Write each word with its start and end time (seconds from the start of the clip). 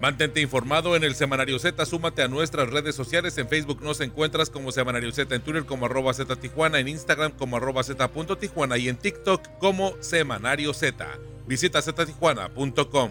Mantente 0.00 0.40
informado 0.40 0.94
en 0.94 1.02
el 1.02 1.16
Semanario 1.16 1.58
Z, 1.58 1.84
súmate 1.84 2.22
a 2.22 2.28
nuestras 2.28 2.70
redes 2.70 2.94
sociales, 2.94 3.36
en 3.38 3.48
Facebook 3.48 3.82
nos 3.82 4.00
encuentras 4.00 4.48
como 4.48 4.70
Semanario 4.70 5.10
Z, 5.10 5.34
en 5.34 5.42
Twitter 5.42 5.64
como 5.64 5.86
arroba 5.86 6.14
Z 6.14 6.36
Tijuana, 6.36 6.78
en 6.78 6.88
Instagram 6.88 7.32
como 7.32 7.56
arroba 7.56 7.82
Z 7.82 8.08
Tijuana 8.38 8.78
y 8.78 8.88
en 8.88 8.96
TikTok 8.96 9.58
como 9.58 9.94
Semanario 10.00 10.72
Z. 10.72 11.04
Visita 11.46 11.82
ztijuana.com. 11.82 13.10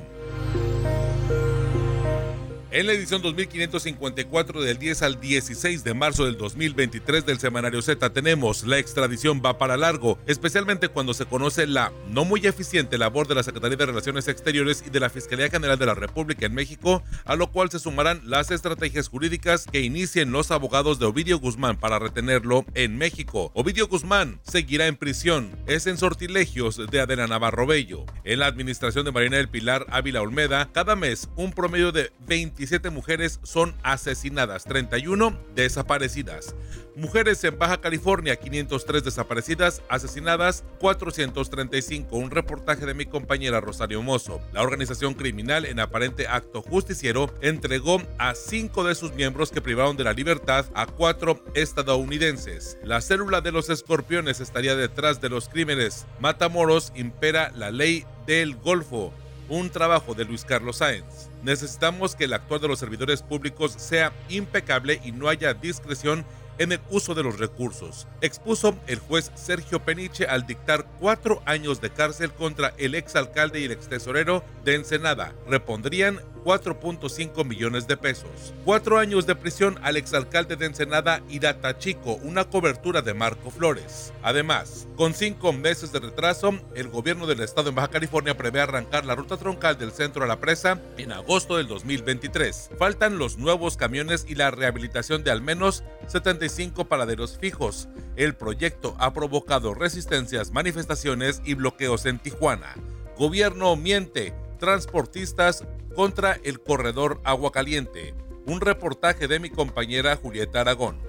En 2.77 2.86
la 2.86 2.94
edición 2.94 3.23
2554 3.23 4.62
del 4.62 4.77
10 4.77 5.02
al 5.02 5.20
16 5.20 5.84
de 5.84 5.95
marzo 5.95 6.26
del 6.26 6.38
2023 6.38 7.26
del 7.26 7.40
Semanario 7.40 7.81
Z 7.81 8.12
tenemos 8.12 8.67
la 8.67 8.77
extradición 8.77 9.41
va 9.44 9.58
para 9.58 9.77
largo, 9.77 10.20
especialmente 10.27 10.88
cuando 10.88 11.16
se 11.16 11.26
conoce 11.26 11.66
la 11.66 11.91
no 12.12 12.23
muy 12.23 12.45
eficiente 12.45 13.00
labor 13.00 13.27
de 13.27 13.34
la 13.34 13.41
Secretaría 13.41 13.77
de 13.77 13.88
Relaciones 13.88 14.27
Exteriores 14.27 14.84
y 14.86 14.91
de 14.91 15.00
la 15.00 15.09
Fiscalía 15.09 15.50
General 15.50 15.80
de 15.80 15.88
la 15.88 15.95
República 15.95 16.45
en 16.45 16.53
México, 16.53 17.02
a 17.26 17.36
lo 17.36 17.52
cual 17.52 17.72
se 17.72 17.80
sumarán 17.80 18.22
las 18.26 18.52
estrategias 18.52 19.08
jurídicas 19.08 19.66
que 19.66 19.81
inicien 19.81 20.31
los 20.31 20.52
abogados 20.52 21.00
de 21.00 21.08
Ovidio 21.08 21.39
Guzmán 21.39 21.78
para 21.78 21.98
retenerlo 21.98 22.64
en 22.75 22.95
México. 22.95 23.50
Ovidio 23.55 23.88
Guzmán 23.88 24.39
seguirá 24.44 24.86
en 24.86 24.98
prisión, 24.98 25.50
es 25.66 25.88
en 25.88 25.98
sortilegios 25.98 26.80
de 26.92 27.02
Adela 27.02 27.25
Navarro 27.25 27.66
Bello. 27.66 28.05
En 28.23 28.38
la 28.38 28.45
administración 28.45 29.03
de 29.03 29.11
Marina 29.11 29.38
del 29.38 29.50
Pilar 29.50 29.88
Ávila 29.89 30.22
Olmeda, 30.22 30.70
cada 30.72 30.95
mes 30.95 31.28
un 31.38 31.52
promedio 31.52 31.92
de 31.92 32.11
20 32.28 32.67
27 32.68 32.90
mujeres 32.90 33.40
son 33.44 33.73
asesinadas, 33.82 34.66
31 34.66 35.40
desaparecidas. 35.56 36.54
Mujeres 36.98 37.42
en 37.46 37.58
Baja 37.58 37.80
California, 37.80 38.36
503 38.36 39.06
desaparecidas, 39.06 39.82
asesinadas 39.88 40.66
435. 40.80 42.18
Un 42.18 42.30
reportaje 42.30 42.86
de 42.86 42.94
mi 42.94 43.06
compañera 43.06 43.62
Rosario 43.62 44.02
Mozo. 44.02 44.42
La 44.52 44.64
organización 44.64 45.14
criminal 45.14 45.64
en 45.64 45.80
aparente 45.80 46.28
acto 46.28 46.62
justiciero 46.62 47.34
entregó 47.42 48.02
a 48.18 48.36
cinco 48.36 48.84
de 48.84 48.95
sus 48.95 49.14
miembros 49.14 49.52
que 49.52 49.62
privaron 49.62 49.95
de 49.95 50.04
la 50.04 50.12
libertad 50.12 50.66
a 50.73 50.88
cuatro 50.88 51.42
estadounidenses. 51.54 52.78
La 52.84 53.00
célula 53.00 53.40
de 53.40 53.54
los 53.54 53.70
escorpiones 53.70 54.42
estaría 54.42 54.76
detrás 54.76 55.22
de 55.22 55.30
los 55.30 55.48
crímenes. 55.48 56.06
Matamoros 56.20 56.92
impera 56.95 57.50
la 57.56 57.72
ley 57.72 58.06
del 58.26 58.58
Golfo 58.58 59.14
un 59.50 59.70
trabajo 59.70 60.14
de 60.14 60.26
Luis 60.26 60.44
Carlos 60.44 60.78
Sáenz. 60.78 61.27
Necesitamos 61.48 62.14
que 62.14 62.26
el 62.26 62.34
actuar 62.34 62.59
de 62.59 62.67
los 62.67 62.78
servidores 62.78 63.22
públicos 63.22 63.72
sea 63.78 64.12
impecable 64.28 65.00
y 65.06 65.14
no 65.14 65.30
haya 65.30 65.54
discreción 65.54 66.26
en 66.58 66.73
el 66.73 66.81
uso 66.89 67.16
de 67.16 67.23
los 67.23 67.39
recursos, 67.39 68.06
expuso 68.20 68.76
el 68.86 69.00
juez 69.00 69.31
Sergio 69.36 69.80
Peniche 69.80 70.26
al 70.26 70.45
dictar 70.45 70.86
cuatro 71.00 71.42
años 71.45 71.80
de 71.80 71.89
cárcel 71.89 72.34
contra 72.34 72.73
el 72.78 72.95
exalcalde 72.95 73.62
y 73.62 73.64
el 73.64 73.72
extesorero 73.72 74.44
de 74.66 74.76
Ensenada. 74.76 75.34
Repondrían 75.48 76.20
4.5 76.48 77.44
millones 77.44 77.88
de 77.88 77.98
pesos. 77.98 78.53
Cuatro 78.64 79.00
años 79.00 79.28
de 79.28 79.36
prisión 79.36 79.78
al 79.84 79.98
exalcalde 79.98 80.56
de 80.56 80.67
Ensenada 80.67 81.22
Irata 81.28 81.78
Chico, 81.78 82.14
una 82.23 82.45
cobertura 82.45 83.02
de 83.02 83.14
Marco 83.14 83.52
Flores. 83.52 84.14
Además, 84.23 84.88
con 84.95 85.14
cinco 85.14 85.52
meses 85.52 85.92
de 85.92 85.99
retraso, 85.99 86.58
el 86.73 86.88
gobierno 86.88 87.27
del 87.27 87.42
estado 87.42 87.67
en 87.67 87.76
Baja 87.76 87.89
California 87.89 88.38
prevé 88.38 88.61
arrancar 88.61 89.04
la 89.04 89.16
ruta 89.16 89.36
troncal 89.36 89.77
del 89.77 89.92
centro 89.92 90.23
a 90.23 90.27
la 90.27 90.39
presa 90.39 90.80
en 90.98 91.11
agosto 91.11 91.58
del 91.58 91.67
2023. 91.67 92.70
Faltan 92.80 93.17
los 93.17 93.38
nuevos 93.38 93.76
camiones 93.76 94.26
y 94.26 94.36
la 94.36 94.50
rehabilitación 94.50 95.26
de 95.26 95.32
al 95.32 95.42
menos 95.42 95.83
75 96.08 96.86
paraderos 96.86 97.38
fijos. 97.38 97.89
El 98.16 98.36
proyecto 98.36 98.95
ha 99.00 99.11
provocado 99.11 99.73
resistencias, 99.73 100.52
manifestaciones 100.52 101.42
y 101.44 101.55
bloqueos 101.55 102.05
en 102.05 102.20
Tijuana. 102.20 102.73
Gobierno 103.17 103.76
miente. 103.76 104.33
Transportistas 104.60 105.66
contra 105.97 106.39
el 106.43 106.59
corredor 106.59 107.19
Agua 107.23 107.52
Caliente. 107.52 108.13
Un 108.45 108.61
reportaje 108.61 109.27
de 109.27 109.39
mi 109.39 109.49
compañera 109.49 110.15
Julieta 110.15 110.61
Aragón. 110.61 111.02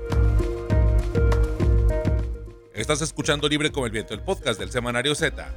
Estás 2.73 3.03
escuchando 3.03 3.51
Libre 3.51 3.71
como 3.71 3.85
el 3.85 3.93
Viento, 3.93 4.15
el 4.15 4.23
podcast 4.23 4.59
del 4.59 4.71
Semanario 4.71 5.15
Z. 5.15 5.55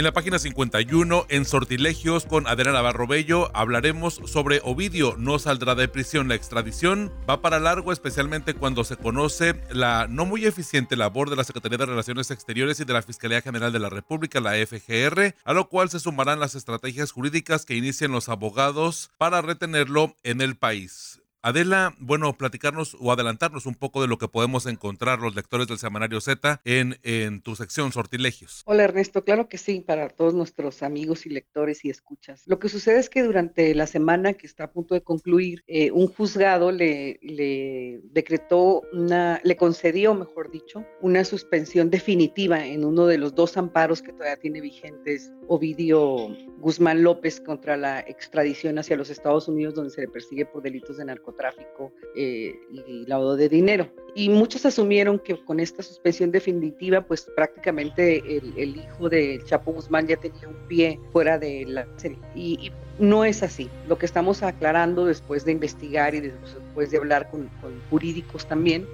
En 0.00 0.04
la 0.04 0.12
página 0.14 0.38
51, 0.38 1.26
en 1.28 1.44
Sortilegios 1.44 2.24
con 2.24 2.46
Adela 2.46 2.72
Navarro 2.72 3.06
Bello, 3.06 3.50
hablaremos 3.52 4.18
sobre 4.24 4.62
Ovidio. 4.64 5.14
No 5.18 5.38
saldrá 5.38 5.74
de 5.74 5.88
prisión. 5.88 6.26
La 6.26 6.36
extradición 6.36 7.12
va 7.28 7.42
para 7.42 7.60
largo, 7.60 7.92
especialmente 7.92 8.54
cuando 8.54 8.82
se 8.82 8.96
conoce 8.96 9.60
la 9.68 10.06
no 10.08 10.24
muy 10.24 10.46
eficiente 10.46 10.96
labor 10.96 11.28
de 11.28 11.36
la 11.36 11.44
Secretaría 11.44 11.76
de 11.76 11.84
Relaciones 11.84 12.30
Exteriores 12.30 12.80
y 12.80 12.86
de 12.86 12.94
la 12.94 13.02
Fiscalía 13.02 13.42
General 13.42 13.74
de 13.74 13.78
la 13.78 13.90
República, 13.90 14.40
la 14.40 14.54
FGR, 14.54 15.34
a 15.44 15.52
lo 15.52 15.68
cual 15.68 15.90
se 15.90 16.00
sumarán 16.00 16.40
las 16.40 16.54
estrategias 16.54 17.12
jurídicas 17.12 17.66
que 17.66 17.76
inicien 17.76 18.10
los 18.10 18.30
abogados 18.30 19.10
para 19.18 19.42
retenerlo 19.42 20.16
en 20.22 20.40
el 20.40 20.56
país. 20.56 21.19
Adela, 21.42 21.94
bueno, 21.98 22.36
platicarnos 22.36 22.98
o 23.00 23.12
adelantarnos 23.12 23.64
un 23.64 23.74
poco 23.74 24.02
de 24.02 24.08
lo 24.08 24.18
que 24.18 24.28
podemos 24.28 24.66
encontrar 24.66 25.20
los 25.20 25.34
lectores 25.34 25.68
del 25.68 25.78
Semanario 25.78 26.20
Z 26.20 26.60
en, 26.64 27.40
tu 27.40 27.56
sección 27.56 27.92
Sortilegios. 27.92 28.62
Hola 28.66 28.84
Ernesto, 28.84 29.24
claro 29.24 29.48
que 29.48 29.56
sí, 29.56 29.80
para 29.80 30.10
todos 30.10 30.34
nuestros 30.34 30.82
amigos 30.82 31.24
y 31.24 31.30
lectores 31.30 31.82
y 31.86 31.88
escuchas. 31.88 32.42
Lo 32.46 32.58
que 32.58 32.68
sucede 32.68 32.98
es 32.98 33.08
que 33.08 33.22
durante 33.22 33.74
la 33.74 33.86
semana 33.86 34.34
que 34.34 34.46
está 34.46 34.64
a 34.64 34.70
punto 34.70 34.94
de 34.94 35.00
concluir, 35.00 35.64
eh, 35.66 35.90
un 35.90 36.08
juzgado 36.08 36.72
le, 36.72 37.18
le 37.22 38.00
decretó 38.12 38.82
una, 38.92 39.40
le 39.42 39.56
concedió, 39.56 40.14
mejor 40.14 40.50
dicho, 40.50 40.84
una 41.00 41.24
suspensión 41.24 41.88
definitiva 41.88 42.66
en 42.66 42.84
uno 42.84 43.06
de 43.06 43.16
los 43.16 43.34
dos 43.34 43.56
amparos 43.56 44.02
que 44.02 44.12
todavía 44.12 44.36
tiene 44.36 44.60
vigentes 44.60 45.32
Ovidio 45.48 46.36
Guzmán 46.58 47.02
López 47.02 47.40
contra 47.40 47.78
la 47.78 48.00
extradición 48.00 48.78
hacia 48.78 48.96
los 48.96 49.08
Estados 49.08 49.48
Unidos, 49.48 49.74
donde 49.74 49.90
se 49.90 50.02
le 50.02 50.08
persigue 50.08 50.44
por 50.44 50.62
delitos 50.62 50.98
de 50.98 51.06
narcotráfico 51.06 51.29
tráfico 51.32 51.92
eh, 52.16 52.54
y 52.70 53.06
lavado 53.06 53.36
de 53.36 53.48
dinero. 53.48 53.88
Y 54.14 54.28
muchos 54.28 54.66
asumieron 54.66 55.18
que 55.18 55.42
con 55.44 55.60
esta 55.60 55.82
suspensión 55.82 56.32
definitiva, 56.32 57.00
pues 57.02 57.28
prácticamente 57.36 58.18
el, 58.36 58.76
hijo 58.76 59.08
de 59.08 59.40
Chapo 59.44 59.72
Guzmán 59.72 60.06
ya 60.06 60.16
tenía 60.16 60.48
un 60.48 60.66
pie 60.66 60.98
fuera 61.12 61.38
de 61.38 61.64
la 61.66 61.86
serie. 61.96 62.18
Y, 62.34 62.72
no 62.98 63.24
es 63.24 63.42
así. 63.42 63.70
Lo 63.88 63.96
que 63.96 64.04
estamos 64.04 64.42
aclarando 64.42 65.06
después 65.06 65.46
de 65.46 65.52
investigar 65.52 66.14
y 66.14 66.20
después 66.20 66.90
de 66.90 66.98
hablar 66.98 67.30
con, 67.30 67.48
con 67.62 67.80
jurídicos 67.88 68.46
también, 68.46 68.86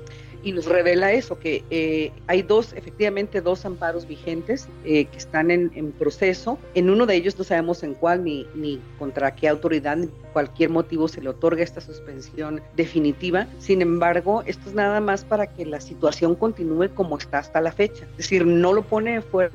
y 0.42 0.52
nos 0.52 0.66
revela 0.66 1.12
eso, 1.12 1.38
que 1.38 1.64
eh, 1.70 2.12
hay 2.26 2.42
dos, 2.42 2.72
efectivamente, 2.74 3.41
dos 3.41 3.64
amparos 3.64 4.06
vigentes 4.06 4.69
eh, 4.84 5.06
que 5.06 5.19
están 5.19 5.50
en, 5.50 5.70
en, 5.74 5.92
proceso. 5.92 6.58
En 6.74 6.91
uno 6.91 7.06
de 7.06 7.16
ellos 7.16 7.38
no 7.38 7.44
sabemos 7.44 7.82
en 7.82 7.94
cuál 7.94 8.24
ni, 8.24 8.47
ni 8.54 8.80
contra 8.98 9.34
qué 9.34 9.48
autoridad, 9.48 9.97
ni 9.97 10.08
cualquier 10.32 10.70
motivo 10.70 11.08
se 11.08 11.20
le 11.20 11.30
otorga 11.30 11.62
esta 11.62 11.80
suspensión 11.80 12.62
definitiva. 12.76 13.47
Sin 13.58 13.82
embargo, 13.82 14.42
esto 14.47 14.69
es 14.69 14.74
nada 14.74 15.00
más 15.00 15.24
para 15.24 15.47
que 15.47 15.64
la 15.64 15.80
situación 15.80 16.34
continúe 16.34 16.88
como 16.94 17.18
está 17.18 17.38
hasta 17.38 17.60
la 17.60 17.72
fecha. 17.72 18.04
Es 18.12 18.18
decir, 18.18 18.47
no 18.47 18.72
lo 18.72 18.82
pone 18.82 19.20
fuera 19.22 19.50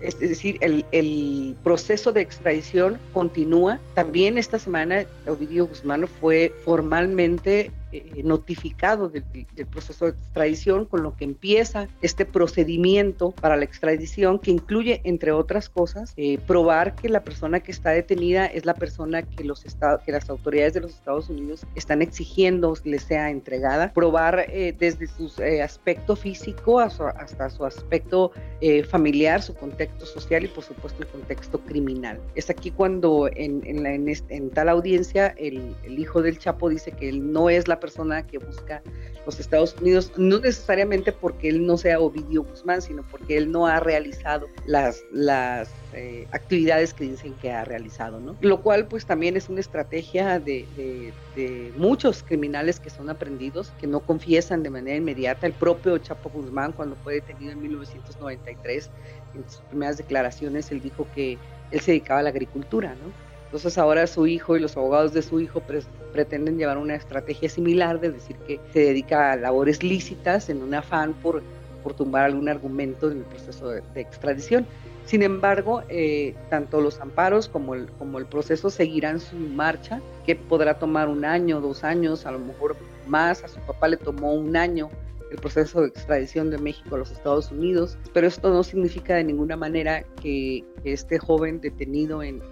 es 0.00 0.20
decir, 0.20 0.56
el, 0.60 0.84
el, 0.92 1.56
proceso 1.64 2.12
de 2.12 2.20
extradición 2.20 2.98
continúa. 3.12 3.80
También 3.94 4.38
esta 4.38 4.58
semana 4.58 5.04
Ovidio 5.26 5.66
Guzmán 5.66 6.06
fue 6.20 6.52
formalmente 6.64 7.72
eh, 7.90 8.22
notificado 8.22 9.08
del, 9.08 9.24
proceso 9.70 10.04
de 10.04 10.10
extradición, 10.10 10.84
con 10.84 11.02
lo 11.02 11.16
que 11.16 11.24
empieza 11.24 11.88
este 12.02 12.26
procedimiento 12.26 13.30
para 13.30 13.56
la 13.56 13.64
extradición 13.64 14.38
que 14.38 14.50
incluye, 14.50 15.00
entre 15.04 15.32
otras 15.32 15.70
cosas, 15.70 16.12
eh, 16.18 16.38
probar 16.46 16.94
que 16.94 17.08
la 17.08 17.24
persona 17.24 17.60
que 17.60 17.72
está 17.72 17.90
detenida 17.90 18.44
es 18.44 18.66
la 18.66 18.74
persona 18.74 19.22
que, 19.22 19.42
los 19.42 19.64
que 20.04 20.12
las 20.12 20.28
autoridades 20.28 20.74
de 20.74 20.80
los 20.80 20.92
Estados 20.92 21.30
Unidos 21.30 21.66
están 21.76 22.02
exigiendo 22.02 22.74
le 22.84 22.98
sea 22.98 23.30
entregada, 23.30 23.92
probar 23.94 24.46
eh, 24.48 24.74
desde 24.78 25.06
su 25.06 25.32
aspecto 25.62 26.14
físico 26.14 26.80
hasta 26.80 27.48
su 27.48 27.64
aspecto 27.64 28.32
familiar, 28.90 29.40
su 29.40 29.54
contexto 29.54 30.04
social 30.04 30.44
y 30.44 30.48
por 30.48 30.64
supuesto 30.64 31.02
el 31.02 31.08
contexto 31.08 31.60
criminal. 31.60 32.20
Es 32.34 32.50
aquí 32.50 32.70
cuando 32.70 33.30
en, 33.34 33.62
en, 33.64 33.82
la, 33.82 34.52
tal 34.52 34.68
audiencia 34.68 35.28
el 35.38 35.98
hijo 35.98 36.20
del 36.20 36.38
Chapo 36.38 36.68
dice 36.68 36.92
que 36.92 37.08
él 37.08 37.32
no 37.32 37.48
es 37.48 37.68
la 37.68 37.77
persona 37.80 38.26
que 38.26 38.38
busca 38.38 38.82
los 39.26 39.40
Estados 39.40 39.76
Unidos, 39.80 40.12
no 40.16 40.38
necesariamente 40.38 41.12
porque 41.12 41.48
él 41.48 41.66
no 41.66 41.76
sea 41.76 42.00
Ovidio 42.00 42.44
Guzmán, 42.44 42.80
sino 42.80 43.02
porque 43.10 43.36
él 43.36 43.52
no 43.52 43.66
ha 43.66 43.80
realizado 43.80 44.46
las, 44.66 45.02
las 45.12 45.70
eh, 45.92 46.26
actividades 46.32 46.94
que 46.94 47.04
dicen 47.04 47.34
que 47.34 47.52
ha 47.52 47.64
realizado, 47.64 48.20
¿no? 48.20 48.36
Lo 48.40 48.62
cual 48.62 48.86
pues 48.86 49.04
también 49.04 49.36
es 49.36 49.48
una 49.48 49.60
estrategia 49.60 50.38
de, 50.38 50.66
de, 50.76 51.12
de, 51.36 51.72
muchos 51.76 52.22
criminales 52.22 52.80
que 52.80 52.90
son 52.90 53.10
aprendidos, 53.10 53.72
que 53.80 53.86
no 53.86 54.00
confiesan 54.00 54.62
de 54.62 54.70
manera 54.70 54.96
inmediata. 54.96 55.46
El 55.46 55.52
propio 55.52 55.98
Chapo 55.98 56.30
Guzmán, 56.30 56.72
cuando 56.72 56.96
fue 56.96 57.14
detenido 57.14 57.52
en 57.52 57.62
1993, 57.62 58.90
en 59.34 59.50
sus 59.50 59.60
primeras 59.62 59.98
declaraciones, 59.98 60.70
él 60.72 60.80
dijo 60.80 61.06
que 61.14 61.38
él 61.70 61.80
se 61.80 61.92
dedicaba 61.92 62.20
a 62.20 62.22
la 62.22 62.30
agricultura, 62.30 62.94
¿no? 62.94 63.27
Entonces 63.48 63.78
ahora 63.78 64.06
su 64.06 64.26
hijo 64.26 64.58
y 64.58 64.60
los 64.60 64.76
abogados 64.76 65.14
de 65.14 65.22
su 65.22 65.40
hijo 65.40 65.62
pretenden 66.12 66.58
llevar 66.58 66.76
una 66.76 66.94
estrategia 66.94 67.48
similar 67.48 67.98
de 67.98 68.10
decir 68.12 68.36
que 68.46 68.60
se 68.74 68.80
dedica 68.80 69.32
a 69.32 69.36
labores 69.36 69.82
lícitas 69.82 70.50
en 70.50 70.62
un 70.62 70.74
afán 70.74 71.14
por, 71.14 71.42
por 71.82 71.94
tumbar 71.94 72.26
algún 72.26 72.50
argumento 72.50 73.10
en 73.10 73.18
el 73.18 73.24
proceso 73.24 73.70
de, 73.70 73.82
extradición. 73.94 74.66
Sin 75.06 75.22
embargo, 75.22 75.82
eh, 75.88 76.34
tanto 76.50 76.82
los 76.82 77.00
amparos 77.00 77.48
como 77.48 77.74
el, 77.74 77.90
como 77.92 78.18
el 78.18 78.26
proceso 78.26 78.68
seguirán 78.68 79.18
su 79.18 79.36
marcha, 79.36 80.02
que 80.26 80.36
podrá 80.36 80.78
tomar 80.78 81.08
un 81.08 81.24
año, 81.24 81.62
dos 81.62 81.84
años, 81.84 82.26
a 82.26 82.32
lo 82.32 82.40
mejor 82.40 82.76
más. 83.06 83.42
A 83.42 83.48
su 83.48 83.60
papá 83.60 83.88
le 83.88 83.96
tomó 83.96 84.34
un 84.34 84.58
año 84.58 84.90
el 85.30 85.38
proceso 85.38 85.80
de 85.80 85.88
extradición 85.88 86.50
de 86.50 86.58
México 86.58 86.96
a 86.96 86.98
los 86.98 87.10
Estados 87.10 87.50
Unidos, 87.50 87.96
pero 88.12 88.26
esto 88.26 88.50
no 88.50 88.62
significa 88.62 89.14
de 89.14 89.24
ninguna 89.24 89.56
manera 89.56 90.04
que 90.20 90.64
este 90.84 91.18
joven 91.18 91.62
detenido 91.62 92.22
en, 92.22 92.42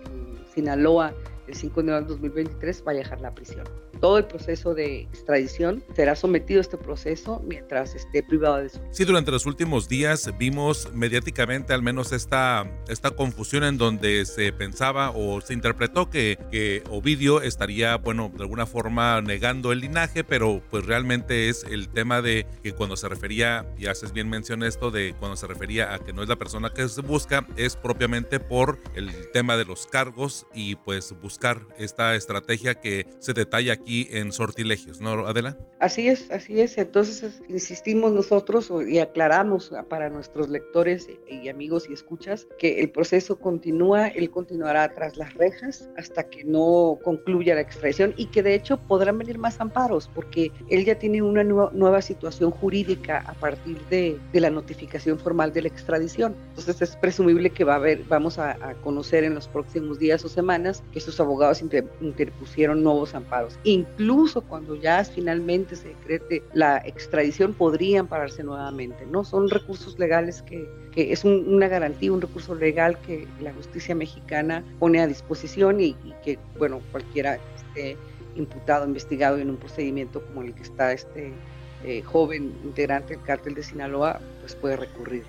Sinaloa 0.56 1.12
el 1.46 1.54
5 1.54 1.74
de 1.74 1.80
enero 1.82 2.00
de 2.00 2.08
2023 2.08 2.84
va 2.86 2.92
a 2.92 2.94
dejar 2.94 3.20
la 3.20 3.34
prisión 3.34 3.66
todo 4.00 4.18
el 4.18 4.26
proceso 4.26 4.74
de 4.74 5.02
extradición 5.02 5.82
será 5.94 6.16
sometido 6.16 6.60
a 6.60 6.62
este 6.62 6.76
proceso 6.76 7.42
mientras 7.46 7.94
esté 7.94 8.22
privado 8.22 8.58
de 8.58 8.68
su. 8.68 8.80
Sí, 8.90 9.04
durante 9.04 9.30
los 9.30 9.46
últimos 9.46 9.88
días 9.88 10.30
vimos 10.38 10.90
mediáticamente 10.92 11.72
al 11.72 11.82
menos 11.82 12.12
esta, 12.12 12.70
esta 12.88 13.10
confusión 13.10 13.64
en 13.64 13.78
donde 13.78 14.24
se 14.26 14.52
pensaba 14.52 15.10
o 15.10 15.40
se 15.40 15.54
interpretó 15.54 16.10
que, 16.10 16.38
que 16.50 16.82
Ovidio 16.90 17.42
estaría, 17.42 17.96
bueno, 17.96 18.30
de 18.34 18.42
alguna 18.42 18.66
forma 18.66 19.20
negando 19.22 19.72
el 19.72 19.80
linaje, 19.80 20.24
pero 20.24 20.62
pues 20.70 20.84
realmente 20.86 21.48
es 21.48 21.64
el 21.64 21.88
tema 21.88 22.22
de 22.22 22.46
que 22.62 22.72
cuando 22.72 22.96
se 22.96 23.08
refería, 23.08 23.66
y 23.78 23.86
haces 23.86 24.12
bien 24.12 24.28
mención 24.28 24.62
esto, 24.62 24.90
de 24.90 25.14
cuando 25.18 25.36
se 25.36 25.46
refería 25.46 25.94
a 25.94 25.98
que 25.98 26.12
no 26.12 26.22
es 26.22 26.28
la 26.28 26.36
persona 26.36 26.70
que 26.70 26.88
se 26.88 27.00
busca, 27.00 27.46
es 27.56 27.76
propiamente 27.76 28.40
por 28.40 28.78
el 28.94 29.10
tema 29.32 29.56
de 29.56 29.64
los 29.64 29.86
cargos 29.86 30.46
y 30.54 30.76
pues 30.76 31.14
buscar 31.20 31.66
esta 31.78 32.14
estrategia 32.14 32.74
que 32.74 33.06
se 33.20 33.32
detalla 33.32 33.74
aquí 33.74 33.85
aquí 33.86 34.08
en 34.10 34.32
Sortilegios, 34.32 35.00
¿no, 35.00 35.26
Adela? 35.26 35.56
Así 35.78 36.08
es, 36.08 36.28
así 36.32 36.60
es. 36.60 36.76
Entonces 36.76 37.40
insistimos 37.48 38.12
nosotros 38.12 38.72
y 38.88 38.98
aclaramos 38.98 39.70
para 39.88 40.10
nuestros 40.10 40.48
lectores 40.48 41.08
y 41.28 41.48
amigos 41.48 41.86
y 41.88 41.92
escuchas 41.92 42.48
que 42.58 42.80
el 42.80 42.90
proceso 42.90 43.38
continúa, 43.38 44.08
él 44.08 44.30
continuará 44.30 44.92
tras 44.92 45.16
las 45.16 45.34
rejas 45.34 45.88
hasta 45.96 46.28
que 46.28 46.42
no 46.42 46.98
concluya 47.04 47.54
la 47.54 47.60
extradición 47.60 48.12
y 48.16 48.26
que 48.26 48.42
de 48.42 48.54
hecho 48.54 48.76
podrán 48.76 49.18
venir 49.18 49.38
más 49.38 49.60
amparos 49.60 50.10
porque 50.12 50.50
él 50.68 50.84
ya 50.84 50.98
tiene 50.98 51.22
una 51.22 51.44
nueva, 51.44 52.02
situación 52.02 52.50
jurídica 52.50 53.24
a 53.26 53.32
partir 53.34 53.80
de, 53.88 54.18
de, 54.32 54.40
la 54.40 54.50
notificación 54.50 55.18
formal 55.18 55.52
de 55.52 55.62
la 55.62 55.68
extradición. 55.68 56.36
Entonces 56.50 56.82
es 56.82 56.96
presumible 56.96 57.50
que 57.50 57.64
va 57.64 57.74
a 57.74 57.76
haber, 57.76 58.04
vamos 58.04 58.38
a, 58.38 58.52
a 58.52 58.74
conocer 58.82 59.24
en 59.24 59.34
los 59.34 59.48
próximos 59.48 59.98
días 59.98 60.24
o 60.24 60.28
semanas 60.28 60.82
que 60.92 61.00
sus 61.00 61.18
abogados 61.20 61.62
interpusieron 61.62 62.82
nuevos 62.82 63.14
amparos. 63.14 63.58
Y 63.64 63.75
incluso 63.76 64.40
cuando 64.40 64.74
ya 64.74 65.04
finalmente 65.04 65.76
se 65.76 65.88
decrete 65.88 66.42
la 66.52 66.78
extradición, 66.84 67.54
podrían 67.54 68.06
pararse 68.06 68.42
nuevamente, 68.42 69.06
¿no? 69.06 69.24
Son 69.24 69.48
recursos 69.48 69.98
legales 69.98 70.42
que, 70.42 70.68
que 70.92 71.12
es 71.12 71.24
una 71.24 71.68
garantía, 71.68 72.12
un 72.12 72.20
recurso 72.20 72.54
legal 72.54 72.98
que 73.00 73.26
la 73.40 73.52
justicia 73.52 73.94
mexicana 73.94 74.64
pone 74.78 75.00
a 75.00 75.06
disposición 75.06 75.80
y, 75.80 75.96
que, 76.24 76.38
bueno, 76.58 76.80
cualquiera 76.90 77.38
esté 77.56 77.96
imputado, 78.34 78.86
investigado 78.86 79.38
en 79.38 79.50
un 79.50 79.56
procedimiento 79.56 80.22
como 80.26 80.42
el 80.42 80.54
que 80.54 80.62
está 80.62 80.92
este 80.92 81.32
eh, 81.84 82.02
joven 82.02 82.54
integrante 82.64 83.14
del 83.14 83.24
cártel 83.24 83.54
de 83.54 83.62
Sinaloa, 83.62 84.20
pues 84.40 84.54
puede 84.54 84.76
recurrir, 84.76 85.24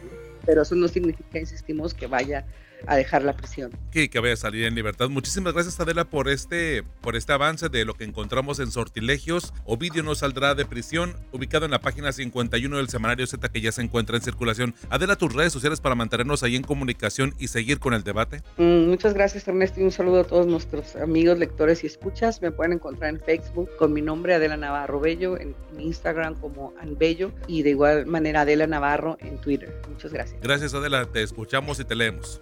Pero 0.45 0.61
eso 0.61 0.75
no 0.75 0.87
significa, 0.87 1.39
insistimos, 1.39 1.93
que 1.93 2.07
vaya 2.07 2.45
a 2.85 2.95
dejar 2.95 3.23
la 3.23 3.35
prisión. 3.35 3.71
Que, 3.91 4.09
que 4.09 4.19
vaya 4.19 4.33
a 4.33 4.37
salir 4.37 4.65
en 4.65 4.75
libertad. 4.75 5.09
Muchísimas 5.09 5.53
gracias 5.53 5.79
Adela 5.79 6.05
por 6.05 6.29
este, 6.29 6.83
por 7.01 7.15
este 7.15 7.33
avance 7.33 7.69
de 7.69 7.85
lo 7.85 7.93
que 7.95 8.03
encontramos 8.03 8.59
en 8.59 8.71
Sortilegios. 8.71 9.53
Ovidio 9.65 10.03
no 10.03 10.15
saldrá 10.15 10.55
de 10.55 10.65
prisión, 10.65 11.15
ubicado 11.31 11.65
en 11.65 11.71
la 11.71 11.79
página 11.79 12.11
51 12.11 12.77
del 12.77 12.89
semanario 12.89 13.25
Z 13.27 13.49
que 13.49 13.61
ya 13.61 13.71
se 13.71 13.81
encuentra 13.81 14.17
en 14.17 14.21
circulación. 14.21 14.75
Adela, 14.89 15.15
tus 15.15 15.33
redes 15.33 15.53
sociales 15.53 15.81
para 15.81 15.95
mantenernos 15.95 16.43
ahí 16.43 16.55
en 16.55 16.63
comunicación 16.63 17.33
y 17.39 17.47
seguir 17.47 17.79
con 17.79 17.93
el 17.93 18.03
debate. 18.03 18.41
Mm, 18.57 18.89
muchas 18.89 19.13
gracias 19.13 19.47
Ernesto 19.47 19.79
y 19.79 19.83
un 19.83 19.91
saludo 19.91 20.21
a 20.21 20.23
todos 20.23 20.47
nuestros 20.47 20.95
amigos, 20.95 21.37
lectores 21.37 21.83
y 21.83 21.87
escuchas. 21.87 22.41
Me 22.41 22.51
pueden 22.51 22.73
encontrar 22.73 23.09
en 23.09 23.19
Facebook 23.19 23.69
con 23.77 23.93
mi 23.93 24.01
nombre 24.01 24.33
Adela 24.33 24.57
Navarro 24.57 24.99
Bello, 24.99 25.37
en, 25.37 25.55
Instagram 25.79 26.33
como 26.35 26.73
Anbello 26.81 27.31
y 27.47 27.61
de 27.61 27.69
igual 27.69 28.07
manera 28.07 28.41
Adela 28.41 28.65
Navarro 28.65 29.17
en 29.19 29.37
Twitter. 29.37 29.73
Muchas 29.89 30.11
gracias. 30.11 30.41
Gracias 30.41 30.73
Adela, 30.73 31.05
te 31.05 31.21
escuchamos 31.21 31.79
y 31.79 31.85
te 31.85 31.95
leemos. 31.95 32.41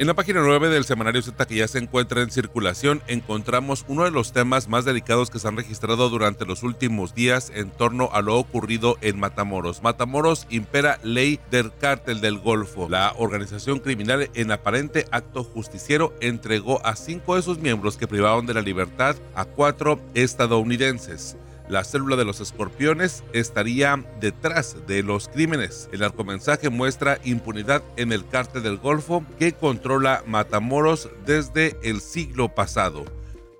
En 0.00 0.06
la 0.06 0.14
página 0.14 0.40
9 0.40 0.70
del 0.70 0.86
semanario 0.86 1.20
Z 1.20 1.44
que 1.44 1.56
ya 1.56 1.68
se 1.68 1.76
encuentra 1.76 2.22
en 2.22 2.30
circulación 2.30 3.02
encontramos 3.06 3.84
uno 3.86 4.04
de 4.04 4.10
los 4.10 4.32
temas 4.32 4.66
más 4.66 4.86
delicados 4.86 5.28
que 5.28 5.38
se 5.38 5.46
han 5.46 5.58
registrado 5.58 6.08
durante 6.08 6.46
los 6.46 6.62
últimos 6.62 7.14
días 7.14 7.52
en 7.54 7.68
torno 7.70 8.08
a 8.14 8.22
lo 8.22 8.38
ocurrido 8.38 8.96
en 9.02 9.20
Matamoros. 9.20 9.82
Matamoros 9.82 10.46
impera 10.48 10.98
ley 11.02 11.38
del 11.50 11.70
cártel 11.76 12.22
del 12.22 12.38
Golfo. 12.38 12.88
La 12.88 13.12
organización 13.18 13.78
criminal 13.78 14.30
en 14.32 14.52
aparente 14.52 15.04
acto 15.10 15.44
justiciero 15.44 16.14
entregó 16.22 16.80
a 16.82 16.96
cinco 16.96 17.36
de 17.36 17.42
sus 17.42 17.58
miembros 17.58 17.98
que 17.98 18.08
privaron 18.08 18.46
de 18.46 18.54
la 18.54 18.62
libertad 18.62 19.16
a 19.34 19.44
cuatro 19.44 20.00
estadounidenses 20.14 21.36
la 21.70 21.84
célula 21.84 22.16
de 22.16 22.24
los 22.24 22.40
escorpiones 22.40 23.22
estaría 23.32 24.04
detrás 24.20 24.76
de 24.86 25.02
los 25.02 25.28
crímenes. 25.28 25.88
El 25.92 26.02
arcomensaje 26.02 26.68
muestra 26.68 27.20
impunidad 27.24 27.82
en 27.96 28.12
el 28.12 28.26
cártel 28.26 28.64
del 28.64 28.78
Golfo 28.78 29.24
que 29.38 29.52
controla 29.52 30.22
Matamoros 30.26 31.08
desde 31.24 31.78
el 31.82 32.00
siglo 32.00 32.54
pasado. 32.54 33.04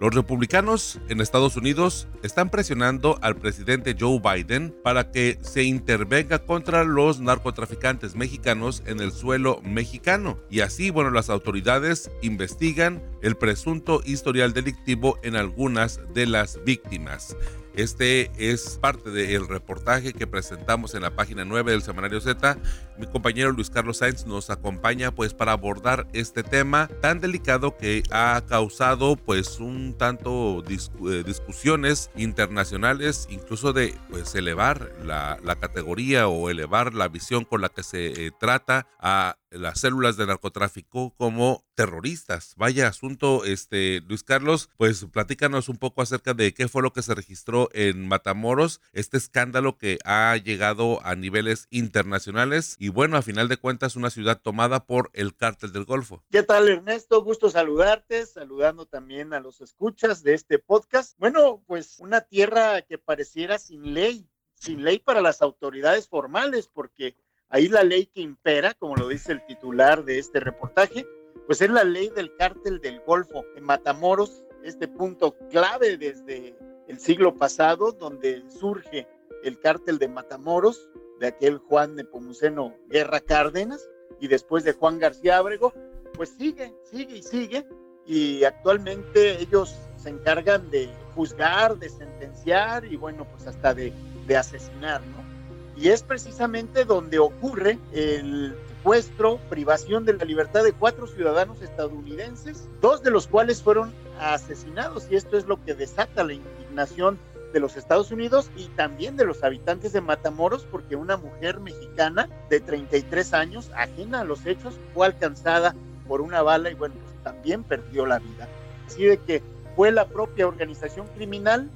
Los 0.01 0.15
republicanos 0.15 0.99
en 1.11 1.21
Estados 1.21 1.59
Unidos 1.59 2.09
están 2.23 2.49
presionando 2.49 3.19
al 3.21 3.37
presidente 3.37 3.95
Joe 4.01 4.19
Biden 4.19 4.75
para 4.83 5.11
que 5.13 5.39
se 5.43 5.63
intervenga 5.63 6.39
contra 6.39 6.85
los 6.85 7.21
narcotraficantes 7.21 8.17
mexicanos 8.17 8.83
en 8.87 9.01
el 9.01 9.13
suelo 9.13 9.61
mexicano. 9.63 10.39
Y 10.49 10.61
así, 10.61 10.89
bueno, 10.89 11.11
las 11.11 11.29
autoridades 11.29 12.11
investigan 12.23 13.03
el 13.21 13.37
presunto 13.37 14.01
historial 14.07 14.55
delictivo 14.55 15.19
en 15.23 15.37
algunas 15.37 16.01
de 16.15 16.27
las 16.27 16.59
víctimas. 16.65 17.37
Este 17.81 18.31
es 18.37 18.79
parte 18.79 19.09
del 19.09 19.49
reportaje 19.49 20.13
que 20.13 20.27
presentamos 20.27 20.95
en 20.95 21.01
la 21.01 21.17
página 21.17 21.47
9 21.47 21.73
del 21.73 21.81
Semanario 21.81 22.21
Z. 22.21 22.59
Mi 22.99 23.07
compañero 23.07 23.53
Luis 23.53 23.71
Carlos 23.71 23.97
Sainz 23.97 24.27
nos 24.27 24.51
acompaña 24.51 25.15
pues 25.15 25.33
para 25.33 25.53
abordar 25.53 26.07
este 26.13 26.43
tema 26.43 26.91
tan 27.01 27.21
delicado 27.21 27.79
que 27.79 28.03
ha 28.11 28.43
causado 28.47 29.17
pues 29.17 29.61
un 29.61 29.95
tanto 29.97 30.63
eh, 30.69 31.23
discusiones 31.25 32.11
internacionales, 32.17 33.27
incluso 33.31 33.73
de 33.73 33.95
pues 34.11 34.35
elevar 34.35 34.93
la, 35.03 35.39
categoría 35.59 36.29
o 36.29 36.51
elevar 36.51 36.93
la 36.93 37.09
visión 37.09 37.47
con 37.47 37.63
la 37.63 37.71
que 37.71 37.83
se 37.83 38.27
eh, 38.27 38.31
trata 38.39 38.89
a 38.99 39.39
las 39.51 39.81
células 39.81 40.17
de 40.17 40.27
narcotráfico 40.27 41.15
como 41.17 41.65
terroristas. 41.75 42.55
Vaya 42.57 42.89
asunto, 42.89 43.45
este 43.45 44.01
Luis 44.03 44.23
Carlos, 44.23 44.71
pues 44.77 45.05
platícanos 45.07 45.69
un 45.69 45.77
poco 45.77 46.03
acerca 46.03 46.35
de 46.35 46.55
qué 46.55 46.69
fue 46.69 46.83
lo 46.83 46.93
que 46.93 47.03
se 47.03 47.15
registró 47.15 47.69
en 47.73 48.07
Matamoros, 48.07 48.81
este 48.93 49.17
escándalo 49.17 49.77
que 49.77 49.99
ha 50.05 50.37
llegado 50.37 51.05
a 51.05 51.15
niveles 51.17 51.67
internacionales 51.71 52.77
y 52.79 52.89
bueno, 52.89 53.17
a 53.17 53.23
final 53.23 53.49
de 53.49 53.57
cuentas 53.57 53.97
una 53.97 54.11
ciudad 54.11 54.41
tomada 54.41 54.87
por 54.87 55.11
el 55.15 55.35
cártel 55.35 55.73
del 55.73 55.85
Golfo. 55.85 56.23
¿Qué 56.31 56.43
tal 56.43 56.69
Ernesto? 56.69 57.23
Gusto 57.23 57.51
saludarte, 57.51 58.27
saludando 58.27 58.87
también 58.87 59.33
a 59.33 59.41
los 59.41 59.61
escuchas 59.61 60.23
de 60.23 60.35
este 60.35 60.59
podcast. 60.59 61.17
Bueno, 61.19 61.63
pues 61.67 61.99
una 61.99 62.21
tierra 62.23 62.83
que 62.83 62.99
pareciera 62.99 63.59
sin 63.59 63.95
ley, 63.95 64.29
sin 64.55 64.85
ley 64.85 64.99
para 64.99 65.21
las 65.23 65.43
autoridades 65.43 66.09
formales, 66.09 66.69
porque 66.69 67.17
Ahí 67.51 67.69
la 67.69 67.83
ley 67.83 68.07
que 68.07 68.21
impera, 68.21 68.75
como 68.75 68.95
lo 68.95 69.09
dice 69.09 69.33
el 69.33 69.45
titular 69.45 70.05
de 70.05 70.21
este 70.21 70.39
reportaje, 70.39 71.05
pues 71.47 71.61
es 71.61 71.69
la 71.69 71.83
ley 71.83 72.09
del 72.11 72.35
cártel 72.37 72.81
del 72.81 73.01
Golfo 73.01 73.45
en 73.57 73.65
Matamoros, 73.65 74.45
este 74.63 74.87
punto 74.87 75.37
clave 75.51 75.97
desde 75.97 76.55
el 76.87 77.01
siglo 77.01 77.35
pasado, 77.35 77.91
donde 77.91 78.45
surge 78.49 79.09
el 79.43 79.59
cártel 79.59 79.99
de 79.99 80.07
Matamoros, 80.07 80.89
de 81.19 81.27
aquel 81.27 81.59
Juan 81.59 81.97
Nepomuceno 81.97 82.75
Guerra 82.89 83.19
Cárdenas, 83.19 83.89
y 84.21 84.29
después 84.29 84.63
de 84.63 84.73
Juan 84.73 85.01
García 85.01 85.39
Ábrego, 85.39 85.73
pues 86.15 86.31
sigue, 86.39 86.73
sigue 86.85 87.17
y 87.17 87.23
sigue, 87.25 87.67
y 88.07 88.45
actualmente 88.45 89.41
ellos 89.41 89.77
se 89.97 90.11
encargan 90.11 90.71
de 90.71 90.89
juzgar, 91.17 91.77
de 91.79 91.89
sentenciar 91.89 92.85
y 92.85 92.97
bueno, 92.97 93.27
pues 93.29 93.49
hasta 93.49 93.75
de, 93.75 93.93
de 94.29 94.37
asesinar, 94.37 95.03
¿no? 95.07 95.30
Y 95.77 95.89
es 95.89 96.03
precisamente 96.03 96.85
donde 96.85 97.19
ocurre 97.19 97.79
el 97.93 98.55
secuestro, 98.69 99.39
privación 99.49 100.05
de 100.05 100.15
la 100.15 100.25
libertad 100.25 100.65
de 100.65 100.73
cuatro 100.73 101.07
ciudadanos 101.07 101.63
estadounidenses, 101.63 102.69
dos 102.81 103.03
de 103.03 103.11
los 103.11 103.27
cuales 103.27 103.63
fueron 103.63 103.93
asesinados, 104.19 105.07
y 105.11 105.17
esto 105.17 105.37
es 105.37 105.47
lo 105.47 105.63
que 105.65 105.75
desata 105.75 106.25
la 106.25 106.35
indignación 106.35 107.19
de 107.53 107.61
los 107.61 107.77
Estados 107.77 108.11
Unidos 108.11 108.51
y 108.57 108.67
también 108.69 109.17
de 109.17 109.25
los 109.25 109.43
habitantes 109.43 109.93
de 109.93 110.01
Matamoros, 110.01 110.67
porque 110.71 110.97
una 110.97 111.17
mujer 111.17 111.61
mexicana 111.61 112.29
de 112.49 112.61
33 112.61 113.35
años, 113.35 113.71
ajena 113.75 114.21
a 114.21 114.25
los 114.25 114.47
hechos, 114.47 114.79
fue 114.95 115.07
alcanzada 115.07 115.75
por 116.07 116.21
una 116.21 116.43
bala 116.43 116.71
y 116.71 116.75
bueno, 116.75 116.95
pues 117.03 117.23
también 117.23 117.65
perdió 117.65 118.07
la 118.07 118.19
vida. 118.19 118.49
Así 118.87 119.05
de 119.05 119.19
que 119.19 119.43
fue 119.77 119.91
la 119.91 120.07
propia 120.07 120.47
organización 120.47 121.07
criminal 121.09 121.71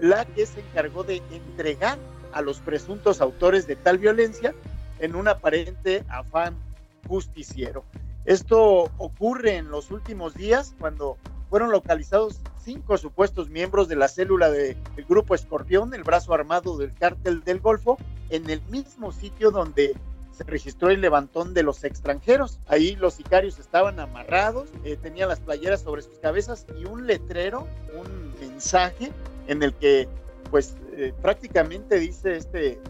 la 0.00 0.24
que 0.24 0.46
se 0.46 0.60
encargó 0.60 1.02
de 1.04 1.22
entregar 1.30 1.98
a 2.32 2.42
los 2.42 2.60
presuntos 2.60 3.20
autores 3.20 3.66
de 3.66 3.76
tal 3.76 3.98
violencia 3.98 4.54
en 5.00 5.14
un 5.14 5.28
aparente 5.28 6.04
afán 6.08 6.56
justiciero. 7.06 7.84
Esto 8.24 8.90
ocurre 8.98 9.56
en 9.56 9.70
los 9.70 9.90
últimos 9.90 10.34
días 10.34 10.74
cuando 10.78 11.16
fueron 11.48 11.70
localizados 11.70 12.40
cinco 12.62 12.98
supuestos 12.98 13.48
miembros 13.48 13.88
de 13.88 13.96
la 13.96 14.08
célula 14.08 14.50
del 14.50 14.76
grupo 15.08 15.34
Escorpión, 15.34 15.94
el 15.94 16.02
brazo 16.02 16.34
armado 16.34 16.76
del 16.76 16.92
cártel 16.92 17.42
del 17.42 17.60
Golfo, 17.60 17.96
en 18.28 18.50
el 18.50 18.60
mismo 18.68 19.12
sitio 19.12 19.50
donde 19.50 19.94
se 20.32 20.44
registró 20.44 20.90
el 20.90 21.00
levantón 21.00 21.54
de 21.54 21.62
los 21.62 21.82
extranjeros. 21.84 22.60
Ahí 22.66 22.94
los 22.96 23.14
sicarios 23.14 23.58
estaban 23.58 23.98
amarrados, 23.98 24.68
eh, 24.84 24.96
tenían 25.00 25.30
las 25.30 25.40
playeras 25.40 25.80
sobre 25.80 26.02
sus 26.02 26.18
cabezas 26.18 26.66
y 26.78 26.84
un 26.84 27.06
letrero, 27.06 27.66
un 27.98 28.34
mensaje 28.38 29.10
en 29.46 29.62
el 29.62 29.72
que 29.74 30.06
pues 30.50 30.76
eh, 30.98 31.14
prácticamente 31.22 31.96
dice 32.00 32.36
este 32.36 32.80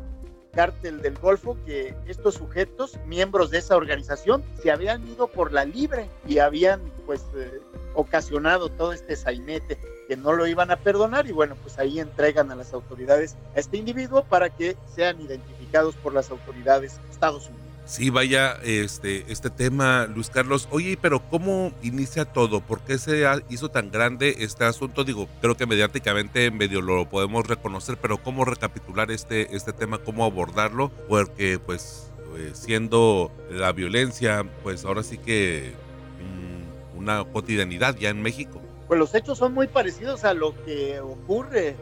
cártel 0.53 1.03
del 1.03 1.19
Golfo 1.19 1.59
que 1.67 1.95
estos 2.07 2.37
sujetos, 2.37 2.99
miembros 3.07 3.51
de 3.51 3.59
esa 3.59 3.77
organización, 3.77 4.43
se 4.63 4.71
habían 4.71 5.07
ido 5.07 5.29
por 5.29 5.53
la 5.53 5.67
libre 5.67 6.09
y 6.27 6.39
habían 6.39 6.81
pues 7.05 7.27
eh, 7.37 7.61
ocasionado 7.95 8.71
todo 8.71 8.95
este 8.95 9.15
sainete 9.15 9.79
que 10.09 10.17
no 10.17 10.33
lo 10.33 10.47
iban 10.47 10.71
a 10.71 10.77
perdonar 10.77 11.27
y 11.27 11.33
bueno, 11.33 11.55
pues 11.63 11.79
ahí 11.79 12.01
entregan 12.01 12.51
a 12.51 12.57
las 12.57 12.73
autoridades 12.73 13.37
a 13.55 13.61
este 13.61 13.77
individuo 13.77 14.25
para 14.25 14.49
que 14.49 14.75
sean 14.95 15.21
identificados 15.21 15.95
por 15.97 16.15
las 16.15 16.31
autoridades 16.31 16.99
de 17.03 17.11
Estados 17.11 17.49
Unidos. 17.49 17.68
Sí, 17.89 18.11
vaya, 18.11 18.59
este, 18.65 19.25
este 19.33 19.49
tema, 19.49 20.07
Luis 20.15 20.29
Carlos. 20.29 20.69
Oye, 20.71 20.99
pero 21.01 21.21
¿cómo 21.31 21.73
inicia 21.83 22.27
todo? 22.27 22.61
¿Por 22.61 22.81
qué 22.81 22.99
se 22.99 23.25
hizo 23.49 23.71
tan 23.71 23.91
grande 23.91 24.37
este 24.41 24.65
asunto? 24.65 25.05
Digo, 25.05 25.27
creo 25.41 25.57
que 25.57 25.65
mediáticamente 25.65 26.51
medio 26.51 26.83
lo 26.83 27.09
podemos 27.09 27.47
reconocer, 27.47 27.97
pero 27.97 28.19
¿cómo 28.19 28.45
recapitular 28.45 29.11
este, 29.11 29.57
este 29.57 29.73
tema? 29.73 29.97
¿Cómo 29.97 30.27
abordarlo? 30.27 30.91
Porque, 31.09 31.59
pues, 31.59 32.11
eh, 32.37 32.51
siendo 32.53 33.33
la 33.51 33.73
violencia, 33.73 34.45
pues 34.63 34.85
ahora 34.85 35.03
sí 35.03 35.17
que 35.17 35.73
mm, 36.21 36.99
una 36.99 37.25
cotidianidad 37.25 37.97
ya 37.97 38.11
en 38.11 38.21
México. 38.21 38.61
Pues 38.87 39.01
los 39.01 39.15
hechos 39.15 39.39
son 39.39 39.55
muy 39.55 39.67
parecidos 39.67 40.25
a 40.25 40.35
lo 40.35 40.55
que 40.67 41.01
ocurre 41.01 41.75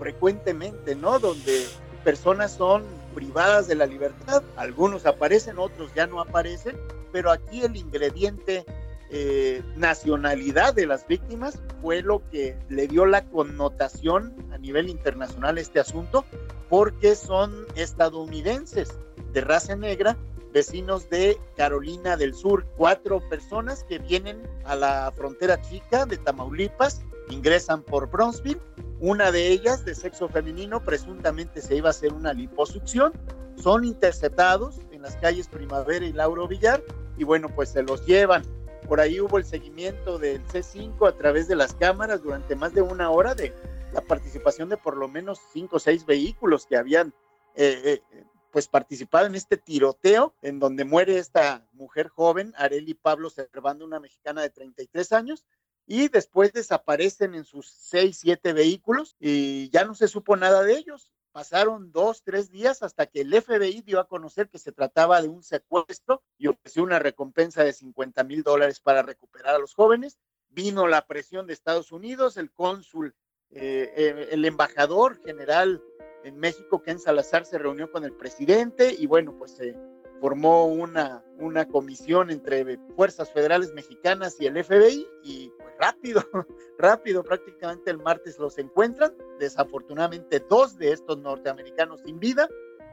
frecuentemente, 0.00 0.96
¿no? 0.96 1.20
Donde 1.20 1.66
personas 2.02 2.50
son 2.50 2.82
privadas 3.14 3.68
de 3.68 3.74
la 3.74 3.86
libertad, 3.86 4.42
algunos 4.56 5.06
aparecen, 5.06 5.58
otros 5.58 5.92
ya 5.94 6.06
no 6.06 6.20
aparecen, 6.20 6.76
pero 7.12 7.30
aquí 7.30 7.62
el 7.62 7.76
ingrediente 7.76 8.64
eh, 9.10 9.62
nacionalidad 9.76 10.72
de 10.72 10.86
las 10.86 11.06
víctimas 11.06 11.60
fue 11.82 12.00
lo 12.00 12.22
que 12.30 12.56
le 12.70 12.88
dio 12.88 13.04
la 13.04 13.24
connotación 13.26 14.34
a 14.52 14.58
nivel 14.58 14.88
internacional 14.88 15.58
a 15.58 15.60
este 15.60 15.80
asunto, 15.80 16.24
porque 16.70 17.14
son 17.14 17.66
estadounidenses 17.76 18.98
de 19.32 19.40
raza 19.42 19.76
negra, 19.76 20.16
vecinos 20.52 21.10
de 21.10 21.38
Carolina 21.56 22.16
del 22.16 22.34
Sur, 22.34 22.66
cuatro 22.76 23.20
personas 23.28 23.84
que 23.84 23.98
vienen 23.98 24.42
a 24.64 24.76
la 24.76 25.12
frontera 25.14 25.60
chica 25.60 26.06
de 26.06 26.16
Tamaulipas, 26.16 27.02
ingresan 27.28 27.82
por 27.82 28.10
Bronzeville 28.10 28.60
una 29.02 29.32
de 29.32 29.48
ellas, 29.48 29.84
de 29.84 29.96
sexo 29.96 30.28
femenino, 30.28 30.84
presuntamente 30.84 31.60
se 31.60 31.74
iba 31.74 31.88
a 31.88 31.90
hacer 31.90 32.12
una 32.12 32.32
liposucción. 32.32 33.12
Son 33.56 33.84
interceptados 33.84 34.80
en 34.92 35.02
las 35.02 35.16
calles 35.16 35.48
Primavera 35.48 36.06
y 36.06 36.12
Lauro 36.12 36.46
Villar 36.46 36.80
y 37.18 37.24
bueno, 37.24 37.48
pues 37.48 37.70
se 37.70 37.82
los 37.82 38.06
llevan. 38.06 38.44
Por 38.86 39.00
ahí 39.00 39.20
hubo 39.20 39.38
el 39.38 39.44
seguimiento 39.44 40.20
del 40.20 40.46
C5 40.46 41.08
a 41.08 41.16
través 41.16 41.48
de 41.48 41.56
las 41.56 41.74
cámaras 41.74 42.22
durante 42.22 42.54
más 42.54 42.74
de 42.74 42.82
una 42.82 43.10
hora 43.10 43.34
de 43.34 43.52
la 43.92 44.02
participación 44.02 44.68
de 44.68 44.76
por 44.76 44.96
lo 44.96 45.08
menos 45.08 45.40
cinco 45.52 45.76
o 45.76 45.80
seis 45.80 46.06
vehículos 46.06 46.64
que 46.64 46.76
habían 46.76 47.12
eh, 47.56 48.00
eh, 48.12 48.24
pues 48.52 48.68
participado 48.68 49.26
en 49.26 49.34
este 49.34 49.56
tiroteo 49.56 50.34
en 50.42 50.60
donde 50.60 50.84
muere 50.84 51.18
esta 51.18 51.66
mujer 51.72 52.06
joven, 52.06 52.54
Areli 52.56 52.94
Pablo 52.94 53.30
Servando, 53.30 53.84
una 53.84 53.98
mexicana 53.98 54.42
de 54.42 54.50
33 54.50 55.12
años, 55.12 55.44
y 55.86 56.08
después 56.08 56.52
desaparecen 56.52 57.34
en 57.34 57.44
sus 57.44 57.68
seis, 57.68 58.18
siete 58.20 58.52
vehículos 58.52 59.16
y 59.18 59.70
ya 59.70 59.84
no 59.84 59.94
se 59.94 60.08
supo 60.08 60.36
nada 60.36 60.62
de 60.62 60.74
ellos. 60.76 61.10
Pasaron 61.32 61.92
dos, 61.92 62.22
tres 62.22 62.50
días 62.50 62.82
hasta 62.82 63.06
que 63.06 63.22
el 63.22 63.32
FBI 63.32 63.80
dio 63.80 64.00
a 64.00 64.06
conocer 64.06 64.48
que 64.50 64.58
se 64.58 64.70
trataba 64.70 65.22
de 65.22 65.28
un 65.28 65.42
secuestro 65.42 66.22
y 66.36 66.48
ofreció 66.48 66.82
una 66.82 66.98
recompensa 66.98 67.64
de 67.64 67.72
50 67.72 68.22
mil 68.24 68.42
dólares 68.42 68.80
para 68.80 69.02
recuperar 69.02 69.54
a 69.54 69.58
los 69.58 69.74
jóvenes. 69.74 70.18
Vino 70.50 70.86
la 70.86 71.06
presión 71.06 71.46
de 71.46 71.54
Estados 71.54 71.90
Unidos, 71.90 72.36
el 72.36 72.52
cónsul, 72.52 73.14
eh, 73.50 73.92
eh, 73.96 74.28
el 74.30 74.44
embajador 74.44 75.22
general 75.24 75.82
en 76.24 76.36
México, 76.36 76.82
Ken 76.82 76.98
Salazar, 76.98 77.46
se 77.46 77.58
reunió 77.58 77.90
con 77.90 78.04
el 78.04 78.12
presidente 78.12 78.94
y 78.96 79.06
bueno, 79.06 79.34
pues 79.36 79.52
se 79.52 79.74
formó 80.22 80.66
una, 80.66 81.24
una 81.40 81.66
comisión 81.66 82.30
entre 82.30 82.78
fuerzas 82.94 83.32
federales 83.32 83.74
mexicanas 83.74 84.36
y 84.38 84.46
el 84.46 84.64
FBI 84.64 85.04
y 85.24 85.50
rápido, 85.80 86.22
rápido, 86.78 87.24
prácticamente 87.24 87.90
el 87.90 87.98
martes 87.98 88.38
los 88.38 88.56
encuentran. 88.56 89.12
Desafortunadamente 89.40 90.38
dos 90.48 90.78
de 90.78 90.92
estos 90.92 91.18
norteamericanos 91.18 92.02
sin 92.06 92.20
vida 92.20 92.48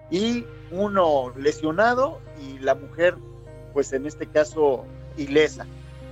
y 0.10 0.44
uno 0.72 1.32
lesionado 1.38 2.20
y 2.42 2.58
la 2.58 2.74
mujer, 2.74 3.16
pues 3.74 3.94
en 3.94 4.08
este 4.08 4.26
caso, 4.26 4.84
ilesa. 5.16 5.68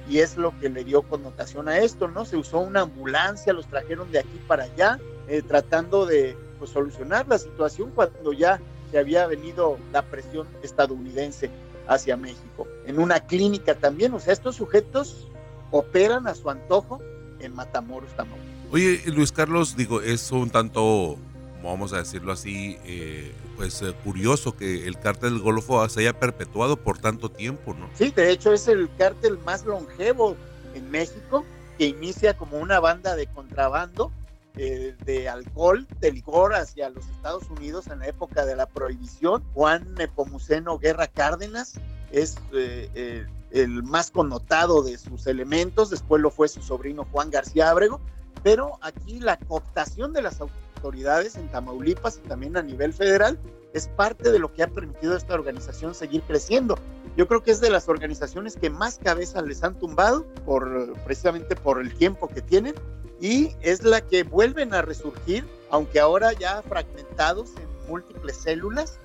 Y 0.08 0.20
es 0.20 0.38
lo 0.38 0.54
que 0.60 0.70
le 0.70 0.84
dio 0.84 1.02
connotación 1.02 1.68
a 1.68 1.80
esto, 1.80 2.08
¿no? 2.08 2.26
Se 2.26 2.38
usó 2.38 2.60
una 2.60 2.82
ambulancia, 2.82 3.54
los 3.54 3.66
trajeron 3.66 4.12
de 4.12 4.20
aquí 4.20 4.40
para 4.48 4.66
allá, 4.66 5.00
eh, 5.28 5.42
tratando 5.42 6.06
de 6.06 6.38
pues, 6.60 6.70
solucionar 6.70 7.28
la 7.28 7.40
situación 7.40 7.90
cuando 7.96 8.34
ya 8.34 8.62
se 8.91 9.00
había 9.00 9.27
venido 9.27 9.77
la 9.91 10.03
presión 10.03 10.48
estadounidense 10.63 11.50
hacia 11.88 12.17
México. 12.17 12.67
En 12.86 13.00
una 13.00 13.20
clínica 13.22 13.75
también, 13.75 14.13
o 14.13 14.20
sea, 14.20 14.34
estos 14.34 14.56
sujetos 14.56 15.27
operan 15.72 16.27
a 16.27 16.36
su 16.36 16.50
antojo 16.50 17.01
en 17.39 17.53
Matamoros, 17.53 18.12
Tamaulipas. 18.15 18.48
Oye, 18.72 19.01
Luis 19.08 19.32
Carlos, 19.32 19.75
digo, 19.77 20.01
es 20.01 20.32
un 20.32 20.50
tanto, 20.50 21.17
vamos 21.63 21.94
a 21.94 21.98
decirlo 21.98 22.34
así, 22.34 22.77
eh, 22.86 23.34
pues 23.56 23.82
eh, 23.82 23.94
curioso 24.03 24.56
que 24.56 24.88
el 24.88 25.00
cártel 25.00 25.34
del 25.34 25.41
Golfo 25.41 25.88
se 25.88 26.01
haya 26.01 26.20
perpetuado 26.20 26.77
por 26.77 26.98
tanto 26.98 27.29
tiempo, 27.29 27.74
¿no? 27.74 27.89
Sí, 27.94 28.12
de 28.12 28.32
hecho 28.32 28.53
es 28.53 28.67
el 28.67 28.89
cártel 28.98 29.38
más 29.46 29.65
longevo 29.65 30.36
en 30.74 30.89
México, 30.91 31.46
que 31.77 31.86
inicia 31.86 32.36
como 32.36 32.58
una 32.58 32.79
banda 32.79 33.15
de 33.15 33.27
contrabando 33.27 34.12
eh, 34.58 34.96
de 35.06 35.30
alcohol, 35.30 35.88
de 36.00 36.12
licor 36.12 36.54
hacia 36.54 36.90
los 36.90 37.08
Estados 37.10 37.50
Unidos 37.50 37.88
en 37.88 38.00
la 38.00 38.08
época 38.08 38.46
de 38.46 38.56
la 38.56 38.68
prohibición. 38.68 39.44
Juan 39.54 39.94
Nepomuceno 39.96 40.78
Guerra 40.80 41.08
Cárdenas 41.08 41.74
es 42.12 42.38
el 42.54 43.84
más 43.84 44.12
connotado 44.12 44.82
de 44.82 44.98
sus 44.98 45.28
elementos, 45.28 45.90
después 45.90 46.22
lo 46.22 46.32
fue 46.32 46.48
su 46.48 46.62
sobrino 46.62 47.06
Juan 47.12 47.30
García 47.32 47.70
Ábrego, 47.70 48.00
pero 48.44 48.78
aquí 48.82 49.20
la 49.20 49.38
cooptación 49.38 50.14
de 50.14 50.22
las 50.22 50.40
autoridades 50.42 51.36
en 51.36 51.50
Tamaulipas 51.50 52.22
y 52.24 52.28
también 52.28 52.56
a 52.58 52.62
nivel 52.62 52.94
federal 52.94 53.40
es 53.74 53.88
parte 53.90 54.32
de 54.32 54.40
lo 54.40 54.54
que 54.54 54.64
ha 54.64 54.68
permitido 54.68 55.14
a 55.14 55.18
esta 55.18 55.34
organización 55.34 55.94
seguir 55.94 56.22
creciendo. 56.24 56.78
Yo 57.18 57.28
creo 57.28 57.44
que 57.44 57.52
es 57.52 57.60
de 57.60 57.70
las 57.70 57.90
organizaciones 57.90 58.56
que 58.56 58.70
más 58.70 59.00
cabezas 59.04 59.44
les 59.44 59.64
han 59.64 59.78
tumbado 59.78 60.26
por 60.46 60.94
precisamente 61.04 61.56
por 61.56 61.82
el 61.82 61.94
tiempo 61.94 62.30
que 62.30 62.42
tienen 62.42 62.76
y 63.20 63.56
es 63.62 63.84
la 63.84 64.02
que 64.02 64.24
vuelven 64.24 64.74
a 64.74 64.84
resurgir, 64.84 65.44
aunque 65.70 66.00
ahora 66.00 66.32
ya 66.34 66.62
fragmentados 66.62 67.50
en 67.58 67.90
múltiples 67.90 68.38
células 68.38 69.00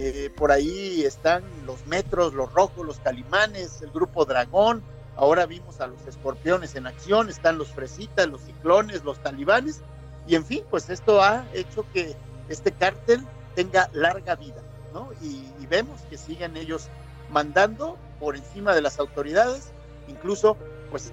eh, 0.00 0.30
por 0.36 0.52
ahí 0.52 1.02
están 1.02 1.42
los 1.66 1.84
metros, 1.88 2.32
los 2.32 2.52
rojos, 2.52 2.86
los 2.86 3.00
calimanes, 3.00 3.82
el 3.82 3.90
grupo 3.90 4.24
dragón. 4.24 4.80
Ahora 5.16 5.44
vimos 5.44 5.80
a 5.80 5.88
los 5.88 6.06
escorpiones 6.06 6.76
en 6.76 6.86
acción, 6.86 7.28
están 7.28 7.58
los 7.58 7.72
fresitas, 7.72 8.28
los 8.28 8.42
ciclones, 8.42 9.02
los 9.02 9.20
talibanes. 9.20 9.80
Y 10.28 10.36
en 10.36 10.44
fin, 10.44 10.62
pues 10.70 10.88
esto 10.88 11.20
ha 11.20 11.44
hecho 11.52 11.84
que 11.92 12.14
este 12.48 12.70
cártel 12.70 13.26
tenga 13.56 13.90
larga 13.92 14.36
vida, 14.36 14.62
¿no? 14.94 15.10
Y, 15.20 15.50
y 15.60 15.66
vemos 15.66 16.00
que 16.02 16.16
siguen 16.16 16.56
ellos 16.56 16.88
mandando 17.30 17.96
por 18.20 18.36
encima 18.36 18.74
de 18.74 18.82
las 18.82 18.98
autoridades, 18.98 19.72
incluso 20.08 20.56
pues 20.90 21.12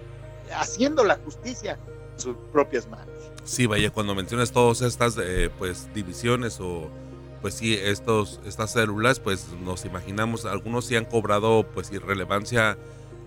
haciendo 0.55 1.03
la 1.03 1.17
justicia 1.17 1.77
en 2.13 2.19
sus 2.19 2.35
propias 2.51 2.87
manos. 2.87 3.13
Sí, 3.43 3.65
vaya, 3.67 3.91
cuando 3.91 4.15
mencionas 4.15 4.51
todas 4.51 4.81
estas 4.81 5.17
eh, 5.21 5.49
pues 5.57 5.87
divisiones 5.93 6.59
o 6.59 6.89
pues 7.41 7.53
sí, 7.53 7.75
estos, 7.75 8.39
estas 8.45 8.71
células, 8.71 9.19
pues 9.19 9.49
nos 9.63 9.85
imaginamos, 9.85 10.45
algunos 10.45 10.85
sí 10.85 10.95
han 10.95 11.05
cobrado 11.05 11.63
pues 11.75 11.91
irrelevancia 11.91 12.75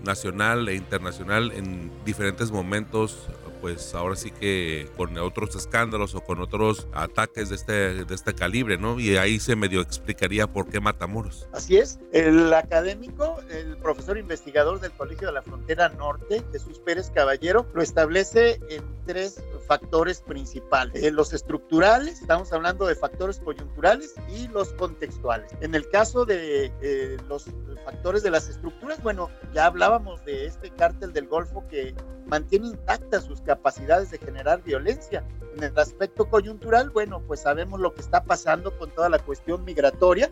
nacional 0.03 0.67
e 0.67 0.75
internacional 0.75 1.51
en 1.53 1.89
diferentes 2.03 2.51
momentos 2.51 3.27
pues 3.61 3.93
ahora 3.93 4.15
sí 4.15 4.31
que 4.31 4.89
con 4.97 5.17
otros 5.17 5.55
escándalos 5.55 6.15
o 6.15 6.21
con 6.21 6.39
otros 6.41 6.87
ataques 6.93 7.49
de 7.49 7.55
este, 7.55 8.05
de 8.05 8.15
este 8.15 8.33
calibre, 8.33 8.77
¿no? 8.77 8.99
Y 8.99 9.17
ahí 9.17 9.39
se 9.39 9.55
medio 9.55 9.81
explicaría 9.81 10.47
por 10.47 10.69
qué 10.69 10.79
Matamoros. 10.79 11.47
Así 11.53 11.77
es, 11.77 11.99
el 12.11 12.53
académico, 12.53 13.37
el 13.49 13.77
profesor 13.77 14.17
investigador 14.17 14.79
del 14.79 14.91
Colegio 14.91 15.27
de 15.27 15.33
la 15.33 15.41
Frontera 15.41 15.89
Norte, 15.89 16.43
Jesús 16.51 16.79
Pérez 16.79 17.11
Caballero, 17.11 17.65
lo 17.73 17.81
establece 17.81 18.59
en 18.69 18.83
tres 19.05 19.43
factores 19.69 20.21
principales. 20.23 21.03
Eh, 21.03 21.11
los 21.11 21.31
estructurales, 21.31 22.21
estamos 22.21 22.51
hablando 22.51 22.87
de 22.87 22.95
factores 22.95 23.39
coyunturales 23.39 24.15
y 24.27 24.47
los 24.47 24.73
contextuales. 24.73 25.51
En 25.61 25.75
el 25.75 25.87
caso 25.89 26.25
de 26.25 26.73
eh, 26.81 27.17
los 27.27 27.45
factores 27.85 28.23
de 28.23 28.31
las 28.31 28.49
estructuras, 28.49 29.01
bueno, 29.03 29.29
ya 29.53 29.67
hablábamos 29.67 30.25
de 30.25 30.47
este 30.47 30.71
cártel 30.71 31.13
del 31.13 31.27
Golfo 31.27 31.67
que 31.67 31.93
mantiene 32.25 32.69
intactas 32.69 33.25
sus 33.25 33.41
capacidades 33.41 34.09
de 34.09 34.17
generar 34.17 34.63
violencia. 34.63 35.23
En 35.55 35.63
el 35.63 35.77
aspecto 35.77 36.27
coyuntural, 36.27 36.89
bueno, 36.89 37.21
pues 37.27 37.41
sabemos 37.41 37.79
lo 37.79 37.93
que 37.93 38.01
está 38.01 38.23
pasando 38.23 38.75
con 38.75 38.89
toda 38.89 39.07
la 39.07 39.19
cuestión 39.19 39.63
migratoria, 39.65 40.31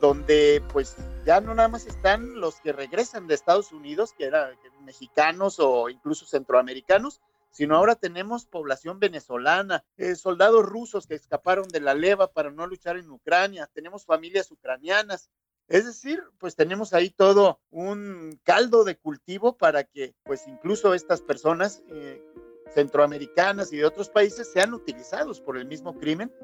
donde 0.00 0.62
pues 0.72 0.96
ya 1.26 1.42
no 1.42 1.54
nada 1.54 1.68
más 1.68 1.84
están 1.84 2.40
los 2.40 2.62
que 2.62 2.72
regresan 2.72 3.26
de 3.26 3.34
Estados 3.34 3.72
Unidos, 3.72 4.14
que 4.16 4.24
eran 4.24 4.54
mexicanos 4.86 5.60
o 5.60 5.90
incluso 5.90 6.24
centroamericanos, 6.24 7.20
sino 7.50 7.76
ahora 7.76 7.94
tenemos 7.96 8.46
población 8.46 9.00
venezolana, 9.00 9.84
eh, 9.96 10.14
soldados 10.14 10.64
rusos 10.64 11.06
que 11.06 11.14
escaparon 11.14 11.68
de 11.68 11.80
la 11.80 11.94
leva 11.94 12.32
para 12.32 12.50
no 12.50 12.66
luchar 12.66 12.96
en 12.96 13.10
Ucrania, 13.10 13.68
tenemos 13.72 14.04
familias 14.04 14.50
ucranianas, 14.50 15.30
es 15.70 15.86
decir, 15.86 16.20
pues 16.38 16.56
tenemos 16.56 16.92
ahí 16.92 17.10
todo 17.10 17.60
un 17.70 18.40
caldo 18.42 18.82
de 18.82 18.96
cultivo 18.96 19.56
para 19.56 19.84
que 19.84 20.16
pues 20.24 20.48
incluso 20.48 20.94
estas 20.94 21.22
personas 21.22 21.84
eh, 21.86 22.20
centroamericanas 22.74 23.72
y 23.72 23.76
de 23.76 23.84
otros 23.84 24.08
países 24.08 24.50
sean 24.52 24.74
utilizados 24.74 25.40
por 25.40 25.56
el 25.56 25.66
mismo 25.66 25.96
crimen 25.96 26.34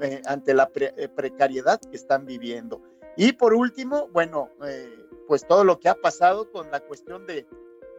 eh, 0.00 0.22
ante 0.26 0.54
la 0.54 0.70
eh, 0.76 1.08
precariedad 1.08 1.80
que 1.80 1.96
están 1.96 2.26
viviendo. 2.26 2.80
Y 3.16 3.32
por 3.32 3.54
último, 3.54 4.06
bueno, 4.12 4.50
pues 5.26 5.48
todo 5.48 5.64
lo 5.64 5.80
que 5.80 5.88
ha 5.88 5.96
pasado 5.96 6.52
con 6.52 6.70
la 6.70 6.78
cuestión 6.78 7.26
de, 7.26 7.44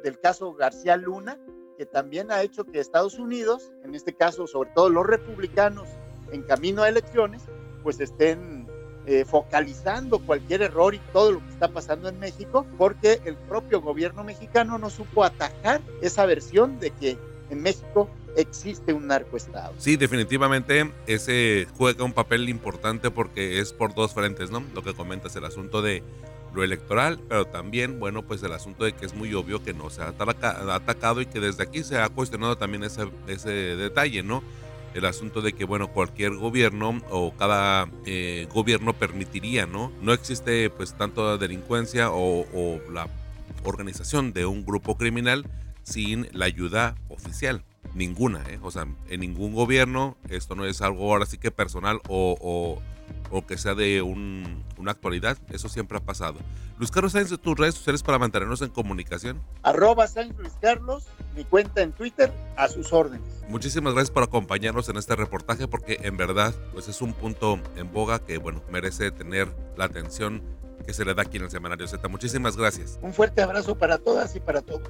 del 0.04 0.20
caso 0.22 0.54
García 0.54 0.96
Luna, 0.96 1.38
que 1.78 1.86
también 1.86 2.32
ha 2.32 2.42
hecho 2.42 2.66
que 2.66 2.80
Estados 2.80 3.20
Unidos, 3.20 3.72
en 3.84 3.96
este 3.96 4.14
caso 4.14 4.48
sobre 4.48 4.72
todo 4.72 4.90
los 4.90 5.06
republicanos 5.06 5.88
en 6.32 6.42
camino 6.44 6.84
a 6.84 6.90
elecciones, 6.90 7.44
pues 7.84 8.00
estén 8.00 8.68
eh, 9.06 9.24
focalizando 9.24 10.20
cualquier 10.20 10.64
error 10.64 10.94
y 10.94 11.00
todo 11.14 11.34
lo 11.34 11.40
que 11.40 11.50
está 11.52 11.70
pasando 11.70 12.10
en 12.10 12.20
México, 12.20 12.66
porque 12.78 13.22
el 13.24 13.36
propio 13.36 13.80
gobierno 13.80 14.24
mexicano 14.24 14.78
no 14.78 14.90
supo 14.90 15.24
atajar 15.24 15.82
esa 16.02 16.26
versión 16.26 16.80
de 16.80 16.92
que 16.92 17.18
en 17.50 17.62
México 17.62 18.10
existe 18.36 18.94
un 18.94 19.08
narcoestado. 19.08 19.74
Sí, 19.78 19.96
definitivamente 19.96 20.92
ese 21.08 21.68
juega 21.78 22.04
un 22.04 22.14
papel 22.14 22.50
importante 22.50 23.10
porque 23.10 23.60
es 23.60 23.72
por 23.72 23.96
dos 23.96 24.14
frentes, 24.14 24.52
¿no? 24.52 24.64
Lo 24.74 24.84
que 24.84 24.94
comentas, 24.94 25.36
el 25.36 25.46
asunto 25.46 25.82
de 25.82 26.04
lo 26.54 26.64
electoral, 26.64 27.20
pero 27.28 27.46
también, 27.46 28.00
bueno, 28.00 28.24
pues 28.24 28.42
el 28.44 28.54
asunto 28.54 28.86
de 28.86 28.94
que 28.94 29.06
es 29.06 29.14
muy 29.14 29.34
obvio 29.34 29.64
que 29.64 29.74
no 29.74 29.90
se 29.90 30.02
ha 30.02 30.08
atacado 30.10 31.22
y 31.22 31.26
que 31.26 31.40
desde 31.40 31.64
aquí 31.64 31.84
se 31.84 32.00
ha 32.00 32.10
cuestionado 32.10 32.58
también 32.58 32.84
ese, 32.84 33.10
ese 33.28 33.50
detalle, 33.50 34.24
¿no? 34.24 34.44
el 34.98 35.06
asunto 35.06 35.42
de 35.42 35.54
que, 35.54 35.64
bueno, 35.64 35.90
cualquier 35.90 36.36
gobierno 36.36 37.02
o 37.12 37.32
cada 37.36 37.88
eh, 38.06 38.48
gobierno 38.52 38.94
permitiría, 38.94 39.68
¿no? 39.68 39.92
No 40.02 40.12
existe 40.12 40.70
pues 40.72 40.94
tanto 40.94 41.38
delincuencia 41.38 42.10
o, 42.12 42.80
la 42.92 43.08
organización 43.64 44.34
de 44.34 44.46
un 44.46 44.66
grupo 44.66 44.98
criminal 44.98 45.46
sin 45.84 46.28
la 46.32 46.46
ayuda 46.46 46.96
oficial. 47.10 47.64
Ninguna, 47.94 48.44
¿eh? 48.50 48.60
O 48.62 48.72
sea, 48.72 48.88
en 49.10 49.20
ningún 49.20 49.54
gobierno 49.54 50.18
esto 50.30 50.56
no 50.56 50.66
es 50.66 50.82
algo 50.82 51.12
ahora 51.12 51.26
sí 51.26 51.38
que 51.38 51.52
personal 51.52 52.00
o 52.08 52.82
que 53.48 53.58
sea 53.58 53.76
de 53.76 54.02
una 54.02 54.92
actualidad. 54.92 55.38
Eso 55.50 55.70
siempre 55.70 55.98
ha 55.98 56.02
pasado. 56.02 56.40
Luis 56.78 56.92
Carlos 56.92 57.14
Sáenz, 57.14 57.38
tus 57.40 57.58
redes 57.58 57.76
sociales 57.76 58.04
para 58.04 58.20
mantenernos 58.20 58.62
en 58.62 58.70
comunicación. 58.70 59.42
Arroba 59.64 60.08
Sáenz 60.08 60.38
Luis 60.38 60.54
Carlos, 60.62 61.08
mi 61.36 61.44
cuenta 61.44 61.82
en 61.82 61.92
Twitter, 61.92 62.32
a 62.56 62.68
sus 62.68 62.94
órdenes. 62.94 63.44
Muchísimas 63.50 63.94
gracias 63.94 64.12
por 64.12 64.24
acompañarnos 64.24 64.88
en 64.90 64.98
este 64.98 65.16
reportaje 65.16 65.68
porque 65.68 66.00
en 66.04 66.18
verdad 66.18 66.54
pues 66.74 66.88
es 66.88 67.02
un 67.02 67.14
punto 67.14 67.60
en 67.76 67.92
boga 67.92 68.20
que 68.20 68.38
bueno, 68.38 68.62
merece 68.70 69.12
tener 69.12 69.48
la 69.76 69.86
atención 69.86 70.44
que 70.86 70.94
se 70.94 71.04
le 71.04 71.14
da 71.14 71.24
aquí 71.24 71.38
en 71.38 71.44
el 71.44 71.50
Semanario 71.50 71.88
Z. 71.88 72.08
Muchísimas 72.08 72.56
gracias. 72.56 73.00
Un 73.02 73.14
fuerte 73.14 73.42
abrazo 73.42 73.78
para 73.78 73.98
todas 73.98 74.36
y 74.36 74.40
para 74.40 74.62
todos. 74.62 74.90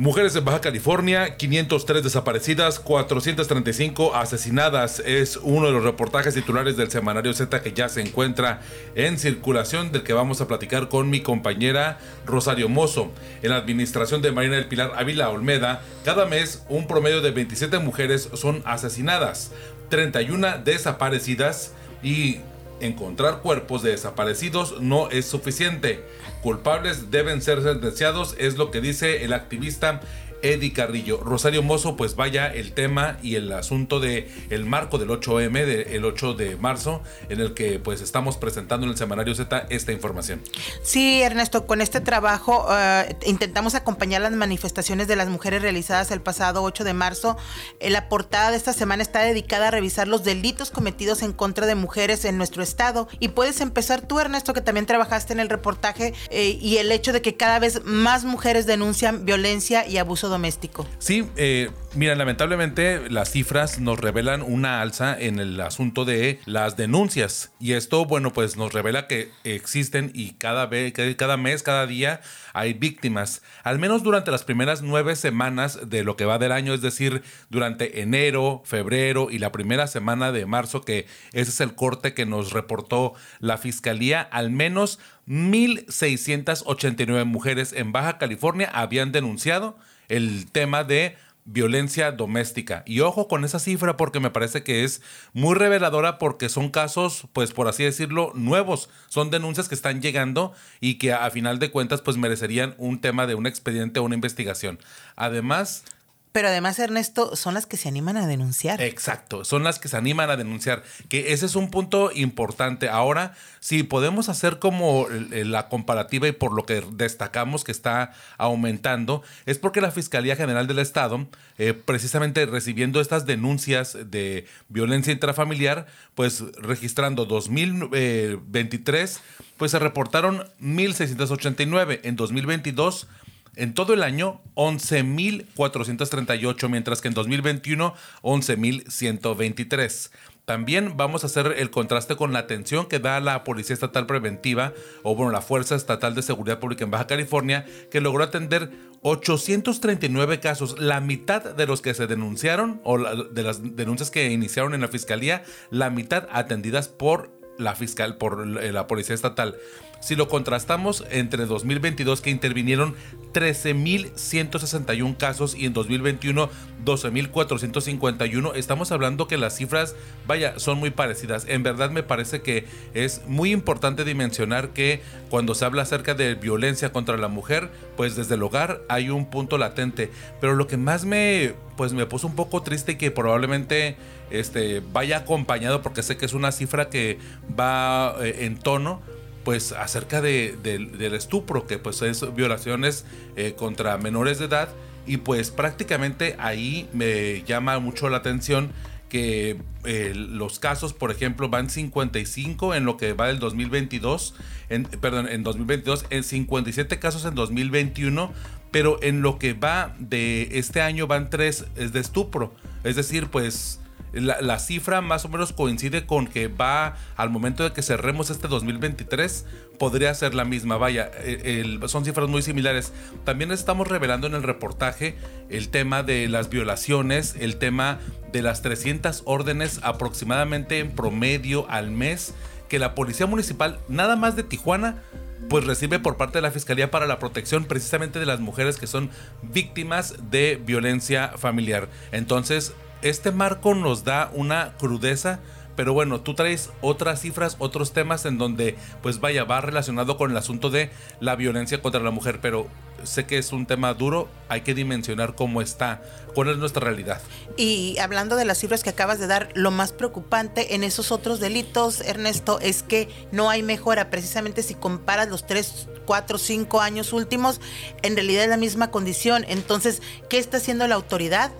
Mujeres 0.00 0.34
en 0.34 0.46
Baja 0.46 0.62
California, 0.62 1.36
503 1.36 2.02
desaparecidas, 2.02 2.80
435 2.80 4.14
asesinadas. 4.14 4.98
Es 5.00 5.36
uno 5.36 5.66
de 5.66 5.72
los 5.72 5.84
reportajes 5.84 6.32
titulares 6.32 6.78
del 6.78 6.90
semanario 6.90 7.34
Z 7.34 7.60
que 7.60 7.74
ya 7.74 7.90
se 7.90 8.00
encuentra 8.00 8.62
en 8.94 9.18
circulación, 9.18 9.92
del 9.92 10.02
que 10.02 10.14
vamos 10.14 10.40
a 10.40 10.48
platicar 10.48 10.88
con 10.88 11.10
mi 11.10 11.20
compañera 11.20 11.98
Rosario 12.24 12.70
Mozo. 12.70 13.10
En 13.42 13.50
la 13.50 13.56
administración 13.56 14.22
de 14.22 14.32
Marina 14.32 14.56
del 14.56 14.68
Pilar 14.68 14.92
Ávila 14.96 15.28
Olmeda, 15.28 15.82
cada 16.02 16.24
mes 16.24 16.64
un 16.70 16.86
promedio 16.86 17.20
de 17.20 17.32
27 17.32 17.78
mujeres 17.80 18.30
son 18.32 18.62
asesinadas, 18.64 19.52
31 19.90 20.60
desaparecidas 20.64 21.74
y 22.02 22.38
encontrar 22.80 23.40
cuerpos 23.42 23.82
de 23.82 23.90
desaparecidos 23.90 24.80
no 24.80 25.10
es 25.10 25.26
suficiente 25.26 26.02
culpables 26.42 27.10
deben 27.10 27.42
ser 27.42 27.62
sentenciados, 27.62 28.34
es 28.38 28.56
lo 28.56 28.70
que 28.70 28.80
dice 28.80 29.24
el 29.24 29.32
activista 29.32 30.00
Eddie 30.42 30.72
Carrillo. 30.72 31.18
Rosario 31.18 31.62
Mozo, 31.62 31.96
pues 31.96 32.16
vaya 32.16 32.52
el 32.52 32.72
tema 32.72 33.18
y 33.22 33.36
el 33.36 33.52
asunto 33.52 34.00
de 34.00 34.30
el 34.50 34.64
marco 34.64 34.98
del 34.98 35.08
8M, 35.08 35.64
del 35.64 36.04
8 36.04 36.34
de 36.34 36.56
marzo, 36.56 37.02
en 37.28 37.40
el 37.40 37.54
que 37.54 37.78
pues 37.78 38.00
estamos 38.00 38.36
presentando 38.36 38.86
en 38.86 38.92
el 38.92 38.98
semanario 38.98 39.34
Z 39.34 39.66
esta 39.70 39.92
información. 39.92 40.42
Sí, 40.82 41.22
Ernesto, 41.22 41.66
con 41.66 41.80
este 41.80 42.00
trabajo 42.00 42.66
eh, 42.70 43.16
intentamos 43.26 43.74
acompañar 43.74 44.22
las 44.22 44.32
manifestaciones 44.32 45.08
de 45.08 45.16
las 45.16 45.28
mujeres 45.28 45.62
realizadas 45.62 46.10
el 46.10 46.20
pasado 46.20 46.62
8 46.62 46.84
de 46.84 46.94
marzo. 46.94 47.36
Eh, 47.78 47.90
la 47.90 48.08
portada 48.08 48.50
de 48.50 48.56
esta 48.56 48.72
semana 48.72 49.02
está 49.02 49.20
dedicada 49.20 49.68
a 49.68 49.70
revisar 49.70 50.08
los 50.08 50.24
delitos 50.24 50.70
cometidos 50.70 51.22
en 51.22 51.32
contra 51.32 51.66
de 51.66 51.74
mujeres 51.74 52.24
en 52.24 52.38
nuestro 52.38 52.62
estado. 52.62 53.08
Y 53.18 53.28
puedes 53.28 53.60
empezar 53.60 54.00
tú, 54.00 54.20
Ernesto, 54.20 54.54
que 54.54 54.60
también 54.60 54.86
trabajaste 54.86 55.32
en 55.32 55.40
el 55.40 55.48
reportaje 55.48 56.14
eh, 56.30 56.58
y 56.60 56.78
el 56.78 56.90
hecho 56.92 57.12
de 57.12 57.22
que 57.22 57.36
cada 57.36 57.58
vez 57.58 57.84
más 57.84 58.24
mujeres 58.24 58.66
denuncian 58.66 59.24
violencia 59.24 59.86
y 59.86 59.98
abuso 59.98 60.29
doméstico. 60.30 60.86
Sí, 60.98 61.28
eh, 61.36 61.70
mira, 61.94 62.14
lamentablemente 62.14 63.10
las 63.10 63.30
cifras 63.30 63.78
nos 63.78 63.98
revelan 64.00 64.42
una 64.42 64.80
alza 64.80 65.18
en 65.18 65.38
el 65.38 65.60
asunto 65.60 66.04
de 66.04 66.40
las 66.46 66.76
denuncias 66.76 67.52
y 67.60 67.72
esto, 67.72 68.06
bueno, 68.06 68.32
pues 68.32 68.56
nos 68.56 68.72
revela 68.72 69.06
que 69.06 69.30
existen 69.44 70.10
y 70.14 70.32
cada 70.32 70.66
vez, 70.66 70.94
cada 71.16 71.36
mes, 71.36 71.62
cada 71.62 71.86
día 71.86 72.20
hay 72.52 72.72
víctimas. 72.72 73.42
Al 73.62 73.78
menos 73.78 74.02
durante 74.02 74.30
las 74.30 74.44
primeras 74.44 74.82
nueve 74.82 75.16
semanas 75.16 75.90
de 75.90 76.04
lo 76.04 76.16
que 76.16 76.24
va 76.24 76.38
del 76.38 76.52
año, 76.52 76.72
es 76.74 76.80
decir, 76.80 77.22
durante 77.50 78.00
enero, 78.00 78.62
febrero 78.64 79.28
y 79.30 79.38
la 79.38 79.52
primera 79.52 79.86
semana 79.86 80.32
de 80.32 80.46
marzo, 80.46 80.80
que 80.82 81.06
ese 81.32 81.50
es 81.50 81.60
el 81.60 81.74
corte 81.74 82.14
que 82.14 82.26
nos 82.26 82.52
reportó 82.52 83.14
la 83.40 83.58
fiscalía, 83.58 84.20
al 84.22 84.50
menos 84.50 84.98
1.689 85.28 87.24
mujeres 87.24 87.72
en 87.72 87.92
Baja 87.92 88.18
California 88.18 88.68
habían 88.72 89.12
denunciado 89.12 89.78
el 90.10 90.50
tema 90.50 90.84
de 90.84 91.16
violencia 91.44 92.12
doméstica. 92.12 92.82
Y 92.86 93.00
ojo 93.00 93.26
con 93.26 93.44
esa 93.44 93.58
cifra 93.58 93.96
porque 93.96 94.20
me 94.20 94.30
parece 94.30 94.62
que 94.62 94.84
es 94.84 95.02
muy 95.32 95.54
reveladora 95.54 96.18
porque 96.18 96.48
son 96.48 96.70
casos, 96.70 97.26
pues 97.32 97.52
por 97.52 97.66
así 97.68 97.82
decirlo, 97.82 98.32
nuevos. 98.34 98.90
Son 99.08 99.30
denuncias 99.30 99.68
que 99.68 99.74
están 99.74 100.02
llegando 100.02 100.52
y 100.80 100.94
que 100.94 101.12
a 101.12 101.30
final 101.30 101.58
de 101.58 101.70
cuentas 101.70 102.02
pues 102.02 102.16
merecerían 102.16 102.74
un 102.78 103.00
tema 103.00 103.26
de 103.26 103.34
un 103.34 103.46
expediente 103.46 104.00
o 104.00 104.04
una 104.04 104.14
investigación. 104.14 104.78
Además, 105.16 105.84
Pero 106.32 106.48
además, 106.48 106.78
Ernesto, 106.78 107.34
son 107.34 107.54
las 107.54 107.66
que 107.66 107.76
se 107.76 107.88
animan 107.88 108.16
a 108.16 108.26
denunciar. 108.28 108.80
Exacto, 108.80 109.44
son 109.44 109.64
las 109.64 109.80
que 109.80 109.88
se 109.88 109.96
animan 109.96 110.30
a 110.30 110.36
denunciar, 110.36 110.84
que 111.08 111.32
ese 111.32 111.46
es 111.46 111.56
un 111.56 111.70
punto 111.70 112.12
importante. 112.14 112.88
Ahora, 112.88 113.34
si 113.58 113.82
podemos 113.82 114.28
hacer 114.28 114.60
como 114.60 115.08
la 115.08 115.68
comparativa 115.68 116.28
y 116.28 116.32
por 116.32 116.52
lo 116.52 116.64
que 116.64 116.84
destacamos 116.92 117.64
que 117.64 117.72
está 117.72 118.12
aumentando, 118.38 119.22
es 119.44 119.58
porque 119.58 119.80
la 119.80 119.90
Fiscalía 119.90 120.36
General 120.36 120.68
del 120.68 120.78
Estado, 120.78 121.26
eh, 121.58 121.74
precisamente 121.74 122.46
recibiendo 122.46 123.00
estas 123.00 123.26
denuncias 123.26 123.98
de 124.04 124.46
violencia 124.68 125.12
intrafamiliar, 125.12 125.86
pues 126.14 126.44
registrando 126.58 127.24
2023, 127.24 129.20
pues 129.56 129.72
se 129.72 129.78
reportaron 129.80 130.44
1.689, 130.60 132.00
en 132.04 132.14
2022 132.14 133.08
en 133.56 133.74
todo 133.74 133.94
el 133.94 134.02
año, 134.02 134.42
11.438, 134.54 136.68
mientras 136.68 137.00
que 137.00 137.08
en 137.08 137.14
2021, 137.14 137.94
11.123. 138.22 140.10
También 140.44 140.96
vamos 140.96 141.22
a 141.22 141.28
hacer 141.28 141.54
el 141.58 141.70
contraste 141.70 142.16
con 142.16 142.32
la 142.32 142.40
atención 142.40 142.86
que 142.86 142.98
da 142.98 143.20
la 143.20 143.44
Policía 143.44 143.74
Estatal 143.74 144.06
Preventiva, 144.06 144.72
o 145.04 145.14
bueno, 145.14 145.30
la 145.30 145.42
Fuerza 145.42 145.76
Estatal 145.76 146.16
de 146.16 146.22
Seguridad 146.22 146.58
Pública 146.58 146.82
en 146.82 146.90
Baja 146.90 147.06
California, 147.06 147.66
que 147.90 148.00
logró 148.00 148.24
atender 148.24 148.72
839 149.02 150.40
casos, 150.40 150.80
la 150.80 151.00
mitad 151.00 151.54
de 151.54 151.66
los 151.66 151.82
que 151.82 151.94
se 151.94 152.08
denunciaron, 152.08 152.80
o 152.82 152.98
de 152.98 153.42
las 153.42 153.76
denuncias 153.76 154.10
que 154.10 154.30
iniciaron 154.30 154.74
en 154.74 154.80
la 154.80 154.88
Fiscalía, 154.88 155.44
la 155.70 155.90
mitad 155.90 156.26
atendidas 156.32 156.88
por 156.88 157.30
la 157.56 157.76
fiscal, 157.76 158.16
por 158.16 158.44
la 158.44 158.88
Policía 158.88 159.14
Estatal. 159.14 159.56
Si 160.00 160.16
lo 160.16 160.28
contrastamos 160.28 161.04
entre 161.10 161.44
2022 161.44 162.22
que 162.22 162.30
intervinieron 162.30 162.94
13.161 163.34 165.16
casos 165.16 165.54
y 165.54 165.66
en 165.66 165.74
2021 165.74 166.48
12.451, 166.84 168.52
estamos 168.54 168.90
hablando 168.92 169.28
que 169.28 169.36
las 169.36 169.56
cifras, 169.56 169.94
vaya, 170.26 170.58
son 170.58 170.78
muy 170.78 170.90
parecidas. 170.90 171.44
En 171.46 171.62
verdad 171.62 171.90
me 171.90 172.02
parece 172.02 172.40
que 172.40 172.64
es 172.94 173.20
muy 173.26 173.52
importante 173.52 174.04
dimensionar 174.04 174.70
que 174.70 175.02
cuando 175.28 175.54
se 175.54 175.66
habla 175.66 175.82
acerca 175.82 176.14
de 176.14 176.34
violencia 176.34 176.92
contra 176.92 177.18
la 177.18 177.28
mujer, 177.28 177.70
pues 177.96 178.16
desde 178.16 178.36
el 178.36 178.42
hogar 178.42 178.80
hay 178.88 179.10
un 179.10 179.26
punto 179.26 179.58
latente. 179.58 180.10
Pero 180.40 180.54
lo 180.54 180.66
que 180.66 180.78
más 180.78 181.04
me, 181.04 181.54
pues 181.76 181.92
me 181.92 182.06
puso 182.06 182.26
un 182.26 182.34
poco 182.34 182.62
triste 182.62 182.96
que 182.96 183.10
probablemente 183.10 183.96
este, 184.30 184.82
vaya 184.92 185.18
acompañado, 185.18 185.82
porque 185.82 186.02
sé 186.02 186.16
que 186.16 186.24
es 186.24 186.32
una 186.32 186.52
cifra 186.52 186.88
que 186.88 187.18
va 187.58 188.16
eh, 188.20 188.46
en 188.46 188.58
tono 188.58 189.02
pues 189.44 189.72
acerca 189.72 190.20
de, 190.20 190.56
del 190.62 191.14
estupro, 191.14 191.66
que 191.66 191.78
pues 191.78 192.02
es 192.02 192.34
violaciones 192.34 193.04
eh, 193.36 193.54
contra 193.56 193.96
menores 193.98 194.38
de 194.38 194.46
edad 194.46 194.68
y 195.06 195.18
pues 195.18 195.50
prácticamente 195.50 196.36
ahí 196.38 196.88
me 196.92 197.42
llama 197.44 197.78
mucho 197.78 198.08
la 198.08 198.18
atención 198.18 198.70
que 199.08 199.60
eh, 199.84 200.12
los 200.14 200.60
casos, 200.60 200.92
por 200.92 201.10
ejemplo, 201.10 201.48
van 201.48 201.68
55 201.68 202.74
en 202.74 202.84
lo 202.84 202.96
que 202.96 203.12
va 203.12 203.26
del 203.26 203.40
2022, 203.40 204.34
en, 204.68 204.84
perdón, 204.84 205.28
en 205.28 205.42
2022, 205.42 206.06
en 206.10 206.22
57 206.22 206.98
casos 207.00 207.24
en 207.24 207.34
2021, 207.34 208.32
pero 208.70 209.02
en 209.02 209.20
lo 209.20 209.38
que 209.38 209.52
va 209.52 209.96
de 209.98 210.48
este 210.52 210.80
año 210.80 211.08
van 211.08 211.28
3 211.28 211.66
es 211.74 211.92
de 211.92 211.98
estupro. 211.98 212.54
Es 212.84 212.94
decir, 212.94 213.26
pues 213.26 213.79
la, 214.12 214.58
cifra 214.58 215.00
más 215.00 215.24
o 215.24 215.28
menos 215.28 215.52
coincide 215.52 216.06
con 216.06 216.26
que 216.26 216.48
va 216.48 216.96
al 217.16 217.30
momento 217.30 217.64
de 217.64 217.72
que 217.72 217.82
cerremos 217.82 218.30
este 218.30 218.48
2023, 218.48 219.46
podría 219.78 220.12
ser 220.14 220.34
la 220.34 220.44
misma. 220.44 220.76
Vaya, 220.76 221.10
e, 221.22 221.78
son 221.86 222.04
cifras 222.04 222.28
muy 222.28 222.42
similares. 222.42 222.92
También 223.24 223.52
estamos 223.52 223.88
revelando 223.88 224.26
en 224.26 224.34
el 224.34 224.42
reportaje 224.42 225.16
el 225.48 225.68
tema 225.68 226.02
de 226.02 226.28
las 226.28 226.50
violaciones, 226.50 227.36
el 227.38 227.56
tema 227.56 227.98
de 228.32 228.42
las 228.42 228.62
300 228.62 229.22
órdenes 229.24 229.80
aproximadamente 229.82 230.78
en 230.78 230.90
promedio 230.90 231.68
al 231.70 231.90
mes 231.90 232.34
que 232.68 232.78
la 232.78 232.94
Policía 232.94 233.26
Municipal, 233.26 233.80
nada 233.88 234.16
más 234.16 234.36
de 234.36 234.44
Tijuana, 234.44 235.02
pues 235.48 235.64
recibe 235.64 235.98
por 235.98 236.16
parte 236.16 236.38
de 236.38 236.42
la 236.42 236.50
Fiscalía 236.52 236.90
para 236.90 237.06
la 237.06 237.18
protección 237.18 237.64
precisamente 237.64 238.20
de 238.20 238.26
las 238.26 238.40
mujeres 238.40 238.78
que 238.78 238.86
son 238.86 239.10
víctimas 239.42 240.14
de 240.30 240.60
violencia 240.64 241.32
familiar. 241.36 241.88
Entonces, 242.12 242.72
este 243.02 243.32
marco 243.32 243.74
nos 243.74 244.04
da 244.04 244.30
una 244.34 244.74
crudeza 244.78 245.40
pero 245.80 245.94
bueno, 245.94 246.20
tú 246.20 246.34
traes 246.34 246.68
otras 246.82 247.22
cifras, 247.22 247.56
otros 247.58 247.94
temas 247.94 248.26
en 248.26 248.36
donde, 248.36 248.76
pues 249.02 249.18
vaya, 249.18 249.44
va 249.44 249.62
relacionado 249.62 250.18
con 250.18 250.30
el 250.30 250.36
asunto 250.36 250.68
de 250.68 250.90
la 251.20 251.36
violencia 251.36 251.80
contra 251.80 252.02
la 252.02 252.10
mujer, 252.10 252.38
pero 252.42 252.68
sé 253.02 253.24
que 253.24 253.38
es 253.38 253.50
un 253.50 253.64
tema 253.64 253.94
duro, 253.94 254.28
hay 254.50 254.60
que 254.60 254.74
dimensionar 254.74 255.34
cómo 255.34 255.62
está, 255.62 256.02
cuál 256.34 256.50
es 256.50 256.58
nuestra 256.58 256.84
realidad. 256.84 257.22
Y 257.56 257.96
hablando 257.98 258.36
de 258.36 258.44
las 258.44 258.58
cifras 258.58 258.82
que 258.82 258.90
acabas 258.90 259.18
de 259.18 259.26
dar, 259.26 259.48
lo 259.54 259.70
más 259.70 259.92
preocupante 259.92 260.74
en 260.74 260.84
esos 260.84 261.12
otros 261.12 261.40
delitos, 261.40 262.02
Ernesto, 262.02 262.60
es 262.60 262.82
que 262.82 263.08
no 263.32 263.48
hay 263.48 263.62
mejora. 263.62 264.10
Precisamente 264.10 264.62
si 264.62 264.74
comparas 264.74 265.30
los 265.30 265.46
3, 265.46 265.88
4, 266.04 266.36
5 266.36 266.80
años 266.82 267.14
últimos, 267.14 267.60
en 268.02 268.16
realidad 268.16 268.44
es 268.44 268.50
la 268.50 268.58
misma 268.58 268.90
condición. 268.90 269.46
Entonces, 269.48 270.02
¿qué 270.28 270.38
está 270.38 270.58
haciendo 270.58 270.86
la 270.86 270.96
autoridad? 270.96 271.52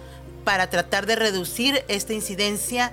Para 0.51 0.69
tratar 0.69 1.07
de 1.07 1.15
reducir 1.15 1.85
esta 1.87 2.13
incidencia 2.13 2.91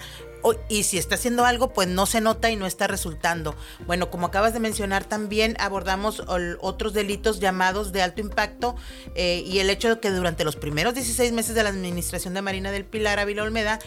y 0.69 0.83
si 0.83 0.99
está 0.99 1.15
haciendo 1.15 1.43
algo, 1.43 1.73
pues 1.73 1.87
no 1.87 2.05
se 2.05 2.21
nota 2.21 2.51
y 2.51 2.55
no 2.55 2.67
está 2.67 2.85
resultando. 2.85 3.55
Bueno, 3.87 4.11
como 4.11 4.27
acabas 4.27 4.53
de 4.53 4.59
mencionar, 4.59 5.05
también 5.05 5.57
abordamos 5.59 6.21
otros 6.61 6.93
delitos 6.93 7.39
llamados 7.39 7.91
de 7.91 8.03
alto 8.03 8.21
impacto 8.21 8.75
eh, 9.15 9.43
y 9.43 9.57
el 9.57 9.71
hecho 9.71 9.89
de 9.89 9.99
que 9.99 10.11
durante 10.11 10.43
los 10.43 10.55
primeros 10.55 10.93
16 10.93 11.31
meses 11.31 11.55
de 11.55 11.63
la 11.63 11.69
administración 11.69 12.35
de 12.35 12.43
Marina 12.43 12.69
del 12.69 12.85
Pilar 12.85 13.17
Ávila 13.17 13.41
Olmeda, 13.41 13.79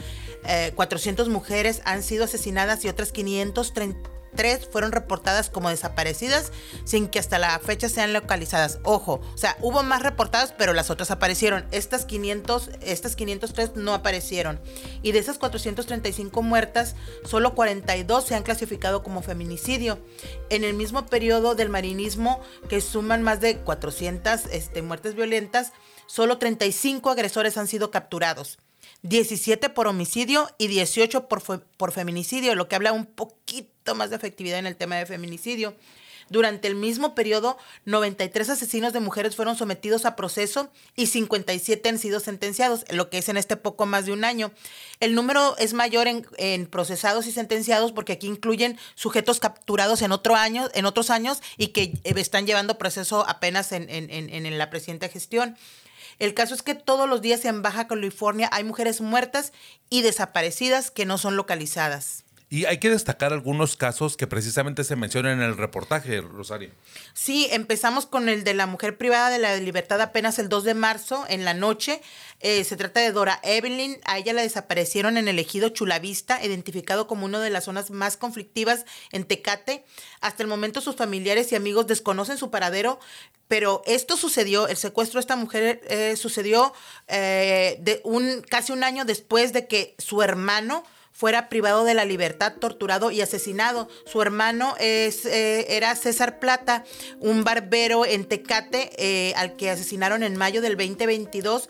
400 0.74 1.28
eh, 1.28 1.30
mujeres 1.30 1.80
han 1.84 2.02
sido 2.02 2.24
asesinadas 2.24 2.84
y 2.84 2.88
otras 2.88 3.12
530 3.12 4.19
tres 4.34 4.68
fueron 4.70 4.92
reportadas 4.92 5.50
como 5.50 5.70
desaparecidas 5.70 6.52
sin 6.84 7.08
que 7.08 7.18
hasta 7.18 7.38
la 7.38 7.58
fecha 7.58 7.88
sean 7.88 8.12
localizadas. 8.12 8.78
Ojo, 8.84 9.20
o 9.34 9.38
sea, 9.38 9.56
hubo 9.60 9.82
más 9.82 10.02
reportadas, 10.02 10.52
pero 10.56 10.72
las 10.72 10.90
otras 10.90 11.10
aparecieron. 11.10 11.66
Estas 11.70 12.04
500, 12.04 12.70
estas 12.80 13.16
503 13.16 13.76
no 13.76 13.94
aparecieron. 13.94 14.60
Y 15.02 15.12
de 15.12 15.18
esas 15.18 15.38
435 15.38 16.42
muertas, 16.42 16.96
solo 17.24 17.54
42 17.54 18.24
se 18.24 18.34
han 18.34 18.42
clasificado 18.42 19.02
como 19.02 19.22
feminicidio. 19.22 19.98
En 20.48 20.64
el 20.64 20.74
mismo 20.74 21.06
periodo 21.06 21.54
del 21.54 21.68
marinismo, 21.68 22.40
que 22.68 22.80
suman 22.80 23.22
más 23.22 23.40
de 23.40 23.58
400 23.58 24.46
este, 24.50 24.82
muertes 24.82 25.14
violentas, 25.14 25.72
solo 26.06 26.38
35 26.38 27.10
agresores 27.10 27.56
han 27.56 27.66
sido 27.66 27.90
capturados. 27.90 28.58
17 29.02 29.70
por 29.70 29.86
homicidio 29.86 30.48
y 30.58 30.68
18 30.68 31.28
por, 31.28 31.42
por 31.42 31.92
feminicidio, 31.92 32.54
lo 32.54 32.68
que 32.68 32.76
habla 32.76 32.92
un 32.92 33.06
poquito 33.06 33.94
más 33.94 34.10
de 34.10 34.16
efectividad 34.16 34.58
en 34.58 34.66
el 34.66 34.76
tema 34.76 34.96
de 34.96 35.06
feminicidio. 35.06 35.74
Durante 36.30 36.68
el 36.68 36.76
mismo 36.76 37.16
periodo, 37.16 37.58
93 37.86 38.50
asesinos 38.50 38.92
de 38.92 39.00
mujeres 39.00 39.34
fueron 39.34 39.56
sometidos 39.56 40.06
a 40.06 40.14
proceso 40.14 40.70
y 40.94 41.06
57 41.06 41.88
han 41.88 41.98
sido 41.98 42.20
sentenciados, 42.20 42.84
lo 42.88 43.10
que 43.10 43.18
es 43.18 43.28
en 43.28 43.36
este 43.36 43.56
poco 43.56 43.84
más 43.84 44.06
de 44.06 44.12
un 44.12 44.24
año. 44.24 44.52
El 45.00 45.16
número 45.16 45.56
es 45.58 45.72
mayor 45.74 46.06
en, 46.06 46.66
procesados 46.66 47.26
y 47.26 47.32
sentenciados 47.32 47.90
porque 47.90 48.12
aquí 48.12 48.28
incluyen 48.28 48.78
sujetos 48.94 49.40
capturados 49.40 50.02
en, 50.02 50.12
otro 50.12 50.36
año, 50.36 50.68
en 50.72 50.86
otros 50.86 51.10
años 51.10 51.42
y 51.56 51.68
que 51.68 51.98
están 52.04 52.46
llevando 52.46 52.78
proceso 52.78 53.28
apenas 53.28 53.72
en, 53.72 53.90
en 53.90 54.56
la 54.56 54.70
presente 54.70 55.08
gestión. 55.08 55.56
El 56.20 56.34
caso 56.34 56.54
es 56.54 56.62
que 56.62 56.74
todos 56.74 57.08
los 57.08 57.22
días 57.22 57.46
en 57.46 57.62
Baja 57.62 57.88
California 57.88 58.50
hay 58.52 58.62
mujeres 58.62 59.00
muertas 59.00 59.54
y 59.88 60.02
desaparecidas 60.02 60.90
que 60.90 61.06
no 61.06 61.16
son 61.16 61.34
localizadas. 61.34 62.24
Y 62.52 62.64
hay 62.64 62.78
que 62.78 62.90
destacar 62.90 63.32
algunos 63.32 63.76
casos 63.76 64.16
que 64.16 64.26
precisamente 64.26 64.82
se 64.82 64.96
mencionan 64.96 65.38
en 65.38 65.44
el 65.44 65.56
reportaje, 65.56 66.20
Rosario. 66.20 66.72
Sí, 67.14 67.46
empezamos 67.52 68.06
con 68.06 68.28
el 68.28 68.42
de 68.42 68.54
la 68.54 68.66
mujer 68.66 68.98
privada 68.98 69.30
de 69.30 69.38
la 69.38 69.56
libertad 69.58 70.00
apenas 70.00 70.40
el 70.40 70.48
2 70.48 70.64
de 70.64 70.74
marzo 70.74 71.24
en 71.28 71.44
la 71.44 71.54
noche. 71.54 72.02
Eh, 72.40 72.64
se 72.64 72.76
trata 72.76 72.98
de 72.98 73.12
Dora 73.12 73.38
Evelyn. 73.44 74.00
A 74.04 74.18
ella 74.18 74.32
la 74.32 74.42
desaparecieron 74.42 75.16
en 75.16 75.28
el 75.28 75.38
ejido 75.38 75.68
Chulavista, 75.68 76.44
identificado 76.44 77.06
como 77.06 77.24
una 77.24 77.38
de 77.38 77.50
las 77.50 77.66
zonas 77.66 77.92
más 77.92 78.16
conflictivas 78.16 78.84
en 79.12 79.26
Tecate. 79.26 79.84
Hasta 80.20 80.42
el 80.42 80.48
momento 80.48 80.80
sus 80.80 80.96
familiares 80.96 81.52
y 81.52 81.54
amigos 81.54 81.86
desconocen 81.86 82.36
su 82.36 82.50
paradero, 82.50 82.98
pero 83.46 83.82
esto 83.86 84.16
sucedió, 84.16 84.66
el 84.66 84.76
secuestro 84.76 85.18
de 85.18 85.20
esta 85.20 85.36
mujer 85.36 85.82
eh, 85.88 86.16
sucedió 86.16 86.72
eh, 87.06 87.76
de 87.80 88.00
un, 88.02 88.42
casi 88.42 88.72
un 88.72 88.82
año 88.82 89.04
después 89.04 89.52
de 89.52 89.68
que 89.68 89.94
su 89.98 90.20
hermano 90.20 90.82
fuera 91.12 91.48
privado 91.48 91.84
de 91.84 91.94
la 91.94 92.04
libertad, 92.04 92.54
torturado 92.60 93.10
y 93.10 93.20
asesinado. 93.20 93.88
Su 94.06 94.22
hermano 94.22 94.74
es, 94.78 95.26
eh, 95.26 95.76
era 95.76 95.94
César 95.96 96.38
Plata, 96.38 96.84
un 97.18 97.44
barbero 97.44 98.06
en 98.06 98.24
Tecate, 98.24 99.34
al 99.36 99.56
que 99.56 99.70
asesinaron 99.70 100.22
en 100.22 100.36
mayo 100.36 100.62
del 100.62 100.76
2022 100.76 101.68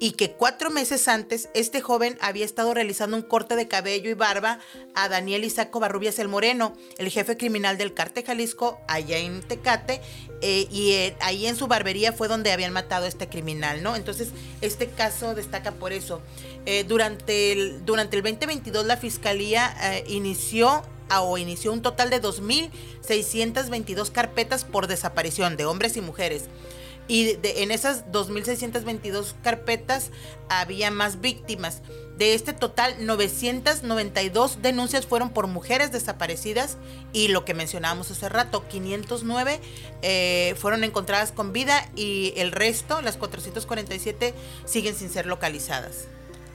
y 0.00 0.12
que 0.12 0.32
cuatro 0.32 0.70
meses 0.70 1.08
antes 1.08 1.48
este 1.54 1.80
joven 1.80 2.16
había 2.20 2.44
estado 2.44 2.74
realizando 2.74 3.16
un 3.16 3.22
corte 3.22 3.56
de 3.56 3.68
cabello 3.68 4.10
y 4.10 4.14
barba 4.14 4.60
a 4.94 5.08
Daniel 5.08 5.44
Isaco 5.44 5.80
Barrubias 5.80 6.18
el 6.18 6.28
Moreno, 6.28 6.74
el 6.98 7.10
jefe 7.10 7.36
criminal 7.36 7.78
del 7.78 7.94
Carte 7.94 8.22
Jalisco 8.22 8.80
allá 8.86 9.18
en 9.18 9.42
Tecate, 9.42 10.00
eh, 10.40 10.68
y 10.70 10.92
eh, 10.92 11.16
ahí 11.20 11.46
en 11.46 11.56
su 11.56 11.66
barbería 11.66 12.12
fue 12.12 12.28
donde 12.28 12.52
habían 12.52 12.72
matado 12.72 13.06
a 13.06 13.08
este 13.08 13.28
criminal, 13.28 13.82
¿no? 13.82 13.96
Entonces, 13.96 14.28
este 14.60 14.88
caso 14.88 15.34
destaca 15.34 15.72
por 15.72 15.92
eso. 15.92 16.22
Eh, 16.70 16.84
durante, 16.84 17.52
el, 17.52 17.82
durante 17.86 18.18
el 18.18 18.22
2022 18.22 18.84
la 18.84 18.98
fiscalía 18.98 19.74
inició 20.06 20.82
o 21.16 21.38
inició 21.38 21.72
un 21.72 21.80
total 21.80 22.10
de 22.10 22.20
2.622 22.20 24.12
carpetas 24.12 24.66
por 24.66 24.86
desaparición 24.86 25.56
de 25.56 25.64
hombres 25.64 25.96
y 25.96 26.02
mujeres. 26.02 26.44
Y 27.08 27.38
en 27.42 27.70
esas 27.70 28.04
2.622 28.12 29.32
carpetas 29.42 30.10
había 30.50 30.90
más 30.90 31.22
víctimas. 31.22 31.80
De 32.18 32.34
este 32.34 32.52
total, 32.52 32.94
992 33.06 34.60
denuncias 34.60 35.06
fueron 35.06 35.30
por 35.30 35.46
mujeres 35.46 35.90
desaparecidas 35.90 36.76
y 37.14 37.28
lo 37.28 37.46
que 37.46 37.54
mencionábamos 37.54 38.10
hace 38.10 38.28
rato, 38.28 38.68
509 38.68 39.60
eh, 40.02 40.54
fueron 40.58 40.84
encontradas 40.84 41.32
con 41.32 41.54
vida 41.54 41.88
y 41.96 42.34
el 42.36 42.52
resto, 42.52 43.00
las 43.00 43.16
447, 43.16 44.34
siguen 44.66 44.94
sin 44.94 45.08
ser 45.08 45.24
localizadas. 45.24 46.08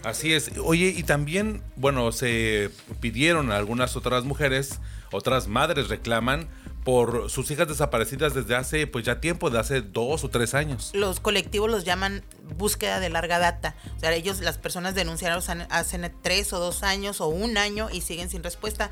Así 0.03 0.33
es. 0.33 0.51
Oye, 0.63 0.93
y 0.95 1.03
también, 1.03 1.63
bueno, 1.75 2.11
se 2.11 2.69
pidieron 2.99 3.51
a 3.51 3.57
algunas 3.57 3.95
otras 3.95 4.25
mujeres, 4.25 4.79
otras 5.11 5.47
madres 5.47 5.87
reclaman 5.87 6.49
por 6.83 7.29
sus 7.29 7.49
hijas 7.51 7.67
desaparecidas 7.67 8.33
desde 8.33 8.55
hace 8.55 8.87
pues 8.87 9.05
ya 9.05 9.21
tiempo, 9.21 9.49
de 9.49 9.59
hace 9.59 9.81
dos 9.81 10.23
o 10.23 10.29
tres 10.29 10.53
años. 10.53 10.91
Los 10.93 11.19
colectivos 11.19 11.69
los 11.69 11.85
llaman 11.85 12.23
búsqueda 12.57 12.99
de 12.99 13.09
larga 13.09 13.39
data. 13.39 13.75
O 13.95 13.99
sea, 13.99 14.11
ellos, 14.13 14.41
las 14.41 14.57
personas 14.57 14.93
denunciaron 14.95 15.41
hace 15.69 16.11
tres 16.21 16.51
o 16.51 16.59
dos 16.59 16.83
años 16.83 17.21
o 17.21 17.27
un 17.27 17.57
año 17.57 17.89
y 17.91 18.01
siguen 18.01 18.29
sin 18.29 18.43
respuesta. 18.43 18.91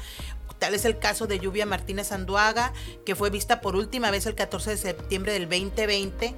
Tal 0.61 0.75
es 0.75 0.85
el 0.85 0.99
caso 0.99 1.25
de 1.25 1.39
Lluvia 1.39 1.65
Martínez 1.65 2.11
Anduaga, 2.11 2.71
que 3.03 3.15
fue 3.15 3.31
vista 3.31 3.61
por 3.61 3.75
última 3.75 4.11
vez 4.11 4.27
el 4.27 4.35
14 4.35 4.69
de 4.69 4.77
septiembre 4.77 5.33
del 5.33 5.49
2020. 5.49 6.35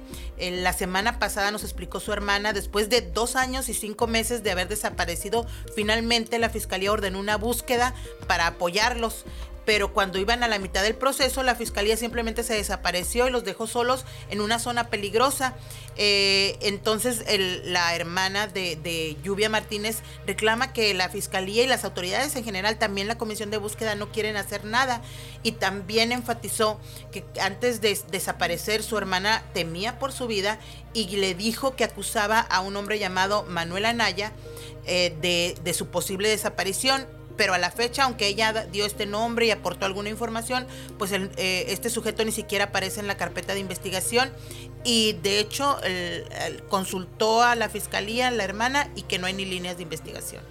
la 0.62 0.72
semana 0.72 1.18
pasada 1.18 1.50
nos 1.50 1.62
explicó 1.62 2.00
su 2.00 2.10
hermana, 2.10 2.54
después 2.54 2.88
de 2.88 3.02
dos 3.02 3.36
años 3.36 3.68
y 3.68 3.74
cinco 3.74 4.06
meses 4.06 4.42
de 4.42 4.50
haber 4.50 4.66
desaparecido, 4.68 5.46
finalmente 5.76 6.38
la 6.38 6.48
Fiscalía 6.48 6.90
ordenó 6.90 7.20
una 7.20 7.36
búsqueda 7.36 7.94
para 8.26 8.46
apoyarlos 8.46 9.26
pero 9.64 9.92
cuando 9.92 10.18
iban 10.18 10.42
a 10.42 10.48
la 10.48 10.58
mitad 10.58 10.82
del 10.82 10.94
proceso, 10.94 11.42
la 11.42 11.54
fiscalía 11.54 11.96
simplemente 11.96 12.42
se 12.42 12.54
desapareció 12.54 13.28
y 13.28 13.30
los 13.30 13.44
dejó 13.44 13.66
solos 13.66 14.04
en 14.30 14.40
una 14.40 14.58
zona 14.58 14.88
peligrosa. 14.88 15.54
Eh, 15.96 16.58
entonces 16.60 17.24
la 17.64 17.94
hermana 17.94 18.46
de, 18.46 19.16
Lluvia 19.22 19.48
Martínez 19.48 19.98
reclama 20.26 20.72
que 20.72 20.92
la 20.92 21.08
fiscalía 21.08 21.62
y 21.62 21.66
las 21.66 21.84
autoridades 21.84 22.34
en 22.36 22.44
general, 22.44 22.78
también 22.78 23.08
la 23.08 23.16
comisión 23.16 23.50
de 23.50 23.58
búsqueda, 23.58 23.94
no 23.94 24.10
quieren 24.10 24.36
hacer 24.36 24.64
nada. 24.64 25.00
Y 25.42 25.52
también 25.52 26.12
enfatizó 26.12 26.80
que 27.12 27.24
antes 27.40 27.80
de 27.80 27.98
desaparecer 28.10 28.82
su 28.82 28.98
hermana 28.98 29.44
temía 29.54 29.98
por 29.98 30.12
su 30.12 30.26
vida 30.26 30.58
y 30.92 31.16
le 31.16 31.34
dijo 31.34 31.76
que 31.76 31.84
acusaba 31.84 32.40
a 32.40 32.60
un 32.60 32.76
hombre 32.76 32.98
llamado 32.98 33.44
Manuel 33.44 33.84
Anaya 33.86 34.32
eh, 34.86 35.16
de, 35.20 35.56
de 35.62 35.74
su 35.74 35.88
posible 35.88 36.28
desaparición 36.28 37.06
pero 37.36 37.54
a 37.54 37.58
la 37.58 37.70
fecha, 37.70 38.04
aunque 38.04 38.26
ella 38.26 38.66
dio 38.72 38.86
este 38.86 39.06
nombre 39.06 39.46
y 39.46 39.50
aportó 39.50 39.86
alguna 39.86 40.08
información, 40.08 40.66
pues 40.98 41.12
eh, 41.12 41.30
este 41.68 41.90
sujeto 41.90 42.24
ni 42.24 42.32
siquiera 42.32 42.66
aparece 42.66 43.00
en 43.00 43.06
la 43.06 43.16
carpeta 43.16 43.54
de 43.54 43.60
investigación 43.60 44.30
y 44.84 45.14
de 45.22 45.40
hecho 45.40 45.78
consultó 46.68 47.42
a 47.42 47.54
la 47.54 47.68
fiscalía, 47.68 48.30
la 48.30 48.44
hermana, 48.44 48.88
y 48.94 49.02
que 49.02 49.18
no 49.18 49.26
hay 49.26 49.32
ni 49.32 49.44
líneas 49.44 49.76
de 49.76 49.82
investigación. 49.82 50.42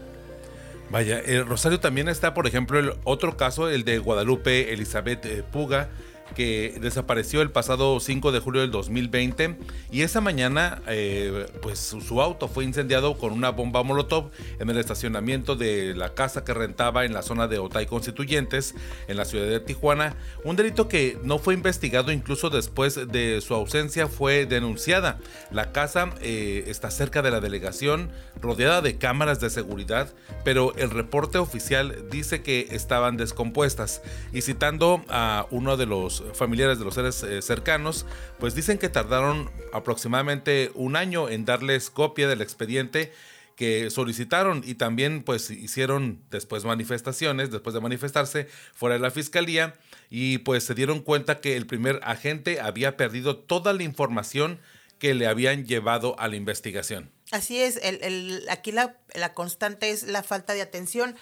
Vaya, 0.89 1.19
el 1.19 1.47
Rosario 1.47 1.79
también 1.79 2.07
está, 2.07 2.35
por 2.35 2.45
ejemplo, 2.45 2.77
el 2.77 2.93
otro 3.03 3.35
caso, 3.35 3.67
el 3.67 3.83
de 3.83 3.97
Guadalupe 3.97 4.73
Elizabeth 4.73 5.25
eh, 5.25 5.43
Puga, 5.43 5.89
que 6.33 6.77
desapareció 6.81 7.41
el 7.41 7.51
pasado 7.51 7.99
5 7.99 8.31
de 8.31 8.39
julio 8.39 8.61
del 8.61 8.71
2020 8.71 9.57
y 9.91 10.01
esa 10.01 10.21
mañana 10.21 10.81
eh, 10.87 11.47
pues 11.61 11.79
su, 11.79 12.21
auto 12.21 12.47
fue 12.47 12.63
incendiado 12.63 13.17
con 13.17 13.33
una 13.33 13.49
bomba 13.49 13.83
molotov 13.83 14.31
en 14.59 14.69
el 14.69 14.77
estacionamiento 14.77 15.55
de 15.55 15.93
la 15.95 16.13
casa 16.13 16.43
que 16.43 16.53
rentaba 16.53 17.05
en 17.05 17.13
la 17.13 17.21
zona 17.21 17.47
de 17.47 17.59
Otay 17.59 17.85
Constituyentes 17.85 18.75
en 19.07 19.17
la 19.17 19.25
ciudad 19.25 19.47
de 19.47 19.59
Tijuana, 19.59 20.15
un 20.43 20.55
delito 20.55 20.87
que 20.87 21.17
no 21.23 21.39
fue 21.39 21.53
investigado 21.53 22.11
incluso 22.11 22.49
después 22.49 22.95
de 23.11 23.41
su 23.41 23.53
ausencia 23.53 24.07
fue 24.07 24.45
denunciada. 24.45 25.19
La 25.51 25.71
casa 25.71 26.09
eh, 26.21 26.65
está 26.67 26.91
cerca 26.91 27.21
de 27.21 27.31
la 27.31 27.39
delegación, 27.39 28.11
rodeada 28.41 28.81
de 28.81 28.97
cámaras 28.97 29.39
de 29.39 29.49
seguridad, 29.49 30.13
pero 30.43 30.75
el 30.75 30.89
reporte 30.89 31.37
oficial 31.37 32.09
dice 32.09 32.41
que 32.41 32.67
estaban 32.71 33.17
descompuestas 33.17 34.01
y 34.31 34.41
citando 34.41 35.03
a 35.09 35.47
uno 35.51 35.77
de 35.77 35.85
los 35.85 36.22
familiares 36.33 36.79
de 36.79 36.85
los 36.85 36.95
seres 36.95 37.23
eh, 37.23 37.41
cercanos, 37.41 38.05
pues 38.39 38.55
dicen 38.55 38.77
que 38.77 38.89
tardaron 38.89 39.49
aproximadamente 39.73 40.71
un 40.73 40.95
año 40.95 41.29
en 41.29 41.45
darles 41.45 41.89
copia 41.89 42.27
del 42.27 42.41
expediente 42.41 43.11
que 43.55 43.89
solicitaron 43.89 44.63
y 44.65 44.75
también 44.75 45.23
pues 45.23 45.51
hicieron 45.51 46.19
después 46.31 46.65
manifestaciones, 46.65 47.51
después 47.51 47.73
de 47.73 47.81
manifestarse 47.81 48.47
fuera 48.73 48.95
de 48.95 49.01
la 49.01 49.11
fiscalía 49.11 49.75
y 50.09 50.39
pues 50.39 50.63
se 50.63 50.73
dieron 50.73 51.01
cuenta 51.01 51.39
que 51.39 51.55
el 51.55 51.67
primer 51.67 51.99
agente 52.03 52.59
había 52.59 52.97
perdido 52.97 53.37
toda 53.37 53.73
la 53.73 53.83
información 53.83 54.59
que 54.99 55.13
le 55.13 55.27
habían 55.27 55.65
llevado 55.65 56.19
a 56.19 56.27
la 56.27 56.35
investigación. 56.35 57.11
Así 57.33 57.59
es, 57.59 57.79
el, 57.81 58.45
aquí 58.47 58.71
la, 58.71 58.93
constante 59.33 59.89
es 59.89 60.03
la 60.03 60.21
falta 60.21 60.53
de 60.53 60.61
atención. 60.61 61.15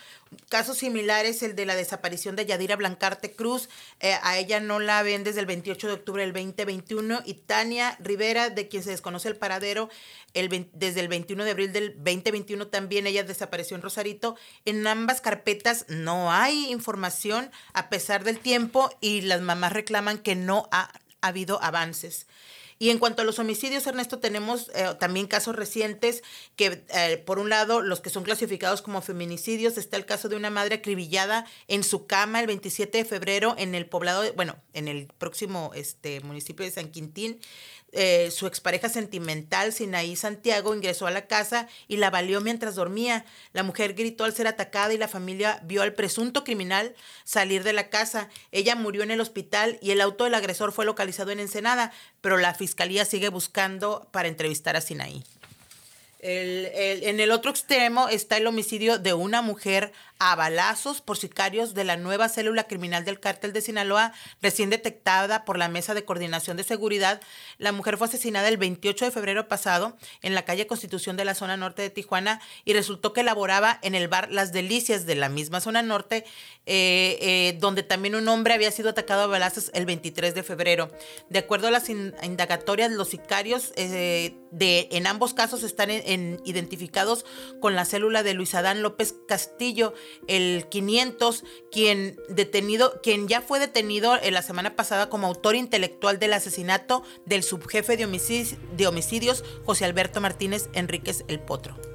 Casos 0.50 0.80
similares, 0.80 1.42
el 1.42 1.56
de 1.56 1.66
la 1.66 1.74
desaparición 1.74 2.36
de 2.36 2.46
Yadira 2.46 2.76
Blancarte 2.76 3.32
Cruz, 3.32 3.70
eh, 4.02 4.18
a 4.22 4.38
ella 4.38 4.60
no 4.60 4.82
la 4.82 5.04
ven 5.04 5.24
desde 5.24 5.40
el 5.40 5.46
28 5.46 5.88
de 5.88 5.94
octubre 5.94 6.22
del 6.22 6.34
2021, 6.34 7.22
y 7.24 7.36
Tania 7.36 7.96
Rivera, 8.02 8.50
de 8.50 8.68
quien 8.68 8.84
se 8.84 8.90
desconoce 8.90 9.30
el 9.30 9.38
paradero, 9.38 9.90
el, 10.34 10.68
desde 10.74 11.00
el 11.00 11.08
21 11.08 11.46
de 11.46 11.52
abril 11.52 11.72
del 11.72 11.94
2021 11.96 12.68
también 12.68 13.08
ella 13.08 13.24
desapareció 13.24 13.78
en 13.78 13.82
Rosarito. 13.82 14.36
En 14.66 14.86
ambas 14.88 15.22
carpetas 15.22 15.86
no 15.88 16.30
hay 16.34 16.74
información 16.74 17.52
a 17.72 17.90
pesar 17.90 18.26
del 18.26 18.40
tiempo 18.40 18.90
y 19.00 19.22
las 19.22 19.40
mamás 19.40 19.72
reclaman 19.72 20.18
que 20.18 20.36
no 20.36 20.68
ha 20.74 20.92
habido 21.22 21.64
avances. 21.64 22.28
Y 22.82 22.90
en 22.90 22.98
cuanto 22.98 23.22
a 23.22 23.26
los 23.26 23.38
homicidios, 23.38 23.86
Ernesto, 23.86 24.18
tenemos 24.18 24.72
eh, 24.74 24.96
también 25.00 25.28
casos 25.28 25.56
recientes 25.56 26.24
que, 26.56 26.84
eh, 26.90 27.22
por 27.28 27.38
un 27.38 27.48
lado, 27.48 27.84
los 27.84 28.02
que 28.02 28.10
son 28.10 28.24
clasificados 28.24 28.82
como 28.82 29.04
feminicidios, 29.04 29.78
está 29.78 29.98
el 29.98 30.08
caso 30.08 30.30
de 30.30 30.36
una 30.36 30.50
madre 30.50 30.78
acribillada 30.78 31.46
en 31.68 31.84
su 31.84 32.08
cama 32.08 32.40
el 32.40 32.48
27 32.48 32.98
de 32.98 33.06
febrero 33.06 33.54
en 33.60 33.76
el 33.76 33.86
poblado, 33.86 34.24
bueno, 34.34 34.56
en 34.74 34.88
el 34.88 35.06
próximo 35.20 35.70
este, 35.76 36.22
municipio 36.22 36.66
de 36.66 36.72
San 36.72 36.90
Quintín. 36.90 37.40
Eh, 37.94 38.32
su 38.32 38.48
expareja 38.48 38.88
sentimental, 38.88 39.74
Sinaí 39.74 40.16
Santiago, 40.16 40.74
ingresó 40.74 41.08
a 41.08 41.12
la 41.12 41.28
casa 41.28 41.68
y 41.88 41.98
la 41.98 42.10
valió 42.10 42.40
mientras 42.40 42.76
dormía. 42.76 43.26
La 43.54 43.64
mujer 43.64 43.94
gritó 43.94 44.24
al 44.24 44.34
ser 44.34 44.48
atacada 44.48 44.94
y 44.94 44.98
la 44.98 45.08
familia 45.08 45.60
vio 45.64 45.82
al 45.82 45.94
presunto 45.94 46.44
criminal 46.44 46.96
salir 47.24 47.64
de 47.64 47.74
la 47.74 47.90
casa. 47.90 48.30
Ella 48.52 48.76
murió 48.76 49.04
en 49.04 49.12
el 49.12 49.22
hospital 49.22 49.78
y 49.82 49.92
el 49.92 50.02
auto 50.02 50.24
del 50.24 50.36
agresor 50.36 50.72
fue 50.72 50.86
localizado 50.86 51.32
en 51.32 51.40
Ensenada, 51.40 51.92
pero 52.22 52.38
la 52.38 52.54
fiscalía 52.54 53.04
sigue 53.06 53.30
buscando 53.30 54.08
para 54.12 54.30
entrevistar 54.30 54.76
a 54.76 54.82
Sinaí. 54.82 55.24
En 56.22 57.20
el 57.20 57.32
otro 57.32 57.52
extremo 57.52 58.08
está 58.08 58.38
el 58.38 58.48
homicidio 58.48 59.00
de 59.00 59.14
una 59.14 59.42
mujer 59.42 59.92
a 60.24 60.36
balazos 60.36 61.02
por 61.02 61.18
sicarios 61.18 61.74
de 61.74 61.84
la 61.84 61.98
nueva 61.98 62.30
célula 62.30 62.66
criminal 62.66 63.04
del 63.04 63.20
cártel 63.20 63.54
de 63.54 63.62
Sinaloa, 63.62 64.14
recién 64.40 64.70
detectada 64.70 65.46
por 65.46 65.58
la 65.58 65.68
Mesa 65.68 65.96
de 65.96 66.06
Coordinación 66.06 66.58
de 66.58 66.64
Seguridad. 66.64 67.20
La 67.58 67.72
mujer 67.72 67.98
fue 67.98 68.06
asesinada 68.06 68.48
el 68.48 68.58
28 68.58 69.06
de 69.06 69.12
febrero 69.12 69.48
pasado 69.48 69.98
en 70.22 70.36
la 70.36 70.46
calle 70.46 70.68
Constitución 70.68 71.18
de 71.18 71.26
la 71.26 71.34
zona 71.34 71.58
norte 71.58 71.82
de 71.82 71.90
Tijuana 71.90 72.40
y 72.66 72.74
resultó 72.74 73.14
que 73.14 73.24
laboraba 73.24 73.80
en 73.82 73.96
el 73.96 74.08
bar 74.08 74.32
Las 74.32 74.52
Delicias 74.52 75.08
de 75.08 75.16
la 75.16 75.28
misma 75.28 75.60
zona 75.60 75.82
norte, 75.82 76.24
eh, 76.68 77.18
eh, 77.22 77.58
donde 77.60 77.82
también 77.82 78.14
un 78.14 78.28
hombre 78.28 78.54
había 78.54 78.70
sido 78.70 78.92
atacado 78.92 79.24
a 79.24 79.28
balazos 79.28 79.72
el 79.74 79.88
23 79.88 80.36
de 80.36 80.44
febrero. 80.44 80.92
De 81.28 81.40
acuerdo 81.40 81.68
a 81.68 81.72
las 81.72 81.90
indagatorias, 81.90 82.92
los 82.92 83.10
sicarios 83.10 83.74
eh, 83.78 84.36
de, 84.52 84.88
en 84.92 85.08
ambos 85.08 85.34
casos 85.34 85.64
están 85.64 85.90
identificados 85.90 87.26
con 87.60 87.76
la 87.76 87.84
célula 87.84 88.22
de 88.22 88.36
Luis 88.36 88.54
Adán 88.54 88.84
López 88.84 89.16
Castillo, 89.28 89.96
el 90.28 90.68
500, 90.70 91.44
quien, 91.72 92.20
detenido, 92.30 93.02
quien 93.02 93.28
ya 93.28 93.42
fue 93.42 93.60
detenido 93.60 94.20
en 94.22 94.36
la 94.36 94.44
semana 94.44 94.76
pasada 94.76 95.10
como 95.10 95.26
autor 95.26 95.56
intelectual 95.56 96.20
del 96.20 96.34
asesinato 96.34 97.04
del 97.26 97.42
subjefe 97.42 97.98
de 97.98 98.02
de 98.78 98.88
homicidios 98.88 99.44
José 99.66 99.86
Alberto 99.86 100.22
Martínez 100.22 100.70
Enríquez 100.74 101.24
El 101.28 101.40
Potro. 101.40 101.91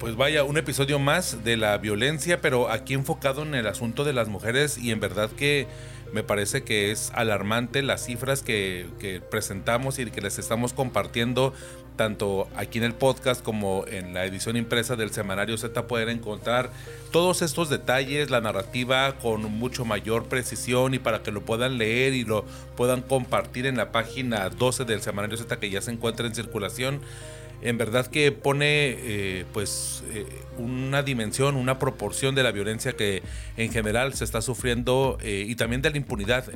Pues 0.00 0.16
vaya, 0.16 0.44
un 0.44 0.56
episodio 0.56 0.98
más 0.98 1.44
de 1.44 1.58
la 1.58 1.76
violencia, 1.76 2.40
pero 2.40 2.70
aquí 2.70 2.94
enfocado 2.94 3.42
en 3.42 3.54
el 3.54 3.66
asunto 3.66 4.02
de 4.02 4.14
las 4.14 4.28
mujeres 4.28 4.78
y 4.78 4.92
en 4.92 4.98
verdad 4.98 5.30
que 5.30 5.66
me 6.14 6.22
parece 6.22 6.62
que 6.62 6.90
es 6.90 7.12
alarmante 7.14 7.82
las 7.82 8.06
cifras 8.06 8.42
que, 8.42 8.86
que 8.98 9.20
presentamos 9.20 9.98
y 9.98 10.10
que 10.10 10.22
les 10.22 10.38
estamos 10.38 10.72
compartiendo 10.72 11.52
tanto 11.96 12.48
aquí 12.56 12.78
en 12.78 12.84
el 12.84 12.94
podcast 12.94 13.44
como 13.44 13.84
en 13.88 14.14
la 14.14 14.24
edición 14.24 14.56
impresa 14.56 14.96
del 14.96 15.10
semanario 15.10 15.58
Z 15.58 15.86
pueden 15.86 16.08
encontrar 16.08 16.70
todos 17.12 17.42
estos 17.42 17.68
detalles, 17.68 18.30
la 18.30 18.40
narrativa 18.40 19.18
con 19.18 19.42
mucho 19.42 19.84
mayor 19.84 20.24
precisión 20.28 20.94
y 20.94 20.98
para 20.98 21.22
que 21.22 21.30
lo 21.30 21.42
puedan 21.42 21.76
leer 21.76 22.14
y 22.14 22.24
lo 22.24 22.46
puedan 22.74 23.02
compartir 23.02 23.66
en 23.66 23.76
la 23.76 23.92
página 23.92 24.48
12 24.48 24.86
del 24.86 25.02
semanario 25.02 25.36
Z 25.36 25.58
que 25.58 25.68
ya 25.68 25.82
se 25.82 25.90
encuentra 25.90 26.26
en 26.26 26.34
circulación 26.34 27.02
en 27.62 27.78
verdad 27.78 28.06
que 28.06 28.32
pone 28.32 28.66
eh, 28.90 29.44
pues 29.52 30.02
eh, 30.12 30.26
una 30.58 31.02
dimensión, 31.02 31.56
una 31.56 31.78
proporción 31.78 32.34
de 32.34 32.42
la 32.42 32.52
violencia 32.52 32.94
que 32.94 33.22
en 33.56 33.70
general 33.70 34.14
se 34.14 34.24
está 34.24 34.40
sufriendo 34.40 35.18
eh, 35.22 35.44
y 35.46 35.56
también 35.56 35.82
de 35.82 35.90
la 35.90 35.96
impunidad 35.96 36.46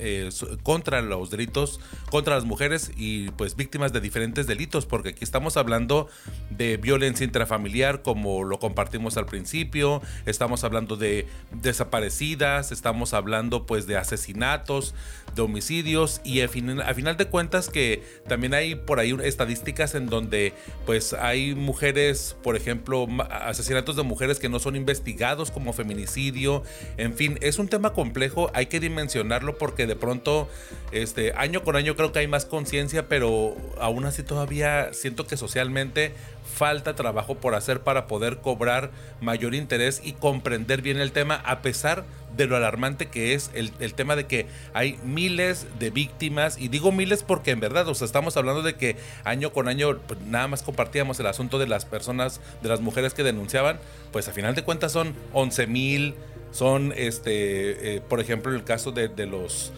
contra 0.62 1.02
los 1.02 1.30
delitos, 1.30 1.80
contra 2.10 2.34
las 2.34 2.44
mujeres 2.44 2.90
y 2.96 3.30
pues 3.32 3.56
víctimas 3.56 3.92
de 3.92 4.00
diferentes 4.00 4.46
delitos, 4.46 4.86
porque 4.86 5.10
aquí 5.10 5.24
estamos 5.24 5.56
hablando 5.56 6.08
de 6.50 6.76
violencia 6.76 7.24
intrafamiliar 7.24 8.02
como 8.02 8.44
lo 8.44 8.58
compartimos 8.58 9.16
al 9.16 9.26
principio, 9.26 10.02
estamos 10.26 10.64
hablando 10.64 10.96
de 10.96 11.26
desaparecidas, 11.52 12.72
estamos 12.72 13.14
hablando 13.14 13.66
pues 13.66 13.86
de 13.86 13.96
asesinatos, 13.96 14.94
de 15.34 15.42
homicidios 15.42 16.20
y 16.24 16.40
a, 16.40 16.48
final 16.48 17.16
de 17.16 17.26
cuentas 17.26 17.68
que 17.68 18.02
también 18.28 18.54
hay 18.54 18.74
por 18.74 19.00
ahí 19.00 19.16
estadísticas 19.22 19.94
en 19.94 20.06
donde 20.06 20.52
pues 20.86 20.93
hay 21.18 21.54
mujeres, 21.54 22.36
por 22.42 22.56
ejemplo, 22.56 23.06
asesinatos 23.30 23.96
de 23.96 24.02
mujeres 24.02 24.38
que 24.38 24.48
no 24.48 24.58
son 24.58 24.76
investigados 24.76 25.50
como 25.50 25.72
feminicidio, 25.72 26.62
en 26.96 27.14
fin, 27.14 27.38
es 27.40 27.58
un 27.58 27.68
tema 27.68 27.92
complejo, 27.92 28.50
hay 28.54 28.66
que 28.66 28.80
dimensionarlo 28.80 29.58
porque 29.58 29.86
de 29.86 29.96
pronto, 29.96 30.48
este, 30.92 31.32
año 31.32 31.62
con 31.62 31.76
año 31.76 31.96
creo 31.96 32.12
que 32.12 32.20
hay 32.20 32.28
más 32.28 32.44
conciencia, 32.44 33.08
pero 33.08 33.56
aún 33.80 34.04
así 34.04 34.22
todavía 34.22 34.92
siento 34.92 35.26
que 35.26 35.36
socialmente 35.36 36.12
falta 36.54 36.94
trabajo 36.94 37.36
por 37.36 37.54
hacer 37.54 37.80
para 37.80 38.06
poder 38.06 38.38
cobrar 38.38 38.90
mayor 39.20 39.54
interés 39.54 40.00
y 40.04 40.12
comprender 40.12 40.82
bien 40.82 40.98
el 40.98 41.12
tema, 41.12 41.34
a 41.34 41.62
pesar 41.62 42.04
de 42.04 42.04
lo 42.36 42.56
alarmante 42.56 43.06
que 43.06 43.34
es 43.34 43.50
el, 43.54 43.94
tema 43.94 44.16
de 44.16 44.26
que 44.26 44.46
hay 44.72 44.98
miles 45.04 45.66
de 45.78 45.90
víctimas, 45.90 46.58
y 46.58 46.68
digo 46.68 46.92
miles 46.92 47.22
porque 47.22 47.50
en 47.50 47.60
verdad, 47.60 47.88
o 47.88 47.94
sea, 47.94 48.06
estamos 48.06 48.36
hablando 48.36 48.62
de 48.62 48.74
que 48.74 48.96
año 49.24 49.52
con 49.52 49.68
año 49.68 49.98
pues, 50.06 50.20
nada 50.22 50.48
más 50.48 50.62
compartíamos 50.62 51.18
el 51.20 51.26
asunto 51.26 51.58
de 51.58 51.66
las 51.66 51.84
personas, 51.84 52.40
de 52.62 52.68
las 52.68 52.80
mujeres 52.80 53.14
que 53.14 53.22
denunciaban, 53.22 53.78
pues 54.12 54.28
a 54.28 54.32
final 54.32 54.54
de 54.54 54.64
cuentas 54.64 54.92
son 54.92 55.14
11 55.32 55.66
mil, 55.66 56.14
son, 56.50 56.92
este, 56.96 57.96
eh, 57.96 58.00
por 58.00 58.20
ejemplo, 58.20 58.54
el 58.54 58.64
caso 58.64 58.92
de, 58.92 59.08
de 59.08 59.26
los 59.26 59.72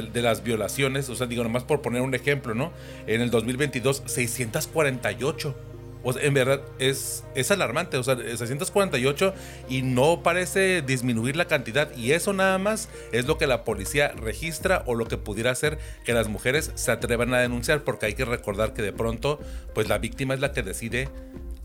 de, 0.00 0.22
las 0.22 0.42
violaciones, 0.42 1.10
o 1.10 1.14
sea, 1.14 1.26
digo, 1.26 1.42
nomás 1.42 1.64
por 1.64 1.82
poner 1.82 2.00
un 2.00 2.14
ejemplo, 2.14 2.54
¿no? 2.54 2.72
En 3.06 3.20
el 3.20 3.30
2022, 3.30 4.04
648 4.06 5.54
o 6.02 6.18
en 6.18 6.34
verdad 6.34 6.62
es, 6.78 7.24
es 7.34 7.50
alarmante, 7.50 7.96
o 7.96 8.02
sea, 8.02 8.16
648 8.16 9.34
y 9.68 9.82
no 9.82 10.22
parece 10.22 10.82
disminuir 10.82 11.36
la 11.36 11.46
cantidad. 11.46 11.94
Y 11.96 12.12
eso 12.12 12.32
nada 12.32 12.58
más 12.58 12.88
es 13.12 13.26
lo 13.26 13.38
que 13.38 13.46
la 13.46 13.64
policía 13.64 14.08
registra 14.08 14.82
o 14.86 14.94
lo 14.94 15.06
que 15.06 15.18
pudiera 15.18 15.50
hacer 15.50 15.78
que 16.04 16.12
las 16.12 16.28
mujeres 16.28 16.72
se 16.74 16.90
atrevan 16.90 17.34
a 17.34 17.38
denunciar, 17.38 17.84
porque 17.84 18.06
hay 18.06 18.14
que 18.14 18.24
recordar 18.24 18.74
que 18.74 18.82
de 18.82 18.92
pronto, 18.92 19.38
pues 19.74 19.88
la 19.88 19.98
víctima 19.98 20.34
es 20.34 20.40
la 20.40 20.52
que 20.52 20.62
decide 20.62 21.08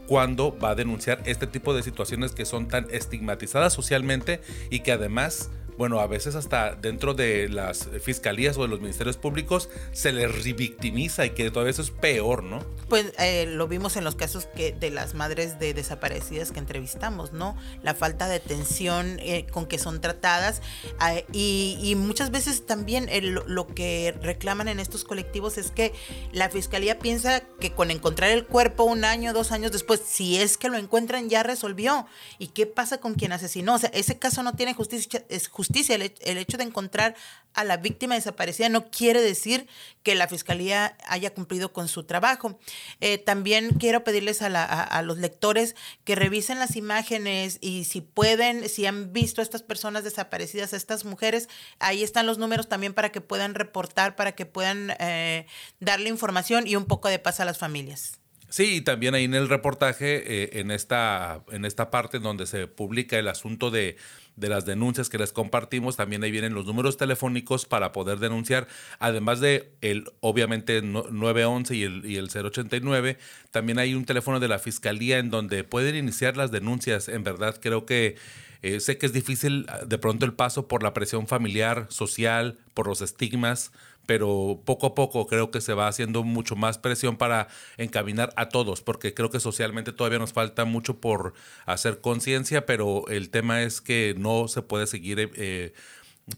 cuándo 0.07 0.57
va 0.57 0.71
a 0.71 0.75
denunciar 0.75 1.21
este 1.25 1.47
tipo 1.47 1.73
de 1.73 1.83
situaciones 1.83 2.31
que 2.31 2.45
son 2.45 2.67
tan 2.67 2.87
estigmatizadas 2.91 3.73
socialmente 3.73 4.41
y 4.69 4.79
que 4.79 4.93
además 4.93 5.49
bueno, 5.77 5.99
a 5.99 6.07
veces 6.07 6.35
hasta 6.35 6.75
dentro 6.75 7.13
de 7.13 7.49
las 7.49 7.87
fiscalías 8.01 8.57
o 8.57 8.63
de 8.63 8.67
los 8.67 8.79
ministerios 8.79 9.17
públicos 9.17 9.69
se 9.91 10.11
les 10.11 10.31
revictimiza 10.43 11.25
y 11.25 11.31
que 11.31 11.51
todavía 11.51 11.71
eso 11.71 11.81
es 11.81 11.91
peor, 11.91 12.43
¿no? 12.43 12.63
Pues 12.89 13.13
eh, 13.19 13.45
lo 13.47 13.67
vimos 13.67 13.95
en 13.95 14.03
los 14.03 14.15
casos 14.15 14.45
que 14.45 14.71
de 14.71 14.89
las 14.89 15.13
madres 15.13 15.59
de 15.59 15.73
desaparecidas 15.73 16.51
que 16.51 16.59
entrevistamos, 16.59 17.31
¿no? 17.31 17.55
La 17.83 17.93
falta 17.93 18.27
de 18.27 18.35
atención 18.35 19.19
eh, 19.19 19.45
con 19.51 19.67
que 19.67 19.77
son 19.77 20.01
tratadas 20.01 20.61
eh, 21.07 21.25
y, 21.31 21.95
muchas 21.97 22.31
veces 22.31 22.65
también 22.65 23.09
lo 23.47 23.67
que 23.67 24.15
reclaman 24.21 24.67
en 24.67 24.79
estos 24.79 25.03
colectivos 25.03 25.57
es 25.57 25.71
que 25.71 25.93
la 26.31 26.49
fiscalía 26.49 26.99
piensa 26.99 27.41
que 27.59 27.71
con 27.71 27.91
encontrar 27.91 28.29
el 28.31 28.45
cuerpo 28.45 28.83
un 28.83 29.03
año, 29.03 29.33
dos 29.33 29.51
años 29.51 29.71
después, 29.71 30.01
si 30.05 30.37
es 30.37 30.57
que 30.57 30.69
lo 30.69 30.77
encuentran 30.77 31.29
ya 31.29 31.43
resolvió. 31.43 32.05
¿Y 32.39 32.47
qué 32.47 32.65
pasa 32.65 32.99
con 32.99 33.15
quien 33.15 33.31
asesinó? 33.31 33.75
O 33.75 33.79
sea, 33.79 33.89
ese 33.93 34.17
caso 34.17 34.43
no 34.43 34.53
tiene 34.53 34.73
justicia 34.73 35.23
justicia. 35.67 35.95
El, 35.95 36.37
hecho 36.37 36.57
de 36.57 36.63
encontrar 36.63 37.15
a 37.53 37.63
la 37.63 37.77
víctima 37.77 38.15
desaparecida 38.15 38.69
no 38.69 38.89
quiere 38.89 39.21
decir 39.21 39.67
que 40.03 40.15
la 40.15 40.27
fiscalía 40.27 40.97
haya 41.07 41.33
cumplido 41.33 41.73
con 41.73 41.87
su 41.87 42.03
trabajo. 42.03 42.59
Eh, 43.01 43.17
también 43.17 43.71
quiero 43.79 44.03
pedirles 44.03 44.41
a, 44.41 45.01
los 45.01 45.17
lectores 45.17 45.75
que 46.03 46.15
revisen 46.15 46.59
las 46.59 46.75
imágenes 46.75 47.57
y 47.61 47.83
si 47.83 48.01
pueden, 48.01 48.69
si 48.69 48.85
han 48.85 49.11
visto 49.11 49.41
a 49.41 49.43
estas 49.43 49.63
personas 49.63 50.03
desaparecidas, 50.03 50.73
a 50.73 50.77
estas 50.77 51.03
mujeres, 51.05 51.49
ahí 51.79 52.03
están 52.03 52.25
los 52.25 52.37
números 52.37 52.69
también 52.69 52.93
para 52.93 53.11
que 53.11 53.21
puedan 53.21 53.55
reportar, 53.55 54.15
para 54.15 54.33
que 54.33 54.45
puedan 54.45 54.93
eh, 54.99 55.45
darle 55.79 56.09
información 56.09 56.67
y 56.67 56.75
un 56.75 56.85
poco 56.85 57.09
de 57.09 57.19
paz 57.19 57.39
a 57.39 57.45
las 57.45 57.57
familias. 57.57 58.19
Sí, 58.49 58.75
y 58.77 58.81
también 58.81 59.13
ahí 59.13 59.25
en 59.25 59.33
el 59.33 59.49
reportaje, 59.49 60.43
eh, 60.43 60.59
en, 60.59 60.71
esta, 60.71 61.43
en 61.51 61.65
esta 61.65 61.91
parte 61.91 62.19
donde 62.19 62.45
se 62.45 62.67
publica 62.67 63.19
el 63.19 63.27
asunto 63.27 63.71
de 63.71 63.97
de 64.37 64.49
las 64.49 64.65
denuncias 64.65 65.09
que 65.09 65.17
les 65.17 65.33
compartimos, 65.33 65.97
también 65.97 66.23
ahí 66.23 66.31
vienen 66.31 66.53
los 66.53 66.65
números 66.65 66.95
telefónicos 66.95 67.65
para 67.65 67.91
poder 67.91 68.19
denunciar, 68.19 68.67
además 68.99 69.41
de 69.41 69.73
el 69.81 70.05
obviamente 70.21 70.81
911 70.81 71.75
y 71.75 71.83
el, 71.83 72.05
y 72.05 72.15
el 72.17 72.29
089, 72.29 73.17
también 73.51 73.79
hay 73.79 73.95
un 73.95 74.05
teléfono 74.05 74.39
de 74.39 74.47
la 74.47 74.59
fiscalía 74.59 75.17
en 75.17 75.31
donde 75.31 75.63
pueden 75.63 75.95
iniciar 75.95 76.37
las 76.37 76.51
denuncias. 76.51 77.09
En 77.09 77.23
verdad 77.23 77.59
creo 77.59 77.87
que 77.87 78.15
eh, 78.61 78.79
sé 78.79 78.99
que 78.99 79.07
es 79.07 79.13
difícil 79.13 79.65
ah, 79.69 79.79
de 79.85 79.97
pronto 79.97 80.25
el 80.25 80.33
paso 80.33 80.67
por 80.67 80.83
la 80.83 80.93
presión 80.93 81.27
familiar, 81.27 81.87
social, 81.89 82.59
por 82.75 82.87
los 82.87 83.01
estigmas, 83.01 83.71
pero 84.07 84.63
poco 84.65 84.87
a 84.87 84.95
poco 84.95 85.27
creo 85.27 85.51
que 85.51 85.61
se 85.61 85.75
va 85.75 85.87
haciendo 85.87 86.23
mucho 86.23 86.55
más 86.55 86.79
presión 86.79 87.17
para 87.17 87.49
encaminar 87.77 88.33
a 88.35 88.49
todos, 88.49 88.81
porque 88.81 89.13
creo 89.13 89.29
que 89.29 89.39
socialmente 89.39 89.91
todavía 89.91 90.17
nos 90.17 90.33
falta 90.33 90.65
mucho 90.65 90.99
por 90.99 91.33
hacer 91.67 92.01
conciencia, 92.01 92.65
pero 92.65 93.07
el 93.09 93.29
tema 93.29 93.61
es 93.61 93.81
que 93.81 94.15
no 94.17 94.47
se 94.47 94.63
puede 94.63 94.87
seguir 94.87 95.31
eh, 95.35 95.73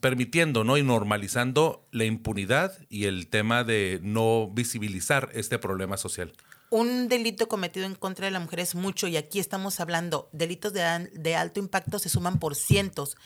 permitiendo 0.01 0.63
¿no? 0.63 0.77
y 0.77 0.83
normalizando 0.83 1.87
la 1.91 2.05
impunidad 2.05 2.77
y 2.89 3.05
el 3.05 3.27
tema 3.27 3.63
de 3.63 3.99
no 4.03 4.49
visibilizar 4.51 5.29
este 5.33 5.59
problema 5.59 5.95
social 5.95 6.33
un 6.69 7.07
delito 7.07 7.47
cometido 7.47 7.85
en 7.85 7.95
contra 7.95 8.25
de 8.25 8.31
la 8.31 8.39
mujer 8.39 8.59
es 8.59 8.75
mucho 8.75 9.07
y 9.07 9.17
aquí 9.17 9.39
estamos 9.39 9.79
hablando, 9.79 10.29
delitos 10.31 10.73
de, 10.73 11.35
alto 11.35 11.59
impacto 11.59 11.99
se 11.99 12.09
suman 12.09 12.39
por 12.39 12.55
cientos 12.55 13.17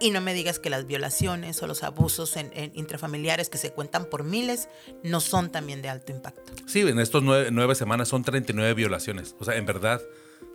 y 0.00 0.10
no 0.10 0.20
me 0.20 0.34
digas 0.34 0.58
que 0.58 0.70
las 0.70 0.86
violaciones 0.86 1.62
o 1.62 1.66
los 1.66 1.82
abusos 1.84 2.36
en, 2.36 2.50
intrafamiliares 2.74 3.48
que 3.48 3.58
se 3.58 3.72
cuentan 3.72 4.06
por 4.06 4.24
miles 4.24 4.68
no 5.04 5.20
son 5.20 5.50
también 5.50 5.80
de 5.82 5.88
alto 5.88 6.12
impacto. 6.12 6.52
Sí, 6.66 6.80
en 6.80 6.98
estos 6.98 7.22
nueve, 7.22 7.74
semanas 7.74 8.08
son 8.08 8.24
39 8.24 8.74
violaciones, 8.74 9.36
o 9.38 9.44
sea, 9.44 9.56
en 9.56 9.66
verdad. 9.66 10.00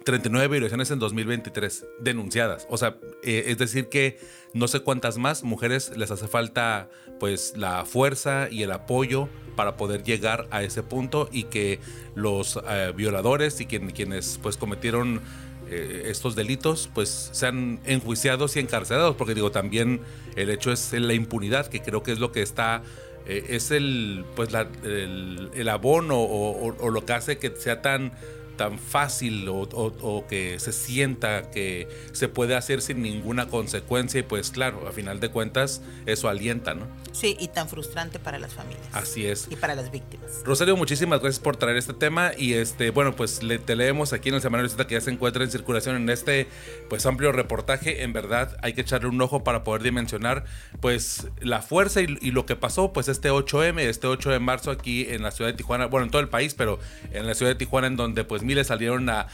39 0.04 0.48
violaciones 0.48 0.92
en 0.92 1.00
2023 1.00 1.86
denunciadas. 2.00 2.68
O 2.70 2.78
sea, 2.78 2.98
eh, 3.24 3.46
es 3.48 3.58
decir 3.58 3.90
que 3.90 4.20
no 4.54 4.68
sé 4.68 4.82
cuántas 4.82 5.18
más 5.18 5.44
mujeres 5.44 5.96
les 5.96 6.12
hace 6.12 6.28
falta 6.28 6.90
pues 7.20 7.54
la 7.56 7.86
fuerza 7.86 8.50
y 8.50 8.64
el 8.64 8.72
apoyo 8.72 9.30
para 9.56 9.78
poder 9.78 10.04
llegar 10.04 10.48
a 10.52 10.64
ese 10.64 10.84
punto 10.84 11.30
y 11.32 11.44
que 11.44 11.80
los 12.16 12.60
eh, 12.68 12.92
violadores 12.96 13.62
y 13.62 13.66
quienes 13.66 14.40
pues 14.42 14.58
cometieron 14.58 15.22
eh, 15.70 16.04
estos 16.08 16.36
delitos 16.36 16.90
pues 16.94 17.30
sean 17.32 17.80
enjuiciados 17.86 18.58
y 18.58 18.60
encarcelados 18.60 19.16
porque 19.16 19.36
digo 19.36 19.52
también 19.52 20.02
el 20.36 20.50
hecho 20.50 20.72
es 20.72 20.92
la 20.92 21.14
impunidad 21.14 21.68
que 21.68 21.82
creo 21.82 22.04
que 22.04 22.12
es 22.12 22.20
lo 22.20 22.32
que 22.32 22.42
está 22.42 22.84
es 23.26 23.72
el 23.72 24.26
pues 24.36 24.50
el, 24.84 25.70
abono 25.70 26.20
o, 26.20 26.90
lo 26.90 27.06
que 27.06 27.14
hace 27.14 27.38
que 27.38 27.56
sea 27.56 27.82
tan 27.82 28.12
tan 28.56 28.80
fácil 28.80 29.48
o, 29.50 30.26
que 30.28 30.60
se 30.60 30.72
sienta 30.72 31.50
que 31.52 31.88
se 32.12 32.28
puede 32.28 32.56
hacer 32.56 32.82
sin 32.82 33.02
ninguna 33.02 33.48
consecuencia 33.48 34.20
y 34.20 34.24
pues 34.24 34.52
claro, 34.52 34.88
a 34.88 34.92
final 34.92 35.20
de 35.20 35.30
cuentas 35.30 35.82
eso 36.06 36.30
alienta, 36.30 36.74
¿no? 36.74 36.88
Sí, 37.12 37.38
y 37.40 37.48
tan 37.48 37.70
frustrante 37.70 38.20
para 38.20 38.40
las 38.40 38.54
familias. 38.54 38.88
Así 38.92 39.26
es. 39.26 39.48
Y 39.50 39.56
para 39.56 39.76
las 39.76 39.92
víctimas. 39.92 40.42
Rosario, 40.44 40.76
muchísimas 40.76 41.20
gracias 41.22 41.40
por 41.40 41.58
traer 41.58 41.78
este 41.78 41.94
tema 41.94 42.32
y 42.36 42.54
este, 42.54 42.90
bueno, 42.90 43.16
pues 43.16 43.44
le, 43.44 43.60
te 43.60 43.76
leemos 43.76 44.14
aquí 44.14 44.30
en 44.30 44.36
el 44.36 44.42
semanario 44.42 44.76
que 44.88 44.96
ya 44.96 45.02
se 45.02 45.12
encuentra 45.12 45.44
en 45.44 45.52
circulación 45.52 45.96
en 45.96 46.10
este 46.10 46.48
pues 46.90 47.06
amplio 47.06 47.32
reportaje. 47.32 48.04
En 48.04 48.14
verdad 48.14 48.58
hay 48.62 48.74
que 48.74 48.82
echarle 48.82 49.10
un 49.10 49.22
ojo 49.22 49.44
para 49.44 49.64
poder 49.64 49.84
dimensionar 49.84 50.46
pues 50.80 51.28
la 51.40 51.62
fuerza 51.62 52.02
y, 52.02 52.18
y 52.22 52.32
lo 52.32 52.46
que 52.46 52.56
pasó 52.56 52.94
pues 52.94 53.08
este 53.08 53.32
8M, 53.32 53.80
este 53.82 54.08
8 54.08 54.32
de 54.32 54.40
marzo 54.40 54.72
aquí 54.72 55.08
en 55.10 55.22
la 55.22 55.32
ciudad 55.32 55.52
de 55.52 55.58
Tijuana, 55.58 55.86
bueno, 55.86 56.06
en 56.06 56.12
todo 56.12 56.22
el 56.22 56.30
país, 56.30 56.54
pero 56.56 56.80
en 57.12 57.28
la 57.28 57.36
ciudad 57.36 57.52
de 57.52 57.56
Tijuana 57.56 57.88
en 57.88 57.96
donde 57.96 58.24
pues 58.24 58.43
pues 58.44 58.48
miles 58.48 58.68
salieron 58.68 59.10
a, 59.10 59.28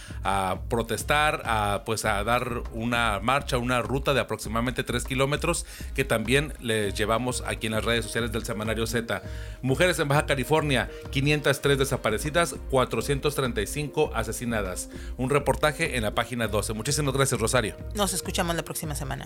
protestar, 0.69 1.41
a 1.45 1.81
pues 1.85 2.05
a 2.05 2.23
dar 2.23 2.61
una 2.73 3.19
marcha, 3.19 3.57
una 3.57 3.81
ruta 3.81 4.13
de 4.13 4.19
aproximadamente 4.19 4.83
3 4.83 5.03
kilómetros 5.05 5.65
que 5.95 6.05
también 6.05 6.53
les 6.59 6.93
llevamos 6.93 7.43
aquí 7.47 7.67
en 7.67 7.73
las 7.73 7.83
redes 7.83 8.05
sociales 8.05 8.31
del 8.31 8.45
Semanario 8.45 8.85
Z. 8.85 9.21
Mujeres 9.61 9.97
en 9.99 10.07
Baja 10.07 10.25
California, 10.27 10.89
503 11.09 11.79
desaparecidas, 11.79 12.55
435 12.69 14.11
asesinadas. 14.13 14.89
Un 15.17 15.29
reportaje 15.29 15.97
en 15.97 16.03
la 16.03 16.13
página 16.13 16.47
12. 16.47 16.73
Muchísimas 16.73 17.13
gracias, 17.13 17.41
Rosario. 17.41 17.75
Nos 17.95 18.13
escuchamos 18.13 18.55
la 18.55 18.63
próxima 18.63 18.93
semana. 18.93 19.25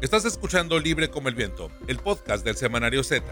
Estás 0.00 0.24
escuchando 0.24 0.80
Libre 0.80 1.10
como 1.10 1.28
el 1.28 1.36
Viento, 1.36 1.70
el 1.86 1.98
podcast 1.98 2.44
del 2.44 2.56
Semanario 2.56 3.04
Z. 3.04 3.22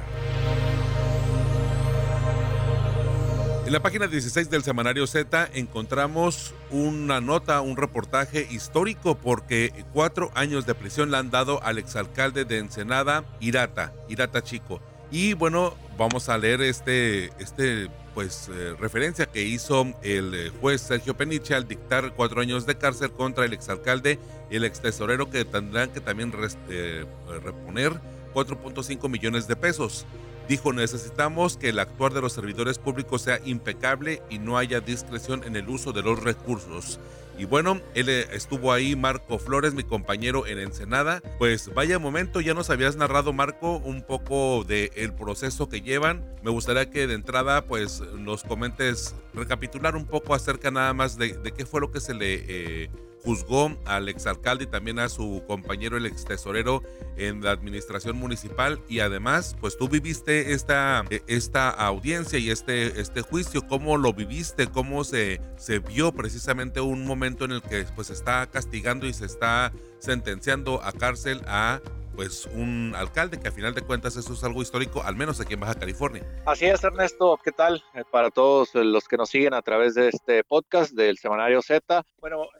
En 3.71 3.75
la 3.75 3.83
página 3.83 4.09
16 4.09 4.51
del 4.51 4.65
Semanario 4.65 5.07
Z 5.07 5.49
encontramos 5.55 6.55
una 6.73 7.21
nota, 7.21 7.61
un 7.61 7.77
reportaje 7.77 8.49
histórico 8.51 9.17
porque 9.17 9.85
cuatro 9.93 10.33
años 10.35 10.67
de 10.67 10.75
prisión 10.75 11.13
le 11.13 11.19
han 11.19 11.31
dado 11.31 11.63
al 11.63 11.79
exalcalde 11.79 12.45
de 12.45 12.59
Ensenada, 12.59 13.23
Irata, 13.39 13.93
Irata 14.09 14.43
Chico. 14.43 14.81
Y 15.13 15.35
bueno, 15.35 15.77
vamos 15.97 16.29
a 16.29 16.37
leer 16.37 16.63
este, 16.63 17.27
este 17.39 17.89
pues 18.13 18.51
eh, 18.53 18.75
referencia 18.77 19.27
que 19.27 19.45
hizo 19.45 19.87
el 20.03 20.35
eh, 20.35 20.53
juez 20.61 20.81
Sergio 20.81 21.17
Peniche 21.17 21.55
al 21.55 21.69
dictar 21.69 22.13
cuatro 22.17 22.41
años 22.41 22.67
de 22.67 22.77
cárcel 22.77 23.13
contra 23.13 23.45
el 23.45 23.53
exalcalde 23.53 24.19
y 24.51 24.57
el 24.57 24.65
extesorero 24.65 25.31
que 25.31 25.45
tendrán 25.45 25.91
que 25.91 26.01
también 26.01 26.33
eh, 26.71 27.07
reponer 27.41 27.93
4.5 28.35 29.09
millones 29.09 29.47
de 29.47 29.55
pesos. 29.55 30.07
Dijo, 30.51 30.73
necesitamos 30.73 31.57
que 31.57 31.69
el 31.69 31.79
actuar 31.79 32.13
de 32.13 32.21
los 32.21 32.33
servidores 32.33 32.81
públicos 32.81 33.23
sea 33.23 33.39
impecable 33.45 34.21
y 34.31 34.41
no 34.41 34.59
haya 34.59 34.81
discreción 34.81 35.45
en 35.45 35.55
el 35.55 35.69
uso 35.69 35.93
de 35.93 36.03
los 36.03 36.21
recursos. 36.21 36.99
Y 37.39 37.45
bueno, 37.45 37.81
él 37.95 38.09
eh, 38.09 38.27
estuvo 38.33 38.73
ahí, 38.73 38.97
Marco 38.97 39.39
Flores, 39.39 39.75
mi 39.75 39.85
compañero 39.85 40.49
en 40.49 40.59
Ensenada. 40.59 41.23
Pues 41.39 41.73
vaya 41.73 42.01
momento, 42.01 42.41
ya 42.41 42.53
nos 42.53 42.69
habías 42.69 42.97
narrado, 42.97 43.33
Marco, 43.33 43.77
un 43.77 44.03
poco 44.03 44.65
del 44.65 44.91
el 44.97 45.13
proceso 45.13 45.69
que 45.69 45.83
llevan. 45.83 46.27
Me 46.43 46.51
gustaría 46.51 46.91
que 46.91 47.07
de 47.07 47.15
entrada, 47.15 47.65
pues 47.67 48.03
nos 48.19 48.43
comentes, 48.43 49.15
recapitular 49.33 49.95
un 49.95 50.07
poco 50.07 50.35
acerca 50.35 50.73
nada 50.73 50.93
más 50.95 51.17
de, 51.17 51.41
qué 51.57 51.65
fue 51.65 51.81
lo 51.81 51.93
que 51.93 52.01
se 52.01 52.13
le... 52.13 52.45
Eh, 52.49 52.91
juzgó 53.25 53.77
al 53.85 54.09
exalcalde 54.09 54.65
y 54.65 54.67
también 54.67 54.99
a 54.99 55.09
su 55.09 55.43
compañero, 55.47 55.97
el 55.97 56.07
ex 56.07 56.25
tesorero 56.25 56.83
en 57.17 57.43
la 57.43 57.53
administración 57.53 58.17
municipal. 58.17 58.81
Y 58.89 59.01
además, 59.01 59.57
pues 59.61 59.77
tú 59.77 59.89
viviste 59.89 60.53
esta, 60.53 61.05
esta 61.27 61.71
audiencia 61.71 62.39
y 62.39 62.51
este, 62.51 63.01
este 63.01 63.23
juicio, 63.23 63.67
¿cómo 63.67 63.97
lo 63.97 64.13
viviste? 64.13 64.67
¿Cómo 64.69 65.05
se, 65.05 65.41
se 65.57 65.79
vio 65.79 66.13
precisamente 66.13 66.81
un 66.81 67.07
momento 67.07 67.45
en 67.45 67.53
el 67.53 67.63
que 67.63 67.85
pues 67.95 68.11
está 68.11 68.47
castigando 68.47 69.07
y 69.07 69.13
se 69.13 69.27
está 69.27 69.73
sentenciando 69.99 70.83
a 70.83 70.93
cárcel 70.93 71.43
a 71.47 71.81
pues 72.21 72.47
un 72.53 72.93
alcalde 72.97 73.41
que 73.41 73.49
a 73.49 73.51
final 73.51 73.75
de 73.75 73.81
cuentas 73.81 74.15
eso 74.15 74.35
es 74.35 74.45
algo 74.45 74.61
histórico, 74.61 75.03
al 75.03 75.17
menos 75.17 75.41
aquí 75.41 75.55
en 75.55 75.61
Baja 75.61 75.75
California. 75.75 76.23
Así 76.45 76.67
es, 76.67 76.85
Ernesto, 76.85 77.39
¿qué 77.43 77.51
tal? 77.51 77.83
Eh, 77.95 78.03
para 78.11 78.31
todos 78.31 78.75
los 78.75 79.09
que 79.09 79.17
nos 79.17 79.31
siguen 79.31 79.55
a 79.55 79.63
través 79.63 79.95
de 79.95 80.09
este 80.09 80.45
podcast 80.45 80.93
del 80.93 81.17
Semanario 81.17 81.63
Z. 81.63 82.05
Bueno, 82.21 82.43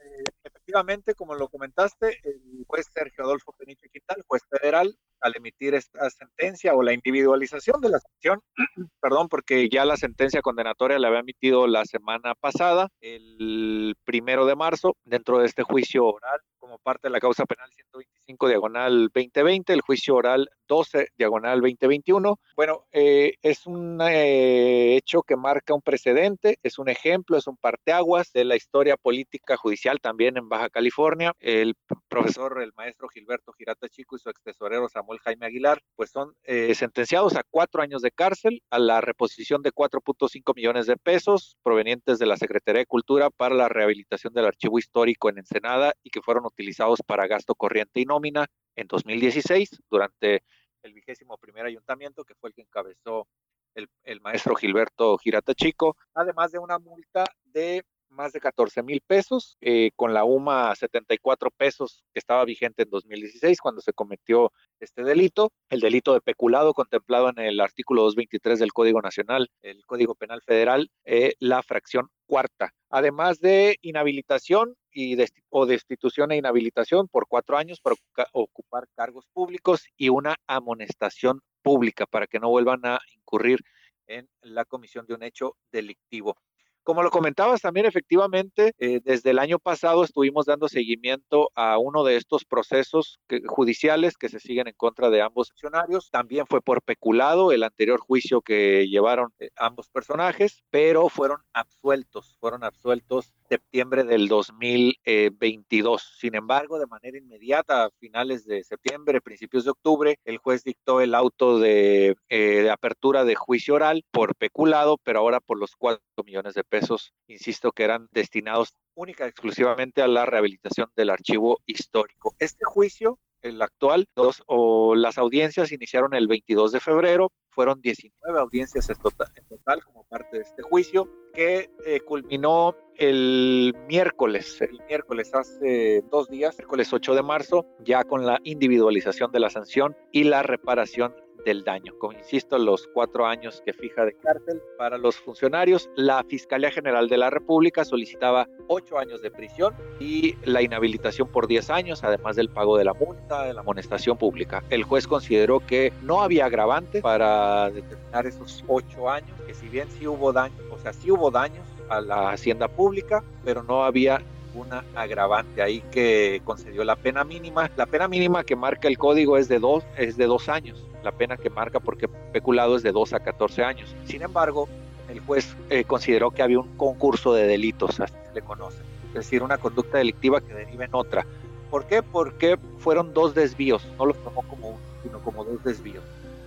efectivamente, 0.71 1.15
como 1.15 1.35
lo 1.35 1.49
comentaste, 1.49 2.19
el 2.23 2.63
juez 2.65 2.87
Sergio 2.93 3.25
Adolfo 3.25 3.53
Peniche 3.57 3.89
Quintal, 3.89 4.23
juez 4.25 4.41
federal, 4.49 4.95
al 5.19 5.35
emitir 5.35 5.75
esta 5.75 6.09
sentencia 6.09 6.73
o 6.73 6.81
la 6.81 6.93
individualización 6.93 7.81
de 7.81 7.89
la 7.89 7.99
sanción, 7.99 8.39
perdón, 9.01 9.27
porque 9.27 9.67
ya 9.69 9.83
la 9.83 9.97
sentencia 9.97 10.41
condenatoria 10.41 10.97
la 10.97 11.09
había 11.09 11.19
emitido 11.19 11.67
la 11.67 11.83
semana 11.83 12.35
pasada, 12.35 12.87
el 13.01 13.95
primero 14.05 14.45
de 14.45 14.55
marzo, 14.55 14.95
dentro 15.03 15.39
de 15.39 15.47
este 15.47 15.63
juicio 15.63 16.05
oral 16.05 16.39
como 16.57 16.77
parte 16.79 17.09
de 17.09 17.11
la 17.11 17.19
causa 17.19 17.45
penal 17.45 17.69
125 17.73 18.47
diagonal 18.47 19.09
2020, 19.13 19.73
el 19.73 19.81
juicio 19.81 20.15
oral 20.15 20.49
12 20.71 21.09
diagonal 21.17 21.59
2021. 21.59 22.39
Bueno, 22.55 22.85
eh, 22.93 23.33
es 23.41 23.67
un 23.67 23.99
eh, 24.01 24.95
hecho 24.95 25.21
que 25.21 25.35
marca 25.35 25.73
un 25.73 25.81
precedente, 25.81 26.59
es 26.63 26.79
un 26.79 26.87
ejemplo, 26.87 27.35
es 27.35 27.45
un 27.47 27.57
parteaguas 27.57 28.31
de 28.31 28.45
la 28.45 28.55
historia 28.55 28.95
política 28.95 29.57
judicial 29.57 29.99
también 29.99 30.37
en 30.37 30.47
Baja 30.47 30.69
California. 30.69 31.33
El 31.41 31.75
profesor, 32.07 32.61
el 32.61 32.71
maestro 32.77 33.09
Gilberto 33.09 33.51
Girata 33.51 33.89
Chico 33.89 34.15
y 34.15 34.19
su 34.19 34.29
ex 34.29 34.41
tesorero 34.41 34.87
Samuel 34.87 35.19
Jaime 35.19 35.47
Aguilar, 35.47 35.81
pues 35.97 36.11
son 36.11 36.33
eh, 36.43 36.73
sentenciados 36.73 37.35
a 37.35 37.43
cuatro 37.49 37.81
años 37.81 38.01
de 38.01 38.11
cárcel, 38.11 38.63
a 38.69 38.79
la 38.79 39.01
reposición 39.01 39.61
de 39.61 39.73
4.5 39.73 40.55
millones 40.55 40.85
de 40.85 40.95
pesos 40.95 41.57
provenientes 41.63 42.17
de 42.17 42.27
la 42.27 42.37
Secretaría 42.37 42.79
de 42.79 42.85
Cultura 42.85 43.29
para 43.29 43.55
la 43.55 43.67
rehabilitación 43.67 44.33
del 44.33 44.45
archivo 44.45 44.79
histórico 44.79 45.27
en 45.27 45.39
Ensenada 45.39 45.95
y 46.01 46.11
que 46.11 46.21
fueron 46.21 46.45
utilizados 46.45 47.01
para 47.05 47.27
gasto 47.27 47.55
corriente 47.55 47.99
y 47.99 48.05
nómina 48.05 48.47
en 48.77 48.87
2016 48.87 49.81
durante 49.89 50.43
el 50.83 50.93
vigésimo 50.93 51.37
primer 51.37 51.65
ayuntamiento 51.65 52.23
que 52.23 52.35
fue 52.35 52.49
el 52.49 52.55
que 52.55 52.61
encabezó 52.61 53.27
el, 53.75 53.89
el 54.03 54.21
maestro 54.21 54.55
Gilberto 54.55 55.17
Girata 55.17 55.53
Chico, 55.53 55.95
además 56.13 56.51
de 56.51 56.59
una 56.59 56.79
multa 56.79 57.23
de 57.45 57.83
más 58.11 58.33
de 58.33 58.39
14 58.39 58.83
mil 58.83 59.01
pesos, 59.01 59.57
eh, 59.61 59.91
con 59.95 60.13
la 60.13 60.23
UMA 60.23 60.75
74 60.75 61.49
pesos 61.51 62.03
que 62.13 62.19
estaba 62.19 62.45
vigente 62.45 62.83
en 62.83 62.89
2016 62.89 63.59
cuando 63.59 63.81
se 63.81 63.93
cometió 63.93 64.51
este 64.79 65.03
delito, 65.03 65.51
el 65.69 65.79
delito 65.79 66.13
de 66.13 66.21
peculado 66.21 66.73
contemplado 66.73 67.29
en 67.29 67.39
el 67.39 67.59
artículo 67.59 68.03
223 68.03 68.59
del 68.59 68.73
Código 68.73 69.01
Nacional, 69.01 69.49
el 69.61 69.85
Código 69.85 70.15
Penal 70.15 70.41
Federal, 70.41 70.89
eh, 71.05 71.33
la 71.39 71.63
fracción 71.63 72.09
cuarta, 72.27 72.73
además 72.89 73.39
de 73.39 73.77
inhabilitación 73.81 74.75
y 74.93 75.17
o 75.49 75.65
destitución 75.65 76.31
e 76.31 76.37
inhabilitación 76.37 77.07
por 77.07 77.27
cuatro 77.27 77.57
años 77.57 77.79
para 77.81 77.95
ocupar 78.33 78.87
cargos 78.95 79.25
públicos 79.33 79.87
y 79.97 80.09
una 80.09 80.35
amonestación 80.47 81.41
pública 81.61 82.05
para 82.05 82.27
que 82.27 82.39
no 82.39 82.49
vuelvan 82.49 82.85
a 82.85 82.99
incurrir 83.15 83.59
en 84.07 84.27
la 84.41 84.65
comisión 84.65 85.05
de 85.05 85.13
un 85.13 85.23
hecho 85.23 85.55
delictivo. 85.71 86.35
Como 86.83 87.03
lo 87.03 87.11
comentabas 87.11 87.61
también, 87.61 87.85
efectivamente, 87.85 88.73
eh, 88.79 89.01
desde 89.03 89.29
el 89.29 89.39
año 89.39 89.59
pasado 89.59 90.03
estuvimos 90.03 90.47
dando 90.47 90.67
seguimiento 90.67 91.49
a 91.53 91.77
uno 91.77 92.03
de 92.03 92.15
estos 92.15 92.43
procesos 92.43 93.19
judiciales 93.45 94.17
que 94.17 94.29
se 94.29 94.39
siguen 94.39 94.67
en 94.67 94.73
contra 94.75 95.11
de 95.11 95.21
ambos 95.21 95.49
funcionarios. 95.49 96.09
También 96.09 96.47
fue 96.47 96.61
por 96.61 96.81
peculado 96.81 97.51
el 97.51 97.63
anterior 97.63 97.99
juicio 97.99 98.41
que 98.41 98.87
llevaron 98.87 99.31
eh, 99.39 99.49
ambos 99.57 99.89
personajes, 99.89 100.63
pero 100.71 101.09
fueron 101.09 101.41
absueltos, 101.53 102.35
fueron 102.39 102.63
absueltos 102.63 103.33
septiembre 103.51 104.05
del 104.05 104.29
2022. 104.29 106.15
Sin 106.17 106.35
embargo, 106.35 106.79
de 106.79 106.87
manera 106.87 107.17
inmediata, 107.17 107.83
a 107.83 107.89
finales 107.99 108.45
de 108.45 108.63
septiembre, 108.63 109.19
principios 109.19 109.65
de 109.65 109.71
octubre, 109.71 110.19
el 110.23 110.37
juez 110.37 110.63
dictó 110.63 111.01
el 111.01 111.13
auto 111.13 111.59
de, 111.59 112.15
eh, 112.29 112.69
apertura 112.69 113.25
de 113.25 113.35
juicio 113.35 113.75
oral 113.75 114.05
por 114.09 114.35
peculado, 114.35 114.97
pero 115.03 115.19
ahora 115.19 115.41
por 115.41 115.59
los 115.59 115.75
4 115.75 116.01
millones 116.23 116.53
de 116.53 116.63
pesos, 116.71 117.13
insisto, 117.27 117.73
que 117.73 117.83
eran 117.83 118.07
destinados 118.11 118.73
única 118.95 119.25
y 119.25 119.29
exclusivamente 119.29 120.01
a 120.01 120.07
la 120.07 120.25
rehabilitación 120.25 120.89
del 120.95 121.09
archivo 121.09 121.59
histórico. 121.65 122.33
Este 122.39 122.63
juicio 122.65 123.19
el 123.41 123.61
actual, 123.61 124.07
o 124.45 124.95
las 124.95 125.17
audiencias 125.17 125.71
iniciaron 125.71 126.13
el 126.13 126.27
22 126.27 126.71
de 126.71 126.79
febrero, 126.79 127.31
fueron 127.49 127.81
19 127.81 128.39
audiencias 128.39 128.89
en 128.89 128.97
total, 128.97 129.83
como 129.83 130.05
parte 130.05 130.37
de 130.37 130.43
este 130.43 130.61
juicio, 130.61 131.09
que 131.33 131.69
eh, 131.85 131.99
culminó 132.01 132.75
el 132.95 133.75
miércoles, 133.87 134.61
el 134.61 134.79
miércoles 134.87 135.33
hace 135.33 136.03
dos 136.11 136.29
días, 136.29 136.57
miércoles 136.57 136.93
8 136.93 137.15
de 137.15 137.23
marzo, 137.23 137.65
ya 137.83 138.03
con 138.03 138.25
la 138.25 138.39
individualización 138.43 139.31
de 139.31 139.39
la 139.39 139.49
sanción 139.49 139.95
y 140.11 140.23
la 140.25 140.43
reparación 140.43 141.15
del 141.45 141.63
daño. 141.63 141.93
Como 141.97 142.17
insisto, 142.17 142.57
los 142.57 142.87
cuatro 142.87 143.25
años 143.25 143.61
que 143.65 143.73
fija 143.73 144.05
de 144.05 144.13
cárcel 144.13 144.61
para 144.77 144.97
los 144.97 145.15
funcionarios, 145.15 145.89
la 145.95 146.23
Fiscalía 146.23 146.71
General 146.71 147.07
de 147.07 147.17
la 147.17 147.29
República 147.29 147.85
solicitaba 147.85 148.47
ocho 148.67 148.97
años 148.97 149.21
de 149.21 149.31
prisión 149.31 149.73
y 149.99 150.35
la 150.43 150.61
inhabilitación 150.61 151.27
por 151.27 151.47
diez 151.47 151.69
años, 151.69 152.03
además 152.03 152.35
del 152.35 152.49
pago 152.49 152.77
de 152.77 152.85
la 152.85 152.93
multa, 152.93 153.43
de 153.43 153.53
la 153.53 153.61
amonestación 153.61 154.17
pública. 154.17 154.63
El 154.69 154.83
juez 154.83 155.07
consideró 155.07 155.59
que 155.59 155.93
no 156.03 156.21
había 156.21 156.45
agravante 156.45 157.01
para 157.01 157.69
determinar 157.69 158.25
esos 158.25 158.63
ocho 158.67 159.09
años, 159.09 159.31
que 159.45 159.53
si 159.53 159.67
bien 159.67 159.89
sí 159.91 160.07
hubo 160.07 160.31
daño, 160.33 160.55
o 160.71 160.77
sea, 160.79 160.93
sí 160.93 161.11
hubo 161.11 161.31
daños 161.31 161.65
a 161.89 162.01
la 162.01 162.31
hacienda 162.31 162.67
pública, 162.67 163.23
pero 163.43 163.63
no 163.63 163.83
había 163.83 164.21
una 164.53 164.83
agravante 164.95 165.61
ahí 165.61 165.81
que 165.91 166.41
concedió 166.43 166.83
la 166.83 166.97
pena 166.97 167.23
mínima. 167.23 167.71
La 167.77 167.85
pena 167.85 168.07
mínima 168.07 168.43
que 168.43 168.55
marca 168.55 168.87
el 168.87 168.97
código 168.97 169.37
es 169.37 169.47
de 169.47 169.59
dos, 169.59 169.85
es 169.97 170.17
de 170.17 170.25
dos 170.25 170.49
años 170.49 170.90
la 171.03 171.11
pena 171.11 171.37
que 171.37 171.49
marca 171.49 171.79
porque 171.79 172.07
peculado 172.07 172.75
es 172.75 172.83
de 172.83 172.91
2 172.91 173.13
a 173.13 173.19
14 173.19 173.63
años. 173.63 173.95
Sin 174.05 174.21
embargo, 174.21 174.67
el 175.09 175.19
juez 175.19 175.55
eh, 175.69 175.83
consideró 175.83 176.31
que 176.31 176.41
había 176.41 176.59
un 176.59 176.77
concurso 176.77 177.33
de 177.33 177.47
delitos, 177.47 177.99
así 177.99 178.13
se 178.27 178.33
le 178.33 178.41
conoce, 178.41 178.81
es 179.09 179.13
decir, 179.13 179.43
una 179.43 179.57
conducta 179.57 179.97
delictiva 179.97 180.41
que 180.41 180.53
deriva 180.53 180.85
en 180.85 180.95
otra. 180.95 181.25
¿Por 181.69 181.85
qué? 181.85 182.03
Porque 182.03 182.57
fueron 182.79 183.13
dos 183.13 183.33
desvíos, 183.33 183.87
no 183.97 184.05
los 184.05 184.17
tomó 184.23 184.41
como 184.43 184.69
uno, 184.69 184.79
sino 185.03 185.19
como 185.19 185.43
dos 185.43 185.63
desvíos. 185.63 186.03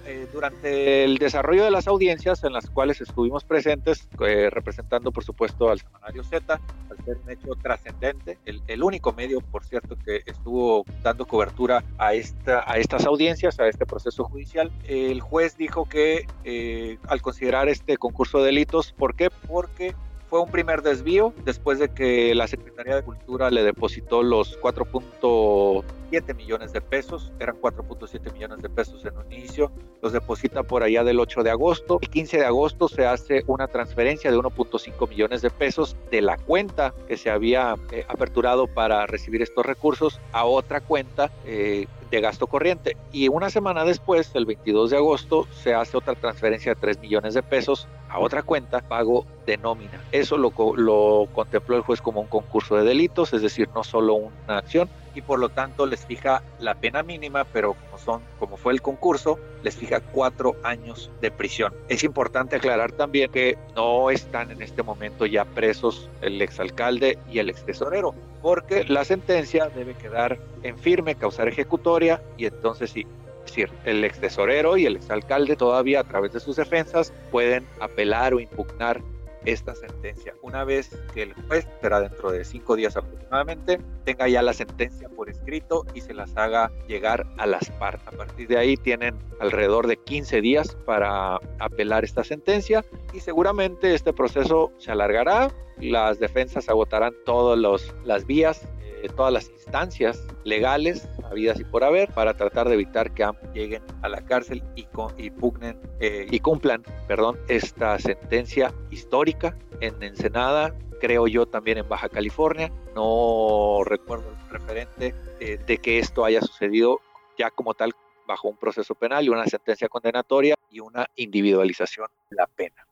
Eh, 0.07 0.27
durante 0.33 1.05
el 1.05 1.19
desarrollo 1.19 1.65
de 1.65 1.71
las 1.71 1.87
audiencias 1.87 2.45
en 2.45 2.53
las 2.53 2.69
cuales 2.71 3.01
estuvimos 3.01 3.45
presentes, 3.45 4.09
eh, 4.27 4.49
representando 4.51 5.13
por 5.13 5.25
supuesto 5.25 5.71
al 5.71 5.81
semanario 5.81 6.25
Z, 6.25 6.61
al 6.91 7.05
ser 7.05 7.17
un 7.25 7.31
hecho 7.31 7.55
trascendente, 7.63 8.39
el, 8.45 8.63
el, 8.67 8.83
único 8.83 9.13
medio, 9.13 9.41
por 9.41 9.65
cierto, 9.65 9.97
que 9.97 10.23
estuvo 10.27 10.85
dando 11.03 11.27
cobertura 11.27 11.85
a, 11.99 12.15
esta, 12.15 12.71
a 12.71 12.79
estas 12.79 13.07
audiencias, 13.07 13.59
a 13.61 13.69
este 13.69 13.87
proceso 13.87 14.25
judicial, 14.25 14.71
el 14.87 15.21
juez 15.21 15.57
dijo 15.57 15.89
que 15.89 16.27
eh, 16.45 16.99
al 17.09 17.23
considerar 17.23 17.69
este 17.69 17.97
concurso 17.97 18.39
de 18.39 18.47
delitos, 18.47 18.93
¿por 18.93 19.15
qué? 19.15 19.31
Porque 19.49 19.95
fue 20.35 20.43
un 20.43 20.51
primer 20.51 20.83
desvío 20.83 21.33
después 21.45 21.79
de 21.79 21.91
que 21.91 22.35
la 22.35 22.49
Secretaría 22.49 22.97
de 22.97 23.05
Cultura 23.05 23.53
le 23.53 23.63
depositó 23.63 24.25
los 24.25 24.61
4.7 24.61 26.35
millones 26.35 26.73
de 26.73 26.81
pesos, 26.81 27.33
eran 27.39 27.55
4.7 27.61 28.33
millones 28.33 28.61
de 28.61 28.69
pesos 28.69 29.05
en 29.05 29.17
un 29.17 29.33
inicio, 29.33 29.71
los 30.03 30.13
deposita 30.13 30.65
por 30.65 30.83
allá 30.83 31.05
del 31.05 31.21
8 31.21 31.45
de 31.45 31.51
agosto. 31.51 32.01
El 32.03 32.11
15 32.11 32.39
de 32.39 32.47
agosto 32.47 32.89
se 32.89 33.07
hace 33.07 33.45
una 33.47 33.69
transferencia 33.69 34.33
de 34.33 34.37
1.5 34.37 35.09
millones 35.09 35.41
de 35.41 35.51
pesos 35.51 35.97
de 36.11 36.21
la 36.21 36.37
cuenta 36.37 36.93
que 37.07 37.17
se 37.17 37.31
había 37.31 37.77
eh, 37.93 38.05
aperturado 38.09 38.67
para 38.67 39.07
recibir 39.07 39.41
estos 39.41 39.65
recursos 39.65 40.21
a 40.33 40.47
otra 40.47 40.81
cuenta 40.81 41.31
eh, 41.45 41.87
de 42.11 42.21
gasto 42.21 42.47
corriente. 42.47 42.97
Y 43.13 43.29
una 43.29 43.51
semana 43.51 43.85
después, 43.85 44.31
el 44.35 44.47
22 44.47 44.91
de 44.91 44.97
agosto, 44.97 45.47
se 45.51 45.75
hace 45.75 45.97
otra 45.97 46.15
transferencia 46.15 46.75
de 46.75 46.81
3 46.81 47.01
millones 47.01 47.35
de 47.35 47.43
pesos 47.43 47.89
a 48.09 48.19
otra 48.19 48.43
cuenta, 48.43 48.81
pago 48.81 49.27
de 49.47 49.57
nómina. 49.57 50.01
Eso 50.13 50.37
lo, 50.37 50.53
lo 50.77 51.29
contempló 51.33 51.77
el 51.77 51.83
juez 51.83 52.01
como 52.01 52.21
un 52.21 52.27
concurso 52.29 52.77
de 52.77 52.85
delitos, 52.85 53.33
es 53.33 53.43
decir, 53.43 53.69
no 53.75 53.83
solo 53.85 54.15
una 54.15 54.59
acción, 54.59 54.89
y 55.15 55.23
por 55.23 55.39
lo 55.39 55.49
tanto 55.49 55.87
les 55.87 56.05
fija 56.05 56.43
la 56.59 56.75
pena 56.75 57.03
mínima, 57.03 57.45
pero 57.45 57.75
como 57.75 57.99
son, 57.99 58.23
como 58.39 58.57
fue 58.57 58.73
el 58.73 58.83
concurso, 58.83 59.39
les 59.63 59.77
fija 59.77 60.01
cuatro 60.01 60.57
años 60.63 61.11
de 61.21 61.31
prisión. 61.31 61.73
Es 61.89 62.05
importante 62.05 62.57
aclarar 62.57 62.93
también 62.93 63.31
que 63.31 63.57
no 63.75 64.11
están 64.11 64.51
en 64.51 64.63
este 64.63 64.83
momento 64.83 65.27
ya 65.27 65.45
presos 65.45 66.11
el 66.21 66.41
exalcalde 66.43 67.19
y 67.31 67.39
el 67.39 67.49
extesorero, 67.49 68.15
porque 68.43 68.85
la 68.85 69.05
sentencia 69.05 69.69
debe 69.69 69.95
quedar 69.95 70.39
en 70.63 70.79
firme, 70.79 71.15
causar 71.15 71.49
ejecutoria, 71.49 72.23
y 72.37 72.47
entonces 72.47 72.91
sí, 72.91 73.07
es 73.45 73.51
decir, 73.51 73.71
el 73.85 74.05
extesorero 74.05 74.77
y 74.77 74.87
el 74.87 74.97
exalcalde 74.97 75.57
todavía 75.57 76.01
a 76.01 76.05
través 76.05 76.33
de 76.33 76.41
sus 76.41 76.57
defensas 76.57 77.13
pueden 77.31 77.67
apelar 77.81 78.35
o 78.35 78.41
impugnar 78.41 79.01
esta 79.45 79.75
sentencia. 79.75 80.35
Una 80.43 80.65
vez 80.65 80.91
que 81.13 81.23
el 81.23 81.35
juez, 81.35 81.67
será 81.81 82.01
dentro 82.01 82.31
de 82.31 82.45
cinco 82.45 82.77
días 82.77 82.97
aproximadamente, 82.97 83.81
tenga 84.05 84.29
ya 84.29 84.43
la 84.43 84.53
sentencia 84.53 85.09
por 85.09 85.29
escrito 85.29 85.85
y 85.95 86.01
se 86.01 86.15
las 86.15 86.37
haga 86.37 86.71
llegar 86.87 87.27
a 87.39 87.47
las 87.47 87.71
partes. 87.73 88.07
A 88.09 88.13
partir 88.13 88.49
de 88.49 88.59
ahí 88.59 88.77
tienen 88.77 89.19
alrededor 89.41 89.87
de 89.87 89.97
15 89.97 90.41
días 90.41 90.77
para 90.87 91.37
apelar 91.59 92.05
esta 92.05 92.25
sentencia 92.25 92.85
y 93.13 93.21
seguramente 93.21 93.95
este 93.95 94.13
proceso 94.13 94.73
se 94.79 94.91
alargará. 94.93 95.51
Las 95.79 96.21
defensas 96.21 96.69
agotarán 96.69 97.15
todas 97.25 97.59
las 98.05 98.27
vías 98.27 98.67
todas 99.09 99.33
las 99.33 99.49
instancias 99.51 100.27
legales 100.45 101.09
habidas 101.25 101.61
y 101.61 101.65
por 101.65 101.85
haber 101.85 102.13
para 102.13 102.35
tratar 102.35 102.69
de 102.69 102.75
evitar 102.75 103.13
que 103.13 103.29
lleguen 103.55 103.83
a 104.03 104.09
la 104.09 104.25
cárcel 104.25 104.63
y, 104.77 104.87
y 105.17 105.31
pugnen 105.31 105.79
eh, 106.01 106.27
y 106.31 106.41
cumplan 106.41 106.83
perdón, 107.07 107.39
esta 107.49 107.99
sentencia 107.99 108.73
histórica 108.91 109.57
en 109.81 110.03
Ensenada, 110.03 110.75
creo 111.01 111.27
yo 111.27 111.47
también 111.47 111.79
en 111.79 111.89
Baja 111.89 112.09
California. 112.09 112.73
No 112.95 113.83
recuerdo 113.85 114.31
el 114.31 114.51
referente 114.51 115.15
eh, 115.41 115.59
de 115.67 115.79
que 115.79 115.99
esto 115.99 116.25
haya 116.25 116.41
sucedido 116.41 117.01
ya 117.37 117.51
como 117.51 117.75
tal 117.75 117.93
bajo 118.27 118.49
un 118.49 118.57
proceso 118.57 118.95
penal 118.95 119.25
y 119.25 119.29
una 119.29 119.45
sentencia 119.47 119.89
condenatoria 119.89 120.55
y 120.71 120.81
una 120.81 121.07
individualización 121.17 122.09
de 122.31 122.37
la 122.37 122.47
pena. 122.47 122.87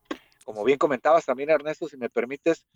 Como 0.45 0.65
bien 0.65 0.79
comentabas 0.79 1.25
también, 1.25 1.51
Ernesto, 1.51 1.89
si 1.89 1.97
me 1.97 2.11
permites, 2.11 2.67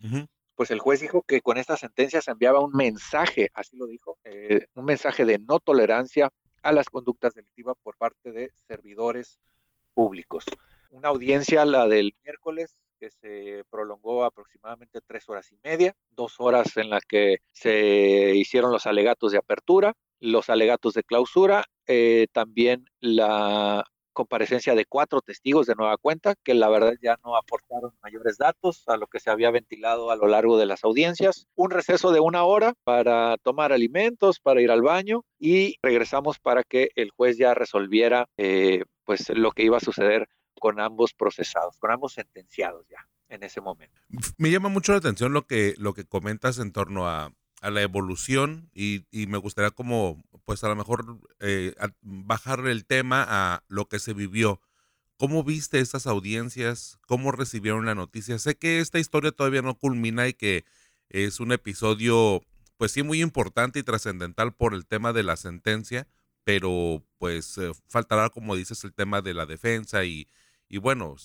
pues 0.57 0.71
el 0.71 0.79
juez 0.79 0.99
dijo 0.99 1.21
que 1.21 1.41
con 1.41 1.57
esta 1.57 1.77
sentencia 1.77 2.19
se 2.19 2.31
enviaba 2.31 2.59
un 2.59 2.75
mensaje, 2.75 3.51
así 3.53 3.77
lo 3.77 3.85
dijo, 3.85 4.17
eh, 4.23 4.65
un 4.73 4.85
mensaje 4.85 5.23
de 5.23 5.37
no 5.37 5.59
tolerancia 5.59 6.31
a 6.63 6.71
las 6.71 6.89
conductas 6.89 7.35
delictivas 7.35 7.77
por 7.83 7.95
parte 7.95 8.31
de 8.31 8.51
servidores 8.67 9.39
públicos. 9.93 10.45
Una 10.89 11.09
audiencia, 11.09 11.63
la 11.63 11.87
del 11.87 12.15
miércoles, 12.23 12.79
que 12.99 13.11
se 13.11 13.65
prolongó 13.69 14.23
aproximadamente 14.23 14.99
tres 15.05 15.29
horas 15.29 15.51
y 15.51 15.59
media, 15.63 15.95
dos 16.09 16.39
horas 16.39 16.75
en 16.77 16.89
las 16.89 17.05
que 17.05 17.37
se 17.51 18.33
hicieron 18.35 18.71
los 18.71 18.87
alegatos 18.87 19.33
de 19.33 19.37
apertura, 19.37 19.93
los 20.19 20.49
alegatos 20.49 20.95
de 20.95 21.03
clausura, 21.03 21.65
eh, 21.85 22.25
también 22.33 22.85
la 22.99 23.85
comparecencia 24.17 24.73
de 24.73 24.85
cuatro 24.85 25.21
testigos 25.21 25.67
de 25.67 25.75
nueva 25.75 25.95
cuenta, 25.97 26.33
que 26.43 26.55
la 26.55 26.69
verdad 26.69 26.95
ya 26.99 27.19
no 27.23 27.37
aportaron 27.37 27.93
mayores 28.01 28.39
datos 28.39 28.83
a 28.87 28.97
lo 28.97 29.05
que 29.05 29.19
se 29.19 29.29
había 29.29 29.51
ventilado 29.51 30.09
a 30.09 30.15
lo 30.15 30.25
largo 30.25 30.57
de 30.57 30.65
las 30.65 30.83
audiencias. 30.83 31.45
Un 31.53 31.69
receso 31.69 32.11
de 32.11 32.19
una 32.19 32.43
hora 32.43 32.73
para 32.83 33.37
tomar 33.37 33.71
alimentos, 33.71 34.39
para 34.39 34.59
ir 34.59 34.71
al 34.71 34.81
baño 34.81 35.23
y 35.37 35.75
regresamos 35.83 36.39
para 36.39 36.63
que 36.63 36.89
el 36.95 37.11
juez 37.11 37.37
ya 37.37 37.53
resolviera 37.53 38.27
eh, 38.37 38.85
pues 39.05 39.29
lo 39.29 39.51
que 39.51 39.65
iba 39.65 39.77
a 39.77 39.81
suceder 39.81 40.27
con 40.59 40.79
ambos 40.79 41.13
procesados, 41.13 41.77
con 41.77 41.91
ambos 41.91 42.13
sentenciados 42.13 42.87
ya 42.89 43.07
en 43.29 43.43
ese 43.43 43.61
momento. 43.61 44.01
Me 44.39 44.49
llama 44.49 44.69
mucho 44.69 44.93
la 44.93 44.97
atención 44.97 45.31
lo 45.31 45.45
que, 45.45 45.75
lo 45.77 45.93
que 45.93 46.05
comentas 46.05 46.57
en 46.57 46.71
torno 46.71 47.07
a, 47.07 47.31
a 47.61 47.69
la 47.69 47.83
evolución 47.83 48.71
y, 48.73 49.05
y, 49.11 49.27
me 49.27 49.37
gustaría 49.37 49.69
como 49.69 50.23
pues 50.47 50.63
a 50.63 50.69
lo 50.69 50.77
mejor 50.77 51.19
eh, 51.41 51.75
bajar 52.01 52.65
el 52.67 52.85
tema 52.85 53.25
a 53.27 53.63
lo 53.67 53.89
que 53.89 53.99
se 53.99 54.13
vivió. 54.13 54.61
¿Cómo 55.17 55.43
viste 55.43 55.81
estas 55.81 56.07
audiencias? 56.07 56.99
¿Cómo 57.05 57.33
recibieron 57.33 57.85
la 57.85 57.95
noticia? 57.95 58.39
Sé 58.39 58.55
que 58.55 58.79
esta 58.79 58.97
historia 58.97 59.33
todavía 59.33 59.61
no 59.61 59.77
culmina 59.77 60.25
y 60.29 60.33
que 60.33 60.63
es 61.09 61.41
un 61.41 61.51
episodio, 61.51 62.41
pues 62.77 62.93
sí, 62.93 63.03
muy 63.03 63.21
importante 63.21 63.79
y 63.79 63.83
trascendental 63.83 64.53
por 64.55 64.73
el 64.73 64.85
tema 64.85 65.11
de 65.11 65.23
la 65.23 65.35
sentencia, 65.35 66.07
pero 66.45 67.03
pues 67.17 67.57
eh, 67.57 67.73
faltará, 67.89 68.29
como 68.29 68.55
dices, 68.55 68.85
el 68.85 68.93
tema 68.93 69.21
de 69.21 69.33
la 69.33 69.45
defensa 69.45 70.05
y, 70.05 70.29
y 70.69 70.77
bueno, 70.77 71.17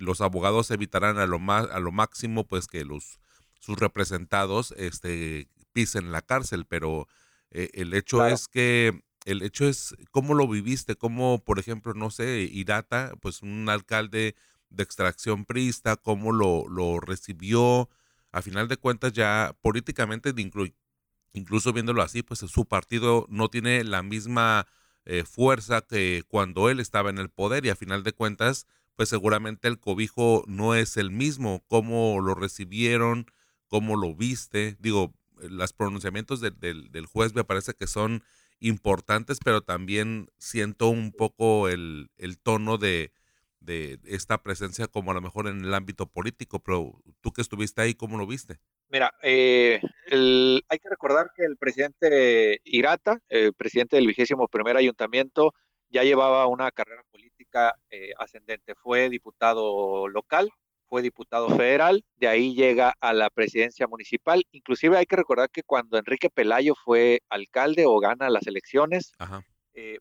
los 0.00 0.20
abogados 0.20 0.72
evitarán 0.72 1.18
a 1.18 1.26
lo, 1.26 1.38
más, 1.38 1.70
a 1.70 1.78
lo 1.78 1.92
máximo 1.92 2.44
pues 2.48 2.66
que 2.66 2.84
los 2.84 3.20
sus 3.60 3.78
representados 3.78 4.74
este, 4.76 5.48
pisen 5.72 6.10
la 6.10 6.22
cárcel, 6.22 6.66
pero 6.66 7.06
eh, 7.54 7.70
el 7.74 7.94
hecho 7.94 8.26
es 8.26 8.48
que, 8.48 9.02
el 9.24 9.42
hecho 9.42 9.66
es 9.66 9.94
cómo 10.10 10.34
lo 10.34 10.46
viviste, 10.46 10.96
cómo, 10.96 11.42
por 11.42 11.58
ejemplo, 11.58 11.94
no 11.94 12.10
sé, 12.10 12.48
Irata, 12.52 13.14
pues 13.20 13.42
un 13.42 13.68
alcalde 13.70 14.34
de 14.68 14.82
extracción 14.82 15.44
prista, 15.46 15.96
cómo 15.96 16.32
lo, 16.32 16.68
lo 16.68 17.00
recibió, 17.00 17.88
a 18.32 18.42
final 18.42 18.68
de 18.68 18.76
cuentas 18.76 19.12
ya 19.12 19.56
políticamente, 19.62 20.34
incluso 21.32 21.72
viéndolo 21.72 22.02
así, 22.02 22.22
pues 22.22 22.40
su 22.40 22.66
partido 22.66 23.26
no 23.30 23.48
tiene 23.48 23.84
la 23.84 24.02
misma 24.02 24.66
eh, 25.04 25.24
fuerza 25.24 25.82
que 25.82 26.24
cuando 26.26 26.68
él 26.68 26.80
estaba 26.80 27.10
en 27.10 27.18
el 27.18 27.30
poder 27.30 27.64
y 27.64 27.70
a 27.70 27.76
final 27.76 28.02
de 28.02 28.12
cuentas, 28.12 28.66
pues 28.96 29.08
seguramente 29.08 29.68
el 29.68 29.78
cobijo 29.78 30.44
no 30.48 30.74
es 30.74 30.96
el 30.96 31.10
mismo, 31.12 31.64
cómo 31.68 32.20
lo 32.20 32.34
recibieron, 32.34 33.26
cómo 33.68 33.96
lo 33.96 34.14
viste, 34.14 34.76
digo, 34.80 35.14
los 35.40 35.72
pronunciamientos 35.72 36.40
del 36.40 37.06
juez 37.06 37.34
me 37.34 37.44
parece 37.44 37.74
que 37.74 37.86
son 37.86 38.22
importantes, 38.60 39.38
pero 39.44 39.62
también 39.62 40.28
siento 40.38 40.88
un 40.88 41.12
poco 41.12 41.68
el, 41.68 42.08
tono 42.42 42.78
de, 42.78 43.12
esta 44.04 44.42
presencia 44.42 44.86
como 44.86 45.10
a 45.10 45.14
lo 45.14 45.20
mejor 45.20 45.48
en 45.48 45.64
el 45.64 45.74
ámbito 45.74 46.06
político, 46.06 46.60
pero 46.60 47.02
tú 47.20 47.32
que 47.32 47.42
estuviste 47.42 47.82
ahí, 47.82 47.94
¿cómo 47.94 48.16
lo 48.16 48.26
viste? 48.26 48.58
Mira, 48.88 49.12
eh, 49.22 49.80
hay 50.10 50.78
que 50.78 50.88
recordar 50.88 51.30
que 51.34 51.44
el 51.44 51.56
presidente 51.56 52.60
Irata, 52.64 53.20
el 53.28 53.52
presidente 53.54 53.96
del 53.96 54.06
vigésimo 54.06 54.48
primer 54.48 54.76
ayuntamiento, 54.76 55.54
ya 55.88 56.02
llevaba 56.02 56.46
una 56.46 56.70
carrera 56.70 57.02
política 57.10 57.74
eh, 57.90 58.12
ascendente. 58.18 58.74
Fue 58.74 59.08
diputado 59.08 60.08
local, 60.08 60.50
fue 60.88 61.02
diputado 61.02 61.48
federal, 61.50 62.04
de 62.16 62.28
ahí 62.28 62.54
llega 62.54 62.94
a 63.00 63.12
la 63.12 63.30
presidencia 63.30 63.86
municipal. 63.86 64.44
Inclusive 64.52 64.96
hay 64.96 65.06
que 65.06 65.16
recordar 65.16 65.50
que 65.50 65.62
cuando 65.62 65.98
Enrique 65.98 66.30
Pelayo 66.30 66.74
fue 66.74 67.20
alcalde 67.28 67.86
o 67.86 67.98
gana 67.98 68.30
las 68.30 68.46
elecciones, 68.46 69.12
eh, 69.74 69.98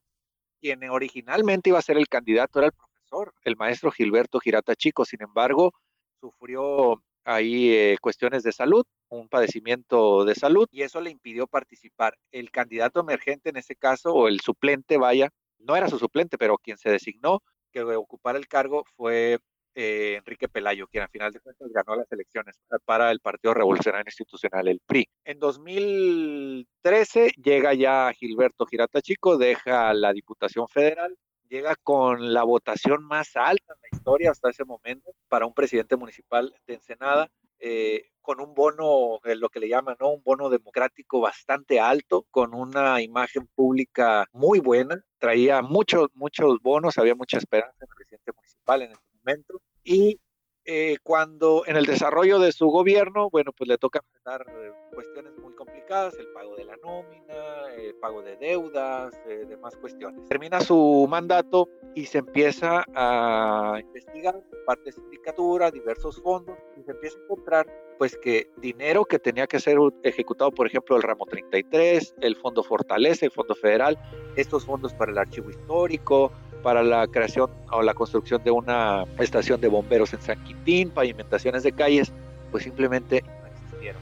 quien 0.59 0.89
originalmente 0.89 1.69
iba 1.69 1.79
a 1.79 1.83
ser 1.83 1.97
el 1.97 2.07
candidato 2.07 2.59
era 2.59 2.67
el 2.67 2.73
profesor, 2.73 3.33
el 3.43 3.55
maestro 3.55 3.91
Gilberto 3.91 4.39
Girata 4.39 4.75
Chico. 4.75 5.05
Sin 5.05 5.21
embargo, 5.21 5.73
sufrió 6.19 7.01
ahí 7.25 7.71
eh, 7.71 7.97
cuestiones 8.01 8.43
de 8.43 8.51
salud, 8.51 8.85
un 9.09 9.29
padecimiento 9.29 10.25
de 10.25 10.35
salud, 10.35 10.67
y 10.71 10.81
eso 10.81 11.01
le 11.01 11.09
impidió 11.09 11.47
participar. 11.47 12.17
El 12.31 12.51
candidato 12.51 12.99
emergente 12.99 13.49
en 13.49 13.57
ese 13.57 13.75
caso, 13.75 14.13
o 14.13 14.27
el 14.27 14.41
suplente, 14.41 14.97
vaya, 14.97 15.29
no 15.59 15.75
era 15.75 15.89
su 15.89 15.99
suplente, 15.99 16.37
pero 16.37 16.57
quien 16.57 16.77
se 16.77 16.89
designó 16.89 17.41
que 17.71 17.81
ocupara 17.83 18.37
el 18.37 18.47
cargo 18.47 18.85
fue 18.95 19.39
eh, 19.75 20.15
Enrique 20.17 20.47
Pelayo, 20.47 20.87
quien 20.87 21.03
al 21.03 21.09
final 21.09 21.31
de 21.31 21.39
cuentas 21.39 21.69
ganó 21.71 21.95
las 21.95 22.11
elecciones 22.11 22.59
para 22.85 23.11
el 23.11 23.19
Partido 23.19 23.53
Revolucionario 23.53 24.07
Institucional, 24.07 24.67
el 24.67 24.79
PRI. 24.85 25.07
En 25.25 25.39
2013 25.39 27.33
llega 27.43 27.73
ya 27.73 28.11
Gilberto 28.13 28.65
Girata 28.65 29.01
Chico, 29.01 29.37
deja 29.37 29.93
la 29.93 30.13
Diputación 30.13 30.67
Federal 30.67 31.17
llega 31.53 31.75
con 31.75 32.33
la 32.33 32.43
votación 32.43 33.03
más 33.03 33.35
alta 33.35 33.73
en 33.73 33.81
la 33.81 33.95
historia 33.95 34.31
hasta 34.31 34.49
ese 34.49 34.65
momento 34.65 35.13
para 35.27 35.45
un 35.45 35.53
presidente 35.53 35.95
municipal 35.95 36.51
de 36.65 36.73
Ensenada, 36.73 37.29
eh, 37.59 38.09
con 38.21 38.41
un 38.41 38.55
bono, 38.55 39.19
eh, 39.23 39.35
lo 39.35 39.49
que 39.49 39.59
le 39.59 39.69
llaman. 39.69 39.95
Un 39.99 40.23
bono 40.23 40.49
democrático 40.49 41.21
bastante 41.21 41.79
alto, 41.79 42.25
con 42.31 42.55
una 42.55 43.01
imagen 43.01 43.47
pública 43.53 44.25
muy 44.31 44.59
buena. 44.59 44.99
Traía 45.19 45.61
muchos, 45.61 46.09
muchos 46.15 46.59
bonos, 46.61 46.97
había 46.97 47.13
mucha 47.13 47.37
esperanza 47.37 47.75
en 47.81 47.87
el 47.87 47.95
presidente 47.95 48.31
municipal 48.35 48.81
en 48.81 48.91
momento. 49.23 49.61
Y 49.83 50.19
eh, 50.65 50.97
cuando 51.03 51.63
en 51.67 51.75
el 51.75 51.85
desarrollo 51.85 52.39
de 52.39 52.53
su 52.53 52.67
gobierno, 52.67 53.29
bueno, 53.29 53.51
pues 53.51 53.67
le 53.67 53.77
toca 53.77 53.99
enfrentar 53.99 54.45
eh, 54.49 54.71
cuestiones 54.93 55.33
muy 55.37 55.53
complicadas, 55.55 56.15
el 56.17 56.27
pago 56.27 56.55
de 56.55 56.63
la 56.63 56.77
nómina, 56.77 57.73
el 57.75 57.95
pago 57.95 58.21
de 58.21 58.37
deudas, 58.37 59.13
eh, 59.27 59.45
demás 59.45 59.75
cuestiones. 59.75 60.25
Termina 60.29 60.61
su 60.61 61.05
mandato 61.09 61.67
y 61.95 62.05
se 62.05 62.19
empieza 62.19 62.85
a 62.95 63.77
investigar 63.81 64.41
parte 64.65 64.83
de 64.85 64.91
sindicatura, 64.93 65.69
diversos 65.69 66.21
fondos, 66.21 66.57
y 66.79 66.83
se 66.83 66.91
empieza 66.91 67.17
a 67.17 67.23
encontrar 67.23 67.67
pues 67.97 68.17
que 68.17 68.49
dinero 68.57 69.03
que 69.03 69.19
tenía 69.19 69.47
que 69.47 69.59
ser 69.59 69.77
ejecutado, 70.03 70.51
por 70.51 70.67
ejemplo, 70.67 70.95
el 70.95 71.03
ramo 71.03 71.25
33, 71.25 72.15
el 72.21 72.37
Fondo 72.37 72.63
Fortaleza, 72.63 73.25
el 73.25 73.31
Fondo 73.31 73.53
Federal, 73.53 73.99
estos 74.37 74.65
fondos 74.65 74.93
para 74.93 75.11
el 75.11 75.17
archivo 75.17 75.49
histórico, 75.49 76.31
para 76.63 76.81
la 76.81 77.05
creación 77.07 77.51
o 77.71 77.81
la 77.81 77.93
construcción 77.93 78.43
de 78.43 78.49
una 78.49 79.03
estación 79.19 79.61
de 79.61 79.67
bomberos 79.67 80.13
en 80.13 80.21
San 80.21 80.43
Quintín, 80.43 80.89
pavimentaciones 80.89 81.63
de 81.63 81.73
calles, 81.73 82.11
pues 82.51 82.63
simplemente 82.63 83.21
no 83.21 83.47
existieron. 83.47 84.01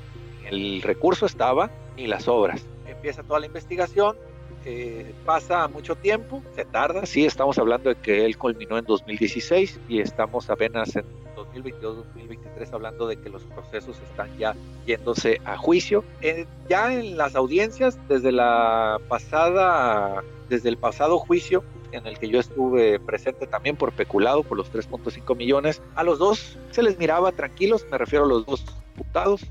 El 0.49 0.81
recurso 0.81 1.25
estaba 1.25 1.69
ni 1.97 2.07
las 2.07 2.27
obras. 2.27 2.65
Empieza 2.87 3.23
toda 3.23 3.39
la 3.39 3.47
investigación, 3.47 4.15
eh, 4.63 5.13
pasa 5.25 5.67
mucho 5.67 5.95
tiempo, 5.95 6.43
se 6.55 6.65
tarda, 6.65 7.05
sí, 7.05 7.25
estamos 7.25 7.57
hablando 7.57 7.89
de 7.89 7.95
que 7.95 8.25
él 8.25 8.37
culminó 8.37 8.77
en 8.77 8.85
2016 8.85 9.79
y 9.89 9.99
estamos 9.99 10.49
apenas 10.51 10.95
en 10.95 11.05
2022-2023 11.35 12.71
hablando 12.71 13.07
de 13.07 13.17
que 13.17 13.29
los 13.29 13.43
procesos 13.43 13.97
están 14.09 14.37
ya 14.37 14.55
yéndose 14.85 15.41
a 15.45 15.57
juicio. 15.57 16.03
Eh, 16.21 16.45
ya 16.69 16.93
en 16.93 17.17
las 17.17 17.35
audiencias, 17.35 17.97
desde 18.07 18.31
la 18.31 18.99
pasada, 19.07 20.23
desde 20.47 20.69
el 20.69 20.77
pasado 20.77 21.17
juicio, 21.17 21.63
en 21.91 22.07
el 22.07 22.17
que 22.17 22.29
yo 22.29 22.39
estuve 22.39 22.99
presente 22.99 23.47
también 23.47 23.75
por 23.75 23.91
peculado 23.91 24.43
por 24.43 24.57
los 24.57 24.71
3.5 24.71 25.35
millones. 25.35 25.81
A 25.95 26.03
los 26.03 26.19
dos 26.19 26.57
se 26.71 26.83
les 26.83 26.97
miraba 26.97 27.31
tranquilos, 27.31 27.85
me 27.91 27.97
refiero 27.97 28.25
a 28.25 28.27
los 28.27 28.45
dos 28.45 28.65
diputados. 28.95 29.45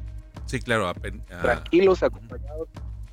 Sí, 0.47 0.61
claro. 0.61 0.93
Tranquilos, 1.43 2.03
acompañados, 2.03 2.69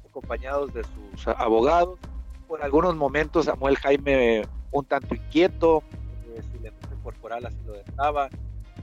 acompañados 0.09 0.73
de 0.73 0.83
sus 0.83 1.27
abogados. 1.27 1.99
Por 2.47 2.63
algunos 2.63 2.95
momentos 2.95 3.45
Samuel 3.45 3.75
Jaime 3.77 4.43
un 4.71 4.85
tanto 4.85 5.15
inquieto, 5.15 5.83
eh, 6.35 6.41
lenguaje 6.61 6.95
corporal 7.03 7.45
así 7.45 7.57
lo 7.65 7.73
dejaba, 7.73 8.29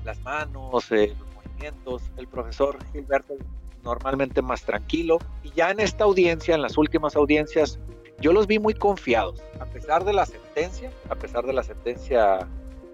las 0.05 0.21
manos, 0.21 0.91
eh, 0.93 1.15
los 1.19 1.35
movimientos. 1.35 2.03
El 2.17 2.29
profesor 2.29 2.79
Gilberto 2.93 3.35
normalmente 3.83 4.43
más 4.43 4.63
tranquilo. 4.63 5.19
Y 5.43 5.51
ya 5.51 5.71
en 5.71 5.81
esta 5.81 6.05
audiencia, 6.05 6.55
en 6.55 6.63
las 6.63 6.77
últimas 6.77 7.17
audiencias, 7.17 7.79
yo 8.21 8.33
los 8.33 8.47
vi 8.47 8.59
muy 8.59 8.75
confiados, 8.75 9.43
a 9.61 9.67
pesar 9.67 10.05
de 10.05 10.13
la 10.13 10.27
sentencia, 10.27 10.91
a 11.09 11.15
pesar 11.15 11.45
de 11.45 11.53
la 11.53 11.63
sentencia 11.63 12.47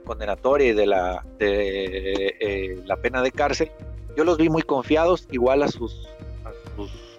condenatoria 0.04 0.68
y 0.68 0.72
de 0.72 0.86
la, 0.86 1.24
de, 1.38 2.36
eh, 2.40 2.82
la 2.84 2.96
pena 2.96 3.22
de 3.22 3.30
cárcel, 3.30 3.70
yo 4.16 4.24
los 4.24 4.38
vi 4.38 4.48
muy 4.48 4.62
confiados, 4.62 5.28
igual 5.30 5.62
a 5.62 5.68
sus, 5.68 6.08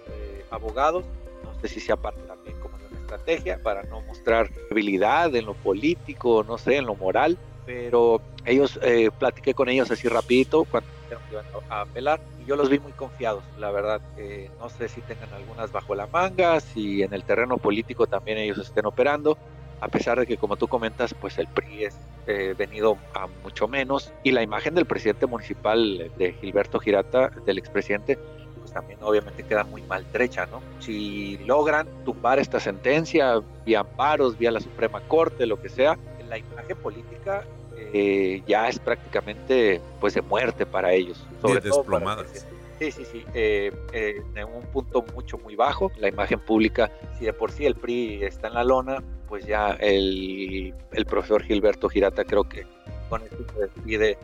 eh, 0.08 0.44
abogados, 0.50 1.04
no 1.44 1.58
sé 1.60 1.68
si 1.68 1.80
sea 1.80 1.96
parte 1.96 2.20
también 2.22 2.58
como 2.60 2.76
una 2.76 3.00
estrategia 3.00 3.62
para 3.62 3.82
no 3.84 4.02
mostrar 4.02 4.50
habilidad 4.70 5.34
en 5.34 5.46
lo 5.46 5.54
político, 5.54 6.44
no 6.46 6.58
sé, 6.58 6.76
en 6.76 6.86
lo 6.86 6.94
moral, 6.94 7.38
pero 7.64 8.20
ellos, 8.44 8.78
eh, 8.82 9.10
platiqué 9.18 9.54
con 9.54 9.68
ellos 9.68 9.90
así 9.90 10.08
rapidito 10.08 10.64
cuando 10.64 10.90
iban 11.30 11.44
a 11.68 11.82
apelar 11.82 12.20
y 12.40 12.46
yo 12.46 12.56
los 12.56 12.68
vi 12.68 12.78
muy 12.78 12.92
confiados, 12.92 13.44
la 13.58 13.70
verdad. 13.70 14.00
que 14.16 14.50
no 14.58 14.68
sé 14.68 14.88
si 14.88 15.00
tengan 15.02 15.32
algunas 15.32 15.72
bajo 15.72 15.94
la 15.94 16.06
manga, 16.06 16.60
si 16.60 17.02
en 17.02 17.12
el 17.12 17.24
terreno 17.24 17.58
político 17.58 18.06
también 18.06 18.38
ellos 18.38 18.58
estén 18.58 18.86
operando, 18.86 19.36
a 19.80 19.88
pesar 19.88 20.18
de 20.18 20.26
que 20.26 20.36
como 20.36 20.56
tú 20.56 20.68
comentas, 20.68 21.14
pues 21.14 21.38
el 21.38 21.48
PRI 21.48 21.84
es 21.84 21.96
eh, 22.26 22.54
venido 22.56 22.98
a 23.14 23.26
mucho 23.42 23.66
menos 23.66 24.12
y 24.22 24.30
la 24.30 24.42
imagen 24.42 24.74
del 24.74 24.86
presidente 24.86 25.26
municipal 25.26 26.10
de 26.16 26.32
Gilberto 26.34 26.78
Girata, 26.78 27.30
del 27.44 27.58
expresidente, 27.58 28.16
pues 28.58 28.72
también 28.72 29.00
obviamente 29.02 29.42
queda 29.42 29.64
muy 29.64 29.82
maltrecha, 29.82 30.46
¿no? 30.46 30.62
Si 30.78 31.38
logran 31.38 31.88
tumbar 32.04 32.38
esta 32.38 32.60
sentencia 32.60 33.42
vía 33.64 33.80
amparos, 33.80 34.38
vía 34.38 34.52
la 34.52 34.60
Suprema 34.60 35.00
Corte, 35.08 35.46
lo 35.46 35.60
que 35.60 35.68
sea, 35.68 35.98
la 36.28 36.38
imagen 36.38 36.76
política 36.78 37.44
eh, 37.92 38.42
ya 38.46 38.68
es 38.68 38.78
prácticamente 38.78 39.80
pues 40.00 40.14
de 40.14 40.22
muerte 40.22 40.66
para 40.66 40.92
ellos. 40.92 41.26
Sobre 41.40 41.60
desplomadas. 41.60 42.46
sí, 42.78 42.90
sí, 42.90 43.04
sí. 43.10 43.24
Eh, 43.34 43.72
eh, 43.92 44.22
en 44.34 44.44
un 44.44 44.62
punto 44.72 45.04
mucho, 45.14 45.38
muy 45.38 45.56
bajo. 45.56 45.90
La 45.98 46.08
imagen 46.08 46.40
pública, 46.40 46.90
si 47.18 47.24
de 47.24 47.32
por 47.32 47.50
sí 47.50 47.66
el 47.66 47.74
PRI 47.74 48.24
está 48.24 48.48
en 48.48 48.54
la 48.54 48.64
lona, 48.64 49.02
pues 49.28 49.46
ya 49.46 49.70
el, 49.80 50.74
el 50.92 51.06
profesor 51.06 51.42
Gilberto 51.42 51.88
Girata 51.88 52.24
creo 52.24 52.44
que 52.44 52.66
con 53.08 53.22
esto 53.22 53.44
se 53.54 53.60
despide 53.60 54.18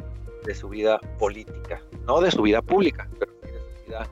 de 0.45 0.55
su 0.55 0.69
vida 0.69 0.99
política. 1.19 1.83
No 2.05 2.21
de 2.21 2.31
su 2.31 2.43
vida 2.43 2.63
pública, 2.63 3.09
pero 3.19 3.33
de 3.43 3.49
su 3.49 3.87
vida 3.87 4.09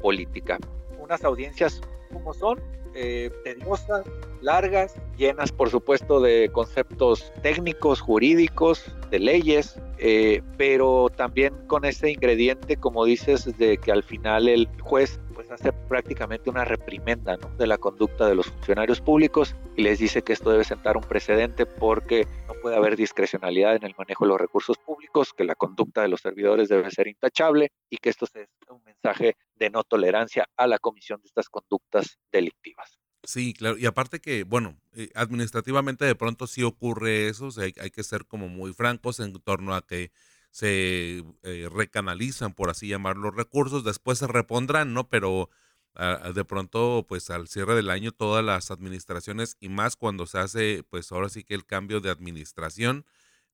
política. 0.00 0.58
Unas 0.98 1.24
audiencias 1.24 1.80
como 2.12 2.34
son, 2.34 2.60
eh, 2.96 3.30
tediosas, 3.44 4.06
largas, 4.40 4.94
llenas 5.16 5.52
por 5.52 5.70
supuesto 5.70 6.20
de 6.20 6.50
conceptos 6.50 7.32
técnicos, 7.42 8.00
jurídicos, 8.00 8.84
de 9.10 9.18
leyes, 9.18 9.78
eh, 9.98 10.42
pero 10.56 11.08
también 11.14 11.54
con 11.66 11.84
ese 11.84 12.10
ingrediente, 12.10 12.76
como 12.76 13.04
dices, 13.04 13.56
de 13.58 13.76
que 13.76 13.92
al 13.92 14.02
final 14.02 14.48
el 14.48 14.68
juez 14.80 15.20
hace 15.50 15.72
prácticamente 15.72 16.50
una 16.50 16.64
reprimenda 16.64 17.36
de 17.36 17.66
la 17.66 17.78
conducta 17.78 18.26
de 18.26 18.34
los 18.34 18.46
funcionarios 18.46 19.00
públicos 19.00 19.54
y 19.76 19.82
les 19.82 19.98
dice 19.98 20.22
que 20.22 20.32
esto 20.32 20.50
debe 20.50 20.64
sentar 20.64 20.96
un 20.96 21.02
precedente 21.02 21.66
porque 21.66 22.26
no 22.48 22.54
puede 22.60 22.76
haber 22.76 22.96
discrecionalidad 22.96 23.76
en 23.76 23.84
el 23.84 23.94
manejo 23.96 24.24
de 24.24 24.30
los 24.30 24.40
recursos 24.40 24.78
públicos, 24.78 25.32
que 25.32 25.44
la 25.44 25.54
conducta 25.54 26.02
de 26.02 26.08
los 26.08 26.20
servidores 26.20 26.68
debe 26.68 26.90
ser 26.90 27.08
intachable 27.08 27.72
y 27.90 27.98
que 27.98 28.10
esto 28.10 28.26
es 28.26 28.48
un 28.68 28.82
mensaje 28.84 29.36
de 29.54 29.70
no 29.70 29.84
tolerancia 29.84 30.48
a 30.56 30.66
la 30.66 30.78
comisión 30.78 31.20
de 31.20 31.28
estas 31.28 31.48
conductas 31.48 32.18
delictivas. 32.32 32.98
Sí, 33.26 33.54
claro. 33.54 33.76
Y 33.76 33.86
aparte 33.86 34.20
que, 34.20 34.44
bueno, 34.44 34.76
eh, 34.94 35.10
administrativamente 35.14 36.04
de 36.04 36.14
pronto 36.14 36.46
sí 36.46 36.62
ocurre 36.62 37.28
eso, 37.28 37.48
hay, 37.60 37.72
que 37.72 38.04
ser 38.04 38.24
como 38.26 38.48
muy 38.48 38.72
francos 38.72 39.18
en 39.18 39.32
torno 39.40 39.74
a 39.74 39.84
que 39.84 40.12
se 40.50 41.24
eh, 41.42 41.68
recanalizan, 41.72 42.54
por 42.54 42.70
así 42.70 42.88
llamar, 42.88 43.16
los 43.16 43.34
recursos, 43.34 43.84
después 43.84 44.18
se 44.18 44.26
repondrán, 44.26 44.94
¿no? 44.94 45.08
Pero 45.08 45.50
ah, 45.94 46.32
de 46.34 46.44
pronto, 46.44 47.04
pues 47.08 47.30
al 47.30 47.48
cierre 47.48 47.74
del 47.74 47.90
año, 47.90 48.12
todas 48.12 48.44
las 48.44 48.70
administraciones, 48.70 49.56
y 49.60 49.68
más 49.68 49.96
cuando 49.96 50.26
se 50.26 50.38
hace, 50.38 50.84
pues 50.88 51.12
ahora 51.12 51.28
sí 51.28 51.44
que 51.44 51.54
el 51.54 51.66
cambio 51.66 52.00
de 52.00 52.10
administración, 52.10 53.04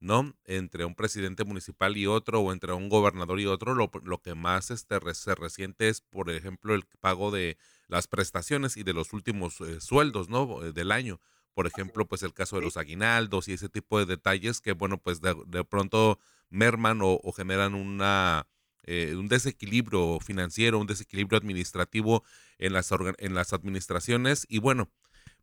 ¿no? 0.01 0.35
Entre 0.45 0.85
un 0.85 0.95
presidente 0.95 1.45
municipal 1.45 1.97
y 1.97 2.07
otro, 2.07 2.41
o 2.41 2.53
entre 2.53 2.73
un 2.73 2.89
gobernador 2.89 3.41
y 3.41 3.47
otro, 3.47 3.75
lo, 3.75 3.91
lo 4.05 4.19
que 4.21 4.35
más 4.35 4.71
este, 4.71 4.99
se 5.15 5.35
resiente 5.35 5.89
es, 5.89 6.01
por 6.01 6.31
ejemplo, 6.31 6.75
el 6.75 6.85
pago 7.01 7.31
de 7.31 7.57
las 7.89 8.09
prestaciones 8.09 8.77
y 8.77 8.83
de 8.83 8.95
los 8.95 9.13
últimos 9.13 9.61
eh, 9.61 9.81
sueldos, 9.81 10.29
¿no? 10.29 10.65
Eh, 10.65 10.73
del 10.73 10.93
año. 10.93 11.21
Por 11.55 11.67
ejemplo, 11.67 12.07
pues 12.07 12.23
el 12.23 12.33
caso 12.33 12.57
de 12.57 12.63
los 12.63 12.77
aguinaldos 12.77 13.49
y 13.49 13.53
ese 13.53 13.69
tipo 13.69 13.99
de 13.99 14.07
detalles 14.07 14.61
que, 14.61 14.73
bueno, 14.73 14.99
pues 14.99 15.21
de, 15.21 15.65
pronto 15.65 16.19
merman 16.53 17.01
o, 17.03 17.21
generan 17.33 17.75
una, 17.75 18.47
eh, 18.85 19.15
un 19.17 19.29
desequilibrio 19.29 20.21
financiero, 20.21 20.79
un 20.79 20.87
desequilibrio 20.87 21.39
administrativo 21.39 22.25
en 22.59 22.73
las, 22.73 22.91
en 23.19 23.35
las 23.35 23.53
administraciones. 23.53 24.47
Y 24.49 24.59
bueno, 24.59 24.91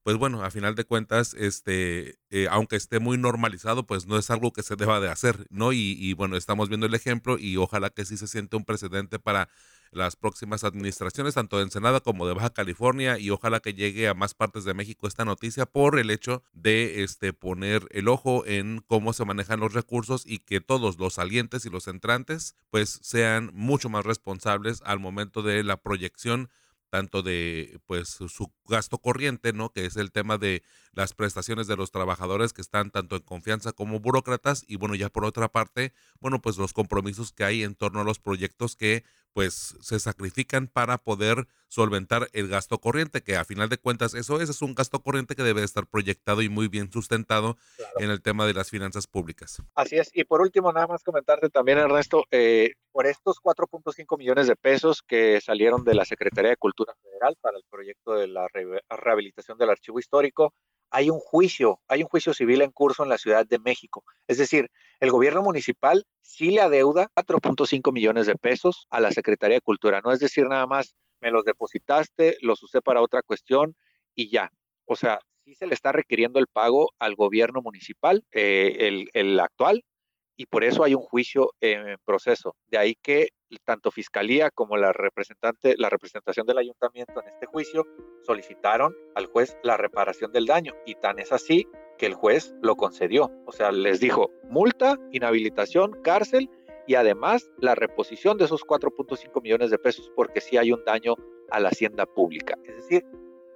pues 0.04 0.18
bueno, 0.18 0.44
a 0.44 0.52
final 0.52 0.76
de 0.76 0.86
cuentas, 0.86 1.34
este, 1.34 2.20
eh, 2.30 2.48
aunque 2.50 2.78
esté 2.78 3.00
muy 3.00 3.18
normalizado, 3.18 3.86
pues 3.86 4.08
no 4.08 4.18
es 4.18 4.30
algo 4.30 4.54
que 4.54 4.64
se 4.64 4.76
deba 4.76 5.00
de 5.00 5.10
hacer, 5.10 5.46
¿no? 5.50 5.74
Y, 5.74 5.98
y, 6.00 6.14
bueno, 6.14 6.38
estamos 6.38 6.70
viendo 6.70 6.86
el 6.86 6.94
ejemplo 6.94 7.38
y 7.38 7.58
ojalá 7.58 7.90
que 7.90 8.06
sí 8.06 8.16
se 8.18 8.28
siente 8.28 8.56
un 8.56 8.66
precedente 8.66 9.20
para 9.20 9.50
las 9.92 10.16
próximas 10.16 10.64
administraciones, 10.64 11.34
tanto 11.34 11.58
de 11.58 11.64
Ensenada 11.64 12.00
como 12.00 12.28
de 12.28 12.34
Baja 12.34 12.52
California, 12.52 13.18
y 13.18 13.30
ojalá 13.30 13.60
que 13.60 13.74
llegue 13.74 14.08
a 14.08 14.14
más 14.14 14.34
partes 14.34 14.64
de 14.64 14.74
México 14.74 15.08
esta 15.08 15.26
noticia 15.26 15.66
por 15.66 16.00
el 16.00 16.10
hecho 16.10 16.44
de 16.54 17.04
este, 17.04 17.34
poner 17.34 17.88
el 17.92 18.08
ojo 18.08 18.46
en 18.46 18.84
cómo 18.88 19.14
se 19.14 19.26
manejan 19.26 19.60
los 19.60 19.74
recursos 19.74 20.24
y 20.26 20.40
que 20.40 20.62
todos 20.62 21.00
los 21.00 21.16
salientes 21.16 21.66
y 21.66 21.70
los 21.70 21.88
entrantes 21.88 22.56
pues 22.70 23.00
sean 23.02 23.52
mucho 23.54 23.90
más 23.90 24.06
responsables 24.06 24.82
al 24.86 25.00
momento 25.00 25.42
de 25.42 25.64
la 25.64 25.78
proyección 25.78 26.50
tanto 26.90 27.22
de 27.22 27.80
pues 27.86 28.10
su 28.10 28.52
gasto 28.68 28.98
corriente, 28.98 29.54
¿no? 29.54 29.70
Que 29.70 29.86
es 29.86 29.96
el 29.96 30.12
tema 30.12 30.38
de 30.38 30.64
las 30.94 31.14
prestaciones 31.14 31.68
de 31.68 31.78
los 31.78 31.92
trabajadores 31.92 32.52
que 32.52 32.62
están 32.62 32.92
tanto 32.92 33.16
en 33.16 33.22
confianza 33.22 33.72
como 33.72 34.00
burócratas 34.00 34.66
y 34.68 34.76
bueno, 34.76 34.96
ya 34.96 35.10
por 35.10 35.26
otra 35.26 35.50
parte, 35.50 35.94
bueno, 36.20 36.42
pues 36.42 36.58
los 36.58 36.74
compromisos 36.74 37.32
que 37.32 37.44
hay 37.44 37.64
en 37.64 37.76
torno 37.76 38.02
a 38.02 38.04
los 38.04 38.20
proyectos 38.20 38.76
que 38.76 39.04
pues 39.34 39.76
se 39.82 40.00
sacrifican 40.00 40.68
para 40.68 40.98
poder 40.98 41.48
solventar 41.68 42.30
el 42.34 42.48
gasto 42.48 42.80
corriente, 42.80 43.22
que 43.22 43.36
a 43.36 43.46
final 43.46 43.70
de 43.70 43.78
cuentas 43.78 44.16
eso 44.16 44.42
es, 44.42 44.50
es 44.50 44.62
un 44.62 44.74
gasto 44.74 45.02
corriente 45.02 45.36
que 45.36 45.44
debe 45.44 45.64
estar 45.64 45.86
proyectado 45.88 46.42
y 46.42 46.50
muy 46.50 46.68
bien 46.68 46.92
sustentado 46.92 47.58
en 47.98 48.10
el 48.10 48.22
tema 48.22 48.46
de 48.48 48.54
las 48.54 48.70
finanzas 48.70 49.08
públicas. 49.08 49.62
Así 49.76 49.98
es, 49.98 50.10
y 50.14 50.24
por 50.24 50.42
último, 50.42 50.74
nada 50.74 50.88
más 50.88 51.04
comentarte 51.04 51.50
también, 51.50 51.78
Ernesto, 51.78 52.26
eh, 52.32 52.74
por 52.92 53.06
estos 53.06 53.38
4.5 53.42 54.18
millones 54.18 54.48
de 54.48 54.56
pesos 54.56 55.04
que 55.08 55.40
salieron 55.42 55.84
de 55.84 55.94
la 55.94 56.06
Secretaría 56.06 56.52
de 56.52 56.58
Cultura 56.58 56.94
Federal 57.02 57.36
para 57.40 57.58
el 57.58 57.64
proyecto 57.70 58.14
de 58.14 58.28
la 58.28 58.48
rehabilitación 58.90 59.58
del 59.58 59.70
archivo 59.70 60.00
histórico, 60.00 60.54
hay 60.92 61.10
un 61.10 61.20
juicio, 61.20 61.80
hay 61.88 62.02
un 62.02 62.10
juicio 62.10 62.34
civil 62.34 62.62
en 62.62 62.72
curso 62.72 63.04
en 63.04 63.10
la 63.10 63.18
Ciudad 63.18 63.46
de 63.46 63.60
México. 63.60 64.04
Es 64.28 64.38
decir, 64.38 64.70
el 65.00 65.12
gobierno 65.12 65.42
municipal 65.42 66.06
sí 66.22 66.52
le 66.52 66.62
adeuda 66.62 67.12
4.5 67.16 67.92
millones 67.94 68.28
de 68.28 68.36
pesos 68.36 68.88
a 68.90 69.00
la 69.00 69.12
Secretaría 69.12 69.58
de 69.58 69.62
Cultura. 69.62 70.02
No 70.04 70.12
es 70.12 70.20
decir 70.20 70.48
nada 70.48 70.68
más, 70.68 70.96
me 71.22 71.32
los 71.32 71.46
depositaste, 71.46 72.38
los 72.42 72.64
usé 72.64 72.82
para 72.82 73.02
otra 73.02 73.22
cuestión 73.22 73.76
y 74.16 74.30
ya. 74.30 74.52
O 74.86 74.96
sea, 74.96 75.20
sí 75.46 75.56
se 75.56 75.68
le 75.68 75.74
está 75.74 75.92
requiriendo 75.92 76.40
el 76.40 76.48
pago 76.48 76.92
al 77.00 77.16
gobierno 77.16 77.62
municipal, 77.62 78.26
eh, 78.32 78.78
el, 78.80 79.10
el 79.14 79.40
actual, 79.40 79.84
y 80.40 80.46
por 80.46 80.64
eso 80.64 80.86
hay 80.86 80.96
un 80.96 81.02
juicio 81.02 81.52
en 81.60 81.98
proceso. 82.06 82.56
De 82.68 82.78
ahí 82.78 82.96
que 82.96 83.28
tanto 83.66 83.92
fiscalía 83.92 84.50
como 84.50 84.78
la 84.78 84.94
representante, 84.94 85.76
la 85.78 85.90
representación 85.90 86.48
del 86.48 86.60
ayuntamiento 86.60 87.22
en 87.22 87.28
este 87.28 87.46
juicio 87.46 87.86
solicitaron 88.24 88.96
al 89.16 89.26
juez 89.26 89.58
la 89.64 89.76
reparación 89.76 90.32
del 90.32 90.46
daño 90.46 90.72
y 90.86 90.96
tan 90.96 91.20
es 91.20 91.34
así 91.34 91.68
que 91.98 92.06
el 92.06 92.14
juez 92.14 92.56
lo 92.62 92.78
concedió. 92.78 93.30
O 93.48 93.52
sea, 93.52 93.74
les 93.74 94.00
dijo 94.00 94.32
multa, 94.50 94.98
inhabilitación, 95.12 96.02
cárcel 96.04 96.50
y 96.88 96.96
además 96.96 97.52
la 97.58 97.76
reposición 97.76 98.38
de 98.38 98.46
esos 98.46 98.64
4.5 98.66 99.42
millones 99.44 99.72
de 99.72 99.78
pesos 99.78 100.10
porque 100.16 100.40
sí 100.40 100.56
hay 100.56 100.72
un 100.72 100.86
daño 100.86 101.16
a 101.52 101.60
la 101.60 101.68
hacienda 101.68 102.06
pública, 102.06 102.56
es 102.64 102.76
decir, 102.78 103.04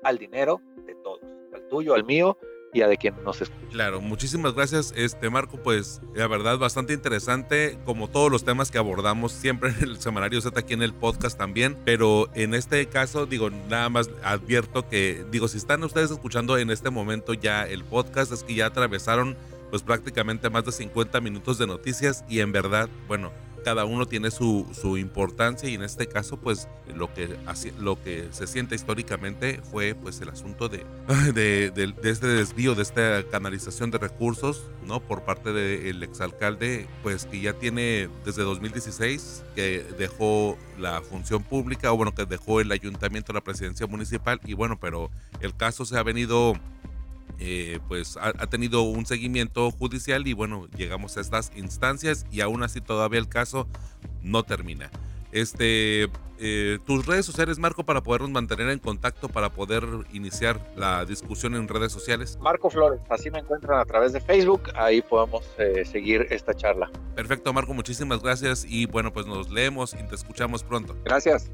al 0.04 0.18
dinero 0.18 0.60
de 0.86 0.96
todos, 0.96 1.22
al 1.54 1.66
tuyo, 1.70 1.94
al 1.94 2.04
mío 2.04 2.38
y 2.74 2.82
a 2.82 2.88
de 2.88 2.98
quien 2.98 3.16
nos. 3.24 3.44
Claro, 3.72 4.02
muchísimas 4.02 4.54
gracias, 4.54 4.94
este 4.96 5.30
Marco, 5.30 5.58
pues 5.58 6.02
la 6.16 6.28
verdad 6.28 6.58
bastante 6.58 6.94
interesante, 6.94 7.78
como 7.86 8.10
todos 8.10 8.32
los 8.32 8.44
temas 8.44 8.72
que 8.72 8.78
abordamos 8.78 9.32
siempre 9.32 9.70
en 9.70 9.84
el 9.84 10.00
semanario 10.00 10.42
Z 10.42 10.60
aquí 10.60 10.74
en 10.74 10.82
el 10.82 10.94
podcast 10.94 11.38
también, 11.38 11.78
pero 11.86 12.30
en 12.34 12.54
este 12.54 12.86
caso, 12.88 13.26
digo, 13.26 13.50
nada 13.50 13.90
más 13.90 14.10
advierto 14.24 14.88
que, 14.90 15.26
digo, 15.32 15.48
si 15.48 15.58
están 15.58 15.84
ustedes 15.84 16.12
escuchando 16.12 16.58
en 16.58 16.70
este 16.70 16.90
momento 16.90 17.34
ya 17.34 17.66
el 17.66 17.84
podcast, 17.84 18.32
es 18.32 18.44
que 18.44 18.56
ya 18.56 18.68
atravesaron 18.68 19.38
pues 19.70 19.82
prácticamente 19.82 20.52
más 20.52 20.66
de 20.66 20.72
50 20.72 21.20
minutos 21.20 21.58
de 21.58 21.66
noticias 21.66 22.24
y 22.30 22.42
en 22.42 22.52
verdad, 22.52 22.90
bueno, 23.08 23.32
cada 23.64 23.86
uno 23.86 24.06
tiene 24.06 24.32
su, 24.32 24.68
su, 24.74 24.98
importancia 24.98 25.70
y 25.70 25.76
en 25.76 25.84
este 25.84 26.08
caso 26.08 26.38
pues 26.38 26.68
lo 26.94 27.14
que, 27.14 27.38
lo 27.80 28.02
que 28.02 28.28
se 28.32 28.48
siente 28.48 28.76
históricamente 28.76 29.62
fue 29.72 29.96
pues 29.96 30.22
el 30.22 30.30
asunto 30.30 30.70
de, 30.70 30.86
de, 31.34 31.72
de, 31.72 32.10
este 32.10 32.28
desvío, 32.28 32.76
de 32.76 32.84
esta 32.84 33.24
canalización 33.32 33.92
de 33.92 33.98
recursos, 33.98 34.70
¿no? 34.86 35.00
Por 35.00 35.24
parte 35.24 35.52
del 35.54 36.04
exalcalde 36.04 36.88
pues 37.02 37.26
que 37.26 37.42
ya 37.42 37.54
tiene 37.54 38.10
desde 38.26 38.44
2016 38.44 39.44
que 39.56 39.86
dejó 39.98 40.58
la 40.78 41.02
función 41.02 41.44
pública 41.44 41.92
o 41.92 41.98
bueno 41.98 42.14
que 42.14 42.26
dejó 42.26 42.62
el 42.62 42.72
ayuntamiento, 42.72 43.34
la 43.34 43.42
presidencia 43.42 43.88
municipal 43.88 44.40
y 44.46 44.54
bueno 44.54 44.80
pero 44.80 45.10
el 45.42 45.56
caso 45.56 45.86
se 45.86 45.98
ha 45.98 46.04
venido 46.04 46.54
eh, 47.46 47.80
pues 47.90 48.18
ha, 48.22 48.32
tenido 48.48 48.84
un 48.84 49.06
seguimiento 49.06 49.70
judicial 49.70 50.26
y 50.28 50.32
bueno, 50.32 50.70
llegamos 50.78 51.18
a 51.18 51.20
estas 51.20 51.52
instancias 51.58 52.26
y 52.32 52.40
aún 52.40 52.64
así 52.64 52.80
todavía 52.80 53.20
el 53.20 53.28
caso 53.28 53.68
no 54.22 54.44
termina. 54.44 54.90
Este, 55.34 56.04
eh, 56.40 56.80
tus 56.86 57.06
redes 57.06 57.26
sociales, 57.26 57.60
Marco, 57.60 57.84
para 57.84 58.02
podernos 58.02 58.30
mantener 58.30 58.70
en 58.70 58.80
contacto, 58.80 59.28
para 59.28 59.50
poder 59.50 59.84
iniciar 60.14 60.62
la 60.78 61.04
discusión 61.04 61.56
en 61.56 61.68
redes 61.68 61.92
sociales. 61.92 62.38
Marco 62.40 62.70
Flores, 62.70 63.02
así 63.10 63.30
me 63.30 63.40
encuentran 63.40 63.78
a 63.78 63.84
través 63.84 64.14
de 64.14 64.22
Facebook, 64.22 64.70
ahí 64.76 65.02
podemos 65.02 65.44
eh, 65.58 65.84
seguir 65.84 66.28
esta 66.30 66.54
charla. 66.54 66.90
Perfecto, 67.14 67.52
Marco, 67.52 67.74
muchísimas 67.74 68.22
gracias 68.22 68.66
y 68.66 68.86
bueno, 68.86 69.12
pues 69.12 69.26
nos 69.26 69.52
leemos 69.52 69.94
y 69.96 70.08
te 70.08 70.16
escuchamos 70.16 70.64
pronto. 70.64 70.96
Gracias. 71.04 71.52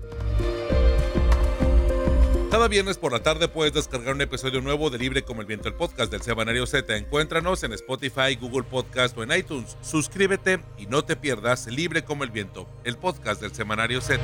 Cada 2.52 2.68
viernes 2.68 2.98
por 2.98 3.12
la 3.12 3.22
tarde 3.22 3.48
puedes 3.48 3.74
descargar 3.74 4.16
un 4.16 4.22
episodio 4.22 4.60
nuevo 4.60 4.90
de 4.90 4.98
Libre 4.98 5.22
como 5.22 5.42
el 5.42 5.48
Viento, 5.48 5.68
el 5.68 5.76
podcast 5.76 6.12
del 6.12 6.24
Semanario 6.24 6.66
Z. 6.66 6.98
Encuéntranos 6.98 7.64
en 7.64 7.74
Spotify, 7.74 8.36
Google 8.42 8.64
Podcast 8.64 9.16
o 9.20 9.24
en 9.24 9.32
iTunes. 9.32 9.78
Suscríbete 9.84 10.60
y 10.76 10.88
no 10.88 11.04
te 11.04 11.16
pierdas 11.16 11.68
Libre 11.68 12.04
como 12.04 12.24
el 12.24 12.32
Viento, 12.32 12.68
el 12.84 12.98
podcast 12.98 13.40
del 13.40 13.54
Semanario 13.54 14.02
Z. 14.02 14.20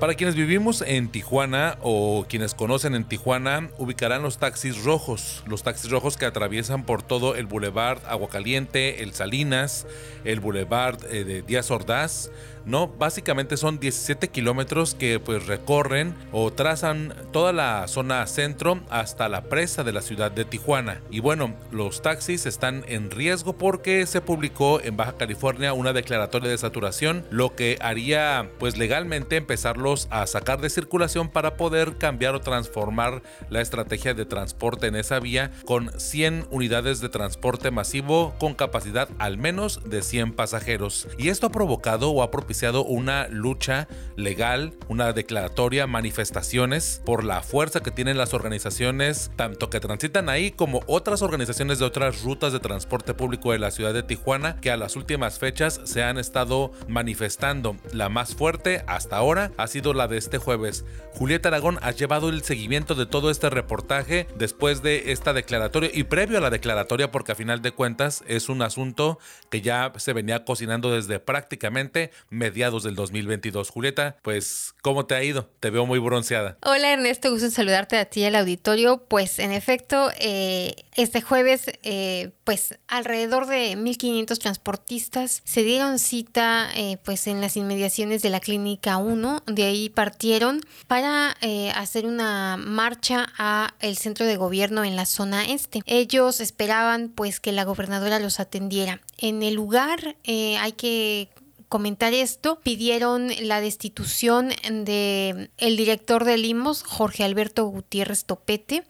Para 0.00 0.14
quienes 0.14 0.34
vivimos 0.34 0.80
en 0.80 1.10
Tijuana 1.10 1.76
o 1.82 2.24
quienes 2.26 2.54
conocen 2.54 2.94
en 2.94 3.04
Tijuana, 3.04 3.68
ubicarán 3.76 4.22
los 4.22 4.38
taxis 4.38 4.82
rojos, 4.82 5.42
los 5.46 5.62
taxis 5.62 5.90
rojos 5.90 6.16
que 6.16 6.24
atraviesan 6.24 6.86
por 6.86 7.02
todo 7.02 7.34
el 7.34 7.44
Boulevard 7.44 8.00
Aguacaliente, 8.06 9.02
el 9.02 9.12
Salinas, 9.12 9.86
el 10.24 10.40
Boulevard 10.40 11.04
eh, 11.10 11.24
de 11.24 11.42
Díaz 11.42 11.70
Ordaz, 11.70 12.30
¿no? 12.64 12.88
Básicamente 12.88 13.56
son 13.56 13.78
17 13.78 14.28
kilómetros 14.28 14.94
que 14.94 15.18
pues 15.18 15.46
recorren 15.46 16.14
o 16.32 16.52
trazan 16.52 17.14
toda 17.32 17.52
la 17.52 17.88
zona 17.88 18.26
centro 18.26 18.80
hasta 18.90 19.28
la 19.28 19.42
presa 19.42 19.84
de 19.84 19.92
la 19.92 20.02
ciudad 20.02 20.30
de 20.30 20.44
Tijuana. 20.44 21.00
Y 21.10 21.20
bueno, 21.20 21.54
los 21.70 22.02
taxis 22.02 22.46
están 22.46 22.84
en 22.88 23.10
riesgo 23.10 23.54
porque 23.54 24.06
se 24.06 24.20
publicó 24.20 24.80
en 24.80 24.96
Baja 24.96 25.16
California 25.16 25.72
una 25.72 25.92
declaratoria 25.92 26.50
de 26.50 26.58
saturación, 26.58 27.24
lo 27.30 27.54
que 27.54 27.78
haría 27.80 28.50
pues 28.58 28.78
legalmente 28.78 29.36
empezarlos 29.36 30.06
a 30.10 30.26
sacar 30.26 30.60
de 30.60 30.70
circulación 30.70 31.28
para 31.28 31.56
poder 31.56 31.96
cambiar 31.96 32.34
o 32.34 32.40
transformar 32.40 33.22
la 33.48 33.60
estrategia 33.60 34.14
de 34.14 34.26
transporte 34.26 34.86
en 34.86 34.96
esa 34.96 35.20
vía 35.20 35.50
con 35.64 35.90
100 35.98 36.46
unidades 36.50 37.00
de 37.00 37.08
transporte 37.08 37.70
masivo 37.70 38.34
con 38.38 38.54
capacidad 38.54 39.08
al 39.18 39.38
menos 39.38 39.80
de 39.88 40.02
100 40.02 40.32
pasajeros. 40.32 41.08
Y 41.18 41.28
esto 41.28 41.46
ha 41.46 41.50
provocado 41.50 42.10
o 42.10 42.22
ha 42.22 42.30
propiciado 42.30 42.59
una 42.68 43.26
lucha 43.28 43.88
legal, 44.16 44.74
una 44.88 45.12
declaratoria, 45.12 45.86
manifestaciones 45.86 47.00
por 47.04 47.24
la 47.24 47.42
fuerza 47.42 47.80
que 47.80 47.90
tienen 47.90 48.18
las 48.18 48.34
organizaciones, 48.34 49.30
tanto 49.36 49.70
que 49.70 49.80
transitan 49.80 50.28
ahí 50.28 50.50
como 50.50 50.80
otras 50.86 51.22
organizaciones 51.22 51.78
de 51.78 51.86
otras 51.86 52.22
rutas 52.22 52.52
de 52.52 52.60
transporte 52.60 53.14
público 53.14 53.52
de 53.52 53.58
la 53.58 53.70
ciudad 53.70 53.94
de 53.94 54.02
Tijuana, 54.02 54.60
que 54.60 54.70
a 54.70 54.76
las 54.76 54.96
últimas 54.96 55.38
fechas 55.38 55.80
se 55.84 56.02
han 56.02 56.18
estado 56.18 56.72
manifestando. 56.86 57.76
La 57.92 58.08
más 58.08 58.34
fuerte 58.34 58.84
hasta 58.86 59.16
ahora 59.16 59.52
ha 59.56 59.66
sido 59.66 59.94
la 59.94 60.06
de 60.06 60.18
este 60.18 60.38
jueves. 60.38 60.84
Julieta 61.14 61.48
Aragón 61.48 61.78
ha 61.82 61.90
llevado 61.92 62.28
el 62.28 62.42
seguimiento 62.42 62.94
de 62.94 63.06
todo 63.06 63.30
este 63.30 63.50
reportaje 63.50 64.26
después 64.36 64.82
de 64.82 65.12
esta 65.12 65.32
declaratoria 65.32 65.90
y 65.92 66.04
previo 66.04 66.38
a 66.38 66.40
la 66.40 66.50
declaratoria, 66.50 67.10
porque 67.10 67.32
a 67.32 67.36
final 67.36 67.62
de 67.62 67.72
cuentas 67.72 68.22
es 68.26 68.48
un 68.48 68.62
asunto 68.62 69.18
que 69.50 69.60
ya 69.60 69.92
se 69.96 70.12
venía 70.12 70.44
cocinando 70.44 70.92
desde 70.92 71.20
prácticamente 71.20 72.10
mediados 72.40 72.84
del 72.84 72.94
2022. 72.94 73.68
Julieta, 73.68 74.16
pues, 74.22 74.74
¿cómo 74.80 75.04
te 75.04 75.14
ha 75.14 75.22
ido? 75.22 75.48
Te 75.60 75.68
veo 75.68 75.84
muy 75.84 75.98
bronceada. 75.98 76.56
Hola 76.62 76.94
Ernesto, 76.94 77.30
gusto 77.30 77.44
en 77.44 77.52
saludarte 77.52 77.98
a 77.98 78.06
ti 78.06 78.24
al 78.24 78.34
auditorio. 78.34 79.04
Pues 79.08 79.38
en 79.38 79.52
efecto, 79.52 80.10
eh, 80.18 80.74
este 80.96 81.20
jueves, 81.20 81.66
eh, 81.82 82.30
pues 82.44 82.78
alrededor 82.88 83.46
de 83.46 83.76
1.500 83.76 84.38
transportistas 84.38 85.42
se 85.44 85.62
dieron 85.62 85.98
cita 85.98 86.70
eh, 86.74 86.96
pues 87.04 87.26
en 87.26 87.42
las 87.42 87.58
inmediaciones 87.58 88.22
de 88.22 88.30
la 88.30 88.40
Clínica 88.40 88.96
1. 88.96 89.42
De 89.46 89.64
ahí 89.64 89.90
partieron 89.90 90.62
para 90.86 91.36
hacer 91.74 92.06
una 92.06 92.56
marcha 92.56 93.28
a 93.36 93.74
el 93.80 93.98
centro 93.98 94.24
de 94.24 94.36
gobierno 94.36 94.82
en 94.84 94.96
la 94.96 95.04
zona 95.04 95.44
este. 95.44 95.82
Ellos 95.84 96.40
esperaban 96.40 97.10
pues 97.10 97.38
que 97.38 97.52
la 97.52 97.64
gobernadora 97.64 98.18
los 98.18 98.40
atendiera. 98.40 99.02
En 99.18 99.42
el 99.42 99.54
lugar 99.54 100.16
hay 100.26 100.72
que 100.72 101.28
comentar 101.70 102.12
esto, 102.12 102.58
pidieron 102.60 103.30
la 103.42 103.60
destitución 103.60 104.50
de 104.68 105.50
el 105.56 105.76
director 105.76 106.24
de 106.24 106.36
Limos, 106.36 106.82
Jorge 106.82 107.22
Alberto 107.22 107.64
Gutiérrez 107.66 108.24
Topete, 108.24 108.82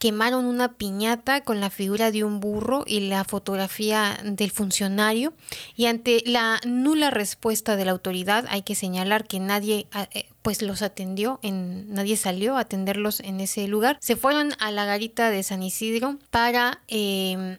quemaron 0.00 0.44
una 0.44 0.72
piñata 0.72 1.42
con 1.42 1.60
la 1.60 1.70
figura 1.70 2.10
de 2.10 2.24
un 2.24 2.40
burro 2.40 2.82
y 2.86 3.08
la 3.08 3.22
fotografía 3.22 4.18
del 4.24 4.50
funcionario 4.50 5.32
y 5.76 5.86
ante 5.86 6.24
la 6.26 6.60
nula 6.66 7.10
respuesta 7.10 7.76
de 7.76 7.84
la 7.84 7.92
autoridad 7.92 8.46
hay 8.48 8.62
que 8.62 8.74
señalar 8.74 9.28
que 9.28 9.38
nadie 9.38 9.86
eh, 10.12 10.26
pues 10.42 10.60
los 10.60 10.82
atendió, 10.82 11.38
en, 11.42 11.94
nadie 11.94 12.16
salió 12.16 12.56
a 12.56 12.60
atenderlos 12.60 13.20
en 13.20 13.40
ese 13.40 13.68
lugar. 13.68 13.96
Se 14.00 14.16
fueron 14.16 14.54
a 14.58 14.72
la 14.72 14.84
garita 14.84 15.30
de 15.30 15.44
San 15.44 15.62
Isidro 15.62 16.18
para 16.30 16.82
em, 16.88 17.58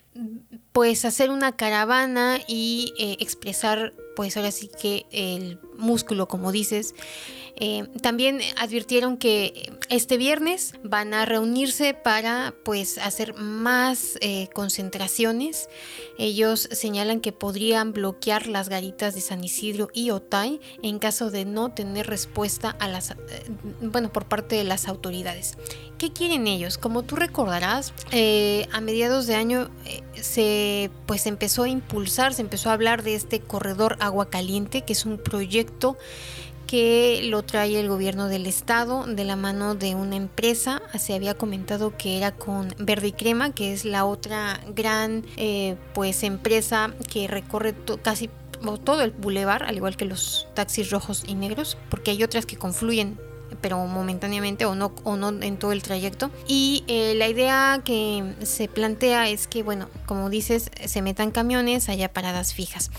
pues 0.76 1.06
hacer 1.06 1.30
una 1.30 1.56
caravana 1.56 2.38
y 2.50 2.94
eh, 3.00 3.16
expresar 3.22 3.94
pues 4.14 4.36
ahora 4.36 4.52
sí 4.52 4.70
que 4.70 5.06
el 5.12 5.58
músculo, 5.78 6.28
como 6.28 6.52
dices. 6.52 6.96
Eh, 7.58 7.88
también 8.02 8.42
advirtieron 8.58 9.16
que 9.16 9.72
este 9.88 10.18
viernes 10.18 10.74
van 10.84 11.14
a 11.14 11.24
reunirse 11.24 11.94
para 11.94 12.54
pues 12.66 12.98
hacer 12.98 13.36
más 13.36 14.18
eh, 14.20 14.50
concentraciones. 14.54 15.70
Ellos 16.18 16.68
señalan 16.70 17.22
que 17.22 17.32
podrían 17.32 17.94
bloquear 17.94 18.48
las 18.48 18.68
garitas 18.68 19.16
de 19.16 19.22
San 19.22 19.46
Isidro 19.46 19.88
y 19.94 20.10
Otay 20.10 20.60
en 20.84 21.00
caso 21.00 21.32
de 21.32 21.46
no 21.46 21.72
tener 21.72 22.08
respuesta 22.08 22.76
a 22.82 22.90
las, 22.90 23.16
bueno, 23.80 24.12
por 24.12 24.26
parte 24.26 24.58
de 24.58 24.66
las 24.66 24.90
autoridades. 24.90 25.58
¿Qué 25.98 26.12
quieren 26.12 26.48
ellos? 26.48 26.78
Como 26.78 27.04
tú 27.04 27.16
recordarás, 27.16 27.94
a 28.74 28.82
mediados 28.82 29.28
de 29.28 29.36
año 29.36 29.70
se 30.26 30.90
pues 31.06 31.26
empezó 31.26 31.64
a 31.64 31.70
impulsar, 31.70 32.34
se 32.34 32.42
empezó 32.42 32.70
a 32.70 32.74
hablar 32.74 33.04
de 33.04 33.16
este 33.16 33.40
corredor 33.40 33.96
agua 34.00 34.30
caliente, 34.30 34.82
que 34.82 34.94
es 34.94 35.06
un 35.06 35.18
proyecto 35.18 35.98
que 36.68 37.22
lo 37.24 37.44
trae 37.44 37.80
el 37.80 37.88
gobierno 37.88 38.28
del 38.28 38.48
estado 38.48 39.06
de 39.06 39.24
la 39.24 39.36
mano 39.36 39.76
de 39.76 39.94
una 39.94 40.16
empresa. 40.16 40.82
Se 40.98 41.14
había 41.14 41.36
comentado 41.36 41.96
que 41.96 42.18
era 42.18 42.32
con 42.32 42.74
Verde 42.80 43.08
y 43.08 43.12
Crema, 43.12 43.52
que 43.52 43.72
es 43.72 43.86
la 43.86 44.06
otra 44.06 44.60
gran 44.76 45.24
eh, 45.38 45.76
pues 45.94 46.24
empresa 46.24 46.94
que 47.12 47.28
recorre 47.28 47.76
casi 48.02 48.30
todo 48.84 49.04
el 49.04 49.12
bulevar, 49.12 49.64
al 49.64 49.76
igual 49.76 49.96
que 49.96 50.06
los 50.06 50.48
taxis 50.56 50.90
rojos 50.90 51.24
y 51.28 51.36
negros, 51.36 51.78
porque 51.90 52.12
hay 52.12 52.24
otras 52.24 52.48
que 52.48 52.58
confluyen 52.58 53.20
pero 53.62 53.86
momentáneamente 53.86 54.66
o 54.66 54.76
no, 54.76 54.93
o 55.03 55.16
no 55.16 55.30
en 55.30 55.58
todo 55.58 55.72
el 55.72 55.82
trayecto. 55.82 56.32
Y 56.47 56.84
eh, 56.88 57.14
la 57.16 57.28
idea 57.28 57.82
que 57.84 58.36
se 58.43 58.68
plantea 58.68 59.30
es 59.30 59.47
que, 59.47 59.64
bueno, 59.64 59.89
como 60.06 60.30
dices, 60.30 60.72
se 60.86 61.01
metan 61.01 61.32
camiones, 61.32 61.89
haya 61.89 62.12
paradas 62.12 62.53
fijas. 62.53 62.91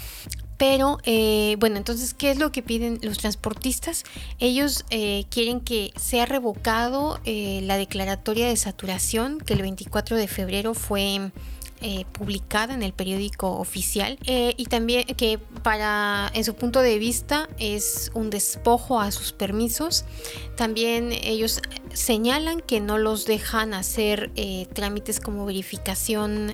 Pero 0.59 0.98
eh, 1.04 1.57
bueno, 1.59 1.76
entonces, 1.76 2.14
¿qué 2.14 2.30
es 2.30 2.38
lo 2.38 2.50
que 2.50 2.62
piden 2.62 2.98
los 3.02 3.18
transportistas? 3.18 4.04
Ellos 4.38 4.84
eh, 4.90 5.24
quieren 5.30 5.61
que 5.61 5.92
sea 5.96 6.24
revocado 6.24 7.20
eh, 7.24 7.61
la 7.62 7.76
declaratoria 7.76 8.48
de 8.48 8.57
saturación 8.57 9.38
que 9.38 9.52
el 9.52 9.62
24 9.62 10.16
de 10.16 10.28
febrero 10.28 10.72
fue 10.72 11.30
publicada 12.12 12.74
en 12.74 12.83
el 12.83 12.93
periódico 12.93 13.59
oficial 13.59 14.18
y 14.27 14.64
también 14.66 15.05
que 15.05 15.39
para 15.62 16.31
en 16.35 16.45
su 16.45 16.55
punto 16.55 16.81
de 16.81 16.99
vista 16.99 17.49
es 17.59 18.11
un 18.14 18.31
despojo 18.31 19.01
a 19.01 19.11
sus 19.12 19.33
permisos. 19.33 20.05
También 20.57 21.12
ellos 21.12 21.61
señalan 21.97 22.61
que 22.61 22.80
no 22.80 22.99
los 22.99 23.24
dejan 23.24 23.72
hacer 23.74 24.30
trámites 24.74 25.18
como 25.18 25.47
verificación 25.47 26.53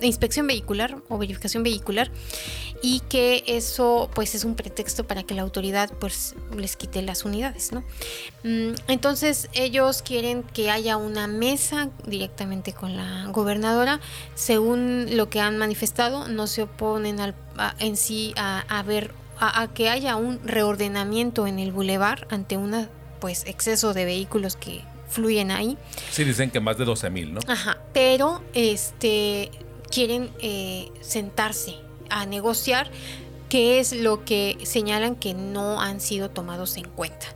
inspección 0.00 0.46
vehicular 0.46 0.98
o 1.08 1.18
verificación 1.18 1.62
vehicular 1.62 2.10
y 2.82 3.00
que 3.08 3.44
eso 3.46 4.10
pues 4.12 4.34
es 4.34 4.44
un 4.44 4.56
pretexto 4.56 5.04
para 5.06 5.22
que 5.22 5.34
la 5.34 5.42
autoridad 5.42 5.90
pues 6.00 6.34
les 6.56 6.76
quite 6.76 7.00
las 7.00 7.24
unidades, 7.24 7.72
¿no? 7.72 7.84
Mm, 8.42 8.74
entonces 8.88 9.48
ellos 9.54 10.02
quieren 10.02 10.42
que 10.42 10.70
haya 10.70 10.96
una 10.96 11.28
mesa 11.28 11.90
directamente 12.06 12.72
con 12.72 12.96
la 12.96 13.26
gobernadora, 13.28 14.00
según 14.34 15.16
lo 15.16 15.30
que 15.30 15.40
han 15.40 15.58
manifestado, 15.58 16.28
no 16.28 16.46
se 16.48 16.62
oponen 16.62 17.20
al, 17.20 17.34
en 17.78 17.96
sí 17.96 18.34
a, 18.36 18.82
ver 18.82 19.14
a, 19.38 19.68
que 19.68 19.88
haya 19.88 20.16
un 20.16 20.40
reordenamiento 20.44 21.46
en 21.46 21.60
el 21.60 21.70
bulevar 21.70 22.26
ante 22.30 22.56
una 22.56 22.88
pues 23.22 23.44
exceso 23.46 23.94
de 23.94 24.04
vehículos 24.04 24.56
que 24.56 24.82
fluyen 25.08 25.52
ahí. 25.52 25.78
Sí, 26.10 26.24
dicen 26.24 26.50
que 26.50 26.58
más 26.58 26.76
de 26.76 26.84
12 26.84 27.08
mil, 27.08 27.32
¿no? 27.32 27.40
Ajá, 27.46 27.78
pero 27.92 28.42
este 28.52 29.48
quieren 29.88 30.30
eh, 30.40 30.90
sentarse 31.02 31.76
a 32.10 32.26
negociar, 32.26 32.90
qué 33.48 33.78
es 33.78 33.92
lo 33.92 34.24
que 34.24 34.58
señalan 34.64 35.14
que 35.14 35.34
no 35.34 35.80
han 35.80 36.00
sido 36.00 36.30
tomados 36.30 36.76
en 36.76 36.88
cuenta. 36.88 37.26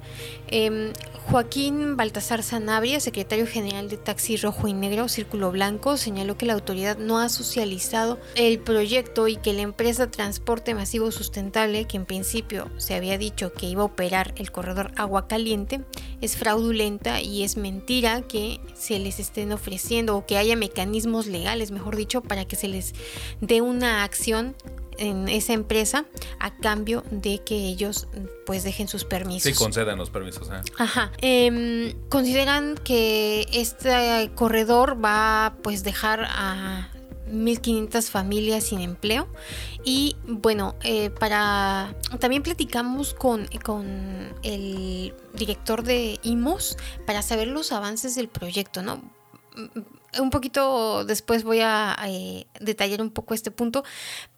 Em, 0.49 0.93
Joaquín 1.29 1.97
Baltasar 1.97 2.45
Sanabria, 2.45 3.01
secretario 3.01 3.49
general 3.49 3.89
de 3.89 3.97
Taxi 3.97 4.37
Rojo 4.37 4.69
y 4.69 4.73
Negro 4.73 5.09
Círculo 5.09 5.51
Blanco, 5.51 5.97
señaló 5.97 6.39
que 6.39 6.47
la 6.47 6.53
autoridad 6.53 6.99
no 6.99 7.19
ha 7.19 7.29
socializado 7.29 8.21
el 8.37 8.61
proyecto 8.61 9.27
y 9.27 9.37
que 9.37 9.53
la 9.53 9.63
empresa 9.63 10.09
Transporte 10.09 10.75
Masivo 10.75 11.11
Sustentable, 11.11 11.87
que 11.87 11.97
en 11.97 12.07
principio 12.07 12.71
se 12.77 12.95
había 12.95 13.19
dicho 13.19 13.53
que 13.53 13.67
iba 13.67 13.83
a 13.83 13.87
operar 13.87 14.35
el 14.37 14.53
corredor 14.53 14.93
Agua 14.95 15.27
Caliente, 15.27 15.81
es 16.21 16.37
fraudulenta 16.37 17.21
y 17.21 17.43
es 17.43 17.57
mentira 17.57 18.23
que 18.23 18.61
se 18.75 19.01
les 19.01 19.19
estén 19.19 19.51
ofreciendo 19.51 20.17
o 20.17 20.27
que 20.27 20.39
haya 20.39 20.55
mecanismos 20.55 21.27
legales, 21.27 21.73
mejor 21.73 21.97
dicho, 21.97 22.23
para 22.23 22.45
que 22.45 22.55
se 22.55 22.69
les 22.69 22.95
dé 23.41 23.63
una 23.63 24.05
acción 24.05 24.55
en 24.99 25.29
esa 25.29 25.53
empresa 25.53 26.07
a 26.39 26.55
cambio 26.57 27.05
de 27.11 27.39
que 27.39 27.55
ellos 27.55 28.09
pues 28.45 28.65
dejen 28.65 28.89
sus 28.89 29.05
permisos. 29.05 29.53
Sí, 29.53 29.59
concedan 29.59 29.99
los 29.99 30.11
permisos. 30.11 30.49
¿eh? 30.49 30.61
Ajá. 30.79 31.13
Em, 31.19 31.93
consideran 32.09 32.77
que 32.83 33.47
este 33.53 34.31
corredor 34.35 35.03
va 35.05 35.57
pues 35.63 35.85
dejar 35.85 36.27
a 36.29 36.91
1.500 37.31 38.11
familias 38.11 38.65
sin 38.65 38.81
empleo. 38.81 39.29
Y 39.85 40.17
bueno, 40.27 40.75
eh, 40.83 41.11
para 41.11 41.95
también 42.19 42.43
platicamos 42.43 43.15
con, 43.15 43.47
con 43.65 44.35
el 44.43 45.15
director 45.35 45.83
de 45.83 46.19
IMOS 46.23 46.77
para 47.07 47.23
saber 47.23 47.49
los 47.49 47.73
avances 47.73 48.15
del 48.15 48.29
proyecto, 48.29 48.83
¿no? 48.83 49.01
Un 50.21 50.31
poquito 50.31 51.05
después 51.05 51.45
voy 51.45 51.61
a 51.61 51.97
eh, 52.07 52.47
detallar 52.61 53.03
un 53.03 53.11
poco 53.11 53.35
este 53.35 53.51
punto, 53.51 53.85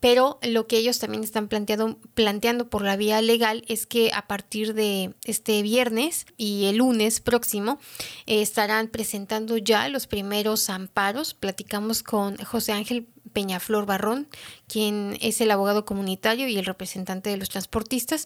pero 0.00 0.38
lo 0.42 0.66
que 0.66 0.78
ellos 0.78 0.98
también 0.98 1.24
están 1.24 1.48
planteando, 1.48 1.98
planteando 2.14 2.68
por 2.68 2.82
la 2.82 2.96
vía 2.96 3.20
legal 3.22 3.64
es 3.68 3.86
que 3.86 4.10
a 4.12 4.26
partir 4.26 4.74
de 4.74 5.14
este 5.24 5.62
viernes 5.62 6.26
y 6.36 6.66
el 6.66 6.76
lunes 6.76 7.20
próximo 7.20 7.78
eh, 8.26 8.42
estarán 8.42 8.88
presentando 8.88 9.56
ya 9.56 9.88
los 9.88 10.06
primeros 10.06 10.70
amparos. 10.70 11.34
Platicamos 11.34 12.02
con 12.02 12.36
José 12.38 12.72
Ángel 12.72 13.08
Peñaflor 13.38 13.86
Barrón, 13.86 14.26
quien 14.66 15.16
es 15.20 15.40
el 15.40 15.52
abogado 15.52 15.84
comunitario 15.84 16.48
y 16.48 16.58
el 16.58 16.66
representante 16.66 17.30
de 17.30 17.36
los 17.36 17.50
transportistas, 17.50 18.24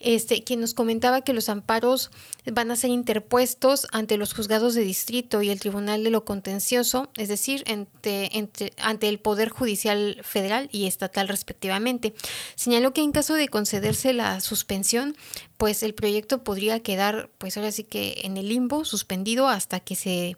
este, 0.00 0.42
quien 0.42 0.58
nos 0.60 0.74
comentaba 0.74 1.20
que 1.20 1.32
los 1.32 1.48
amparos 1.48 2.10
van 2.44 2.72
a 2.72 2.76
ser 2.76 2.90
interpuestos 2.90 3.86
ante 3.92 4.16
los 4.16 4.34
juzgados 4.34 4.74
de 4.74 4.82
distrito 4.82 5.42
y 5.42 5.50
el 5.50 5.60
Tribunal 5.60 6.02
de 6.02 6.10
lo 6.10 6.24
Contencioso, 6.24 7.08
es 7.16 7.28
decir, 7.28 7.62
ante, 7.68 8.48
ante 8.78 9.08
el 9.08 9.20
Poder 9.20 9.50
Judicial 9.50 10.18
Federal 10.24 10.68
y 10.72 10.86
Estatal 10.86 11.28
respectivamente. 11.28 12.12
Señaló 12.56 12.92
que 12.92 13.02
en 13.02 13.12
caso 13.12 13.34
de 13.34 13.46
concederse 13.46 14.12
la 14.12 14.40
suspensión, 14.40 15.16
pues 15.56 15.84
el 15.84 15.94
proyecto 15.94 16.42
podría 16.42 16.80
quedar, 16.80 17.30
pues 17.38 17.56
ahora 17.56 17.70
sí 17.70 17.84
que 17.84 18.22
en 18.24 18.36
el 18.36 18.48
limbo, 18.48 18.84
suspendido 18.84 19.46
hasta 19.46 19.78
que 19.78 19.94
se 19.94 20.36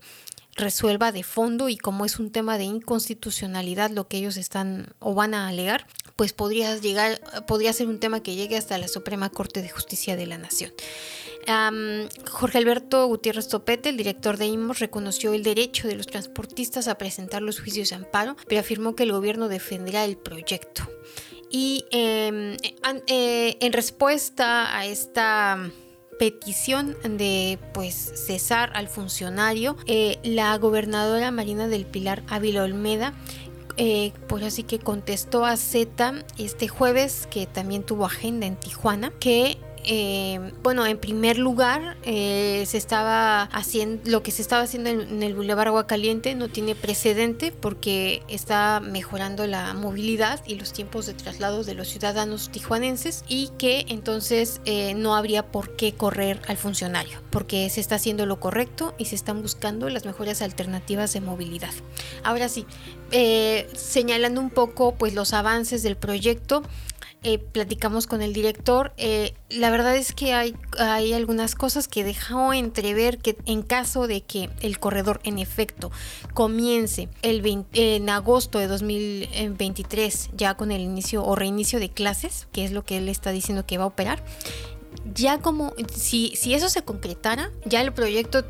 resuelva 0.60 1.12
de 1.12 1.22
fondo 1.22 1.68
y 1.68 1.76
como 1.76 2.04
es 2.04 2.18
un 2.18 2.30
tema 2.30 2.58
de 2.58 2.64
inconstitucionalidad 2.64 3.90
lo 3.90 4.06
que 4.08 4.18
ellos 4.18 4.36
están 4.36 4.94
o 4.98 5.14
van 5.14 5.34
a 5.34 5.48
alegar, 5.48 5.86
pues 6.16 6.32
podría 6.32 6.76
llegar, 6.76 7.20
podría 7.46 7.72
ser 7.72 7.88
un 7.88 7.98
tema 7.98 8.22
que 8.22 8.34
llegue 8.34 8.56
hasta 8.56 8.78
la 8.78 8.88
Suprema 8.88 9.30
Corte 9.30 9.62
de 9.62 9.68
Justicia 9.68 10.16
de 10.16 10.26
la 10.26 10.38
Nación. 10.38 10.72
Jorge 12.30 12.58
Alberto 12.58 13.06
Gutiérrez 13.06 13.48
Topete, 13.48 13.88
el 13.88 13.96
director 13.96 14.36
de 14.36 14.46
IMOS, 14.46 14.78
reconoció 14.78 15.32
el 15.32 15.42
derecho 15.42 15.88
de 15.88 15.96
los 15.96 16.06
transportistas 16.06 16.86
a 16.86 16.96
presentar 16.96 17.42
los 17.42 17.60
juicios 17.60 17.90
de 17.90 17.96
amparo, 17.96 18.36
pero 18.46 18.60
afirmó 18.60 18.94
que 18.94 19.02
el 19.02 19.12
gobierno 19.12 19.48
defenderá 19.48 20.04
el 20.04 20.16
proyecto. 20.16 20.88
Y 21.50 21.84
em, 21.90 22.56
eh, 23.08 23.56
en 23.60 23.72
respuesta 23.72 24.76
a 24.76 24.86
esta 24.86 25.70
petición 26.20 26.98
de 27.02 27.58
pues 27.72 27.94
cesar 27.94 28.72
al 28.74 28.88
funcionario, 28.88 29.78
eh, 29.86 30.18
la 30.22 30.54
gobernadora 30.58 31.30
Marina 31.30 31.66
del 31.66 31.86
Pilar 31.86 32.22
Ávila 32.28 32.62
Olmeda 32.62 33.14
eh, 33.78 34.12
pues 34.28 34.44
así 34.44 34.62
que 34.62 34.78
contestó 34.78 35.46
a 35.46 35.56
Z 35.56 36.12
este 36.36 36.68
jueves, 36.68 37.26
que 37.30 37.46
también 37.46 37.82
tuvo 37.82 38.04
agenda 38.04 38.44
en 38.44 38.56
Tijuana, 38.56 39.10
que 39.18 39.56
eh, 39.92 40.52
bueno, 40.62 40.86
en 40.86 40.98
primer 40.98 41.36
lugar, 41.36 41.96
eh, 42.04 42.62
se 42.64 42.78
estaba 42.78 43.42
haciendo, 43.42 44.08
lo 44.08 44.22
que 44.22 44.30
se 44.30 44.40
estaba 44.40 44.62
haciendo 44.62 44.88
en, 44.88 45.20
el 45.20 45.34
Boulevard 45.34 45.66
Agua 45.66 45.88
Caliente 45.88 46.36
no 46.36 46.46
tiene 46.46 46.76
precedente 46.76 47.50
porque 47.50 48.22
está 48.28 48.78
mejorando 48.78 49.48
la 49.48 49.74
movilidad 49.74 50.44
y 50.46 50.54
los 50.54 50.72
tiempos 50.72 51.06
de 51.06 51.14
traslado 51.14 51.64
de 51.64 51.74
los 51.74 51.88
ciudadanos 51.88 52.50
tijuanenses 52.52 53.24
y 53.26 53.48
que 53.58 53.84
entonces 53.88 54.60
eh, 54.64 54.94
no 54.94 55.16
habría 55.16 55.50
por 55.50 55.74
qué 55.74 55.92
correr 55.92 56.40
al 56.46 56.56
funcionario 56.56 57.20
porque 57.30 57.68
se 57.70 57.80
está 57.80 57.96
haciendo 57.96 58.26
lo 58.26 58.38
correcto 58.38 58.94
y 58.98 59.06
se 59.06 59.14
están 59.14 59.42
buscando 59.42 59.88
las 59.88 60.04
mejores 60.04 60.42
alternativas 60.42 61.12
de 61.12 61.20
movilidad. 61.20 61.72
Ahora 62.22 62.48
sí, 62.48 62.66
señalando 63.74 64.40
un 64.40 64.50
poco 64.50 64.94
pues 64.94 65.14
los 65.14 65.32
avances 65.32 65.82
del 65.82 65.96
proyecto, 65.96 66.62
eh, 67.22 67.38
platicamos 67.38 68.06
con 68.06 68.22
el 68.22 68.32
director. 68.32 68.94
Eh, 68.96 69.34
la 69.50 69.68
verdad 69.68 69.94
es 69.94 70.14
que 70.14 70.32
hay, 70.32 70.54
algunas 71.12 71.54
cosas 71.54 71.86
que 71.86 72.02
dejó 72.02 72.54
entrever 72.54 73.18
que 73.18 73.36
en 73.44 73.60
caso 73.60 74.06
de 74.06 74.22
que 74.22 74.48
el 74.62 74.78
corredor 74.78 75.20
en 75.24 75.38
efecto 75.38 75.90
comience 76.32 77.10
el 77.20 77.66
en 77.74 78.08
agosto 78.08 78.58
de 78.58 78.68
2023 78.68 80.30
ya 80.34 80.54
con 80.54 80.72
el 80.72 80.80
inicio 80.80 81.22
o 81.22 81.36
reinicio 81.36 81.78
de 81.78 81.90
clases, 81.90 82.48
que 82.52 82.64
es 82.64 82.72
lo 82.72 82.84
que 82.86 82.96
él 82.96 83.10
está 83.10 83.32
diciendo 83.32 83.66
que 83.66 83.76
va 83.76 83.84
a 83.84 83.88
operar, 83.88 84.24
ya 85.14 85.38
como 85.38 85.74
si, 85.94 86.32
si 86.36 86.54
eso 86.54 86.70
se 86.70 86.82
concretara, 86.82 87.50
ya 87.66 87.82
el 87.82 87.92
proyecto 87.92 88.44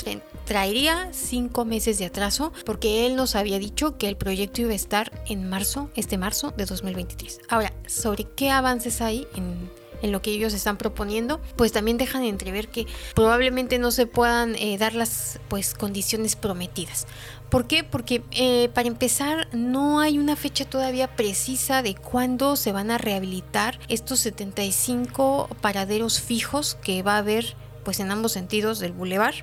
traería 0.51 1.11
cinco 1.13 1.65
meses 1.65 2.01
de 2.01 2.07
atraso 2.07 2.53
porque 2.67 3.07
él 3.07 3.15
nos 3.15 3.37
había 3.37 3.61
dicho 3.61 3.97
que 3.99 4.09
el 4.09 4.17
proyecto 4.17 4.63
iba 4.63 4.73
a 4.73 4.75
estar 4.75 5.23
en 5.29 5.49
marzo, 5.49 5.91
este 5.95 6.19
marzo 6.19 6.53
de 6.57 6.65
2023. 6.65 7.43
Ahora, 7.49 7.73
¿sobre 7.87 8.25
qué 8.25 8.51
avances 8.51 9.01
hay 9.01 9.29
en, 9.37 9.71
en 10.03 10.11
lo 10.11 10.23
que 10.23 10.33
ellos 10.33 10.53
están 10.53 10.77
proponiendo, 10.77 11.41
pues 11.55 11.71
también 11.71 11.99
dejan 11.99 12.25
entrever 12.25 12.67
que 12.67 12.89
probablemente 13.15 13.79
no 13.79 13.93
se 13.93 14.07
puedan 14.07 14.57
eh, 14.57 14.77
dar 14.77 14.97
las 14.97 15.39
pues 15.47 15.73
condiciones 15.73 16.35
prometidas. 16.35 17.07
¿Por 17.49 17.69
qué? 17.69 17.85
Porque 17.85 18.25
eh, 18.33 18.71
para 18.75 18.89
empezar 18.89 19.47
no 19.53 20.01
hay 20.01 20.19
una 20.19 20.35
fecha 20.35 20.65
todavía 20.65 21.15
precisa 21.15 21.81
de 21.83 21.95
cuándo 21.95 22.57
se 22.57 22.73
van 22.73 22.91
a 22.91 22.99
rehabilitar 22.99 23.79
estos 23.87 24.19
75 24.19 25.49
paraderos 25.61 26.21
fijos 26.21 26.77
que 26.83 27.05
va 27.05 27.15
a 27.15 27.19
haber 27.19 27.55
pues 27.85 28.01
en 28.01 28.11
ambos 28.11 28.33
sentidos 28.33 28.81
del 28.81 28.91
bulevar. 28.91 29.35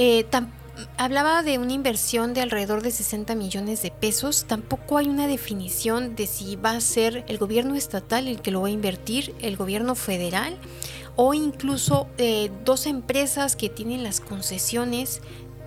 Eh, 0.00 0.24
hablaba 0.96 1.42
de 1.42 1.58
una 1.58 1.72
inversión 1.72 2.32
de 2.32 2.40
alrededor 2.40 2.82
de 2.82 2.92
60 2.92 3.34
millones 3.34 3.82
de 3.82 3.90
pesos. 3.90 4.44
Tampoco 4.46 4.96
hay 4.96 5.08
una 5.08 5.26
definición 5.26 6.14
de 6.14 6.28
si 6.28 6.54
va 6.54 6.70
a 6.70 6.80
ser 6.80 7.24
el 7.26 7.36
gobierno 7.36 7.74
estatal 7.74 8.28
el 8.28 8.40
que 8.40 8.52
lo 8.52 8.60
va 8.60 8.68
a 8.68 8.70
invertir, 8.70 9.34
el 9.40 9.56
gobierno 9.56 9.96
federal 9.96 10.56
o 11.16 11.34
incluso 11.34 12.06
eh, 12.16 12.52
dos 12.64 12.86
empresas 12.86 13.56
que 13.56 13.68
tienen 13.68 14.04
las 14.04 14.20
concesiones 14.20 15.20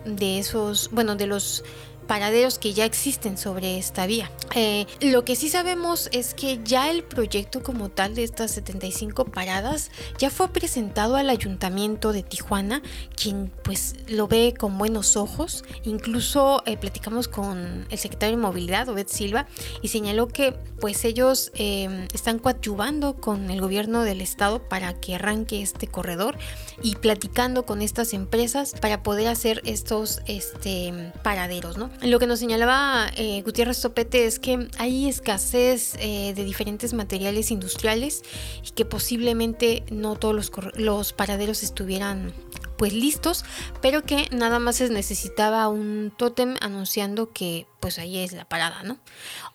de 0.05 0.39
esos, 0.39 0.89
bueno, 0.93 1.17
de 1.17 1.27
los 1.27 1.65
paraderos 2.11 2.59
que 2.59 2.73
ya 2.73 2.83
existen 2.83 3.37
sobre 3.37 3.77
esta 3.77 4.05
vía. 4.05 4.29
Eh, 4.53 4.85
lo 4.99 5.23
que 5.23 5.37
sí 5.37 5.47
sabemos 5.47 6.09
es 6.11 6.33
que 6.33 6.59
ya 6.61 6.91
el 6.91 7.05
proyecto 7.05 7.63
como 7.63 7.87
tal 7.87 8.15
de 8.15 8.25
estas 8.25 8.51
75 8.51 9.23
paradas 9.23 9.91
ya 10.17 10.29
fue 10.29 10.49
presentado 10.49 11.15
al 11.15 11.29
ayuntamiento 11.29 12.11
de 12.11 12.21
Tijuana, 12.21 12.81
quien 13.15 13.49
pues 13.63 13.95
lo 14.09 14.27
ve 14.27 14.53
con 14.59 14.77
buenos 14.77 15.15
ojos. 15.15 15.63
Incluso 15.85 16.63
eh, 16.65 16.75
platicamos 16.75 17.29
con 17.29 17.87
el 17.89 17.97
secretario 17.97 18.35
de 18.35 18.41
Movilidad, 18.41 18.89
Obed 18.89 19.07
Silva, 19.07 19.47
y 19.81 19.87
señaló 19.87 20.27
que 20.27 20.51
pues 20.81 21.05
ellos 21.05 21.53
eh, 21.55 22.09
están 22.13 22.39
coadyuvando 22.39 23.21
con 23.21 23.49
el 23.49 23.61
gobierno 23.61 24.03
del 24.03 24.19
estado 24.19 24.67
para 24.67 24.99
que 24.99 25.15
arranque 25.15 25.61
este 25.61 25.87
corredor 25.87 26.37
y 26.83 26.95
platicando 26.95 27.65
con 27.65 27.81
estas 27.81 28.11
empresas 28.11 28.73
para 28.81 29.01
poder 29.01 29.29
hacer 29.29 29.61
estos 29.63 30.19
este, 30.25 31.13
paraderos, 31.23 31.77
¿no? 31.77 31.89
Lo 32.01 32.17
que 32.17 32.25
nos 32.25 32.39
señalaba 32.39 33.11
eh, 33.15 33.43
Gutiérrez 33.43 33.79
Topete 33.79 34.25
es 34.25 34.39
que 34.39 34.67
hay 34.79 35.07
escasez 35.07 35.93
eh, 35.99 36.33
de 36.35 36.43
diferentes 36.43 36.93
materiales 36.93 37.51
industriales 37.51 38.23
y 38.65 38.71
que 38.71 38.85
posiblemente 38.85 39.83
no 39.91 40.15
todos 40.15 40.33
los, 40.33 40.51
los 40.75 41.13
paraderos 41.13 41.61
estuvieran 41.61 42.33
pues 42.75 42.93
listos, 42.93 43.45
pero 43.79 44.01
que 44.01 44.27
nada 44.31 44.57
más 44.57 44.77
se 44.77 44.89
necesitaba 44.89 45.67
un 45.67 46.11
tótem 46.17 46.55
anunciando 46.61 47.31
que 47.31 47.67
pues 47.79 47.99
ahí 47.99 48.17
es 48.17 48.33
la 48.33 48.45
parada, 48.45 48.81
¿no? 48.81 48.97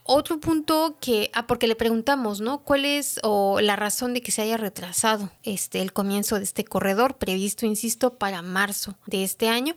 Otro 0.08 0.38
punto 0.38 0.96
que, 1.00 1.30
ah, 1.34 1.46
porque 1.48 1.66
le 1.66 1.74
preguntamos, 1.74 2.40
¿no? 2.40 2.58
¿Cuál 2.58 2.84
es 2.84 3.18
o 3.24 3.60
la 3.60 3.74
razón 3.74 4.14
de 4.14 4.22
que 4.22 4.30
se 4.30 4.42
haya 4.42 4.56
retrasado 4.56 5.30
este 5.42 5.80
el 5.82 5.92
comienzo 5.92 6.38
de 6.38 6.44
este 6.44 6.64
corredor 6.64 7.16
previsto, 7.16 7.66
insisto, 7.66 8.14
para 8.14 8.40
marzo 8.40 8.94
de 9.06 9.24
este 9.24 9.48
año? 9.48 9.74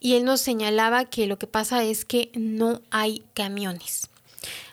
Y 0.00 0.14
él 0.14 0.24
nos 0.24 0.40
señalaba 0.40 1.04
que 1.04 1.28
lo 1.28 1.38
que 1.38 1.46
pasa 1.46 1.84
es 1.84 2.04
que 2.04 2.32
no 2.34 2.82
hay 2.90 3.22
camiones. 3.34 4.08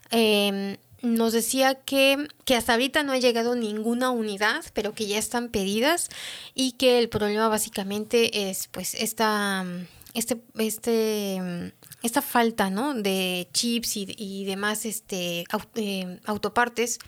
Em, 0.09 0.77
nos 1.03 1.33
decía 1.33 1.75
que, 1.75 2.27
que, 2.45 2.55
hasta 2.55 2.73
ahorita 2.73 3.03
no 3.03 3.11
ha 3.11 3.17
llegado 3.19 3.55
ninguna 3.55 4.09
unidad, 4.09 4.65
pero 4.73 4.93
que 4.93 5.05
ya 5.05 5.19
están 5.19 5.49
pedidas 5.49 6.09
y 6.55 6.73
que 6.73 6.99
el 6.99 7.09
problema 7.09 7.47
básicamente 7.47 8.49
es 8.49 8.67
pues 8.67 8.95
esta, 8.95 9.65
este, 10.13 10.41
este, 10.57 11.73
esta 12.01 12.21
falta 12.21 12.69
¿no? 12.69 12.93
de 12.93 13.47
chips 13.53 13.97
y, 13.97 14.45
demás 14.45 14.85
este, 14.85 15.43
eh, 15.75 16.19
autopartes 16.25 16.99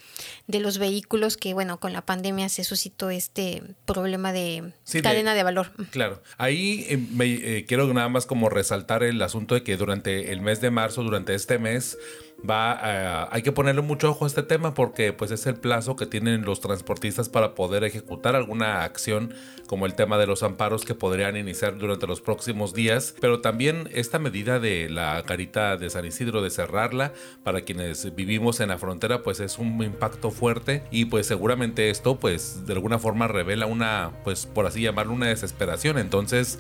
de 0.47 0.59
los 0.59 0.77
vehículos 0.77 1.37
que 1.37 1.53
bueno 1.53 1.79
con 1.79 1.93
la 1.93 2.05
pandemia 2.05 2.49
se 2.49 2.63
suscitó 2.63 3.09
este 3.09 3.63
problema 3.85 4.33
de 4.33 4.73
cadena 5.01 5.33
de, 5.33 5.43
valor. 5.43 5.71
Claro, 5.91 6.21
ahí 6.37 6.85
eh, 6.89 6.97
me, 6.97 7.25
eh, 7.25 7.65
quiero 7.65 7.91
nada 7.93 8.09
más 8.09 8.25
como 8.25 8.49
resaltar 8.49 9.03
el 9.03 9.21
asunto 9.21 9.55
de 9.55 9.63
que 9.63 9.77
durante 9.77 10.31
el 10.31 10.41
mes 10.41 10.61
de 10.61 10.71
marzo, 10.71 11.03
durante 11.03 11.33
este 11.35 11.57
mes, 11.57 11.97
va 12.49 13.33
hay 13.33 13.41
que 13.41 13.51
ponerle 13.51 13.81
mucho 13.81 14.09
ojo 14.09 14.25
a 14.25 14.27
este 14.27 14.43
tema 14.43 14.73
porque 14.73 15.13
pues 15.13 15.31
es 15.31 15.45
el 15.45 15.55
plazo 15.55 15.95
que 15.95 16.05
tienen 16.05 16.43
los 16.43 16.59
transportistas 16.59 17.29
para 17.29 17.55
poder 17.55 17.83
ejecutar 17.83 18.35
alguna 18.35 18.83
acción 18.83 19.33
como 19.67 19.85
el 19.85 19.93
tema 19.93 20.17
de 20.17 20.27
los 20.27 20.43
amparos 20.43 20.83
que 20.83 20.95
podrían 20.95 21.37
iniciar 21.37 21.77
durante 21.77 22.05
los 22.05 22.19
próximos 22.19 22.73
días. 22.73 23.15
Pero 23.21 23.39
también 23.39 23.89
esta 23.93 24.19
medida 24.19 24.59
de 24.59 24.89
la 24.89 25.23
carita 25.23 25.77
de 25.77 25.89
San 25.89 26.05
Isidro 26.05 26.41
de 26.41 26.49
cerrarla 26.49 27.13
para 27.43 27.61
quienes 27.61 28.13
vivimos 28.15 28.59
en 28.59 28.69
la 28.69 28.77
frontera 28.77 29.23
pues 29.23 29.39
es 29.39 29.57
un 29.57 29.81
impacto 29.83 30.31
fuerte 30.31 30.83
y 30.91 31.05
pues 31.05 31.27
seguramente 31.27 31.89
esto 31.89 32.19
pues 32.19 32.65
de 32.65 32.73
alguna 32.73 32.99
forma 32.99 33.27
revela 33.27 33.65
una 33.65 34.11
pues 34.23 34.45
por 34.45 34.65
así 34.65 34.81
llamarlo 34.81 35.13
una 35.13 35.27
desesperación. 35.27 35.97
Entonces 35.97 36.59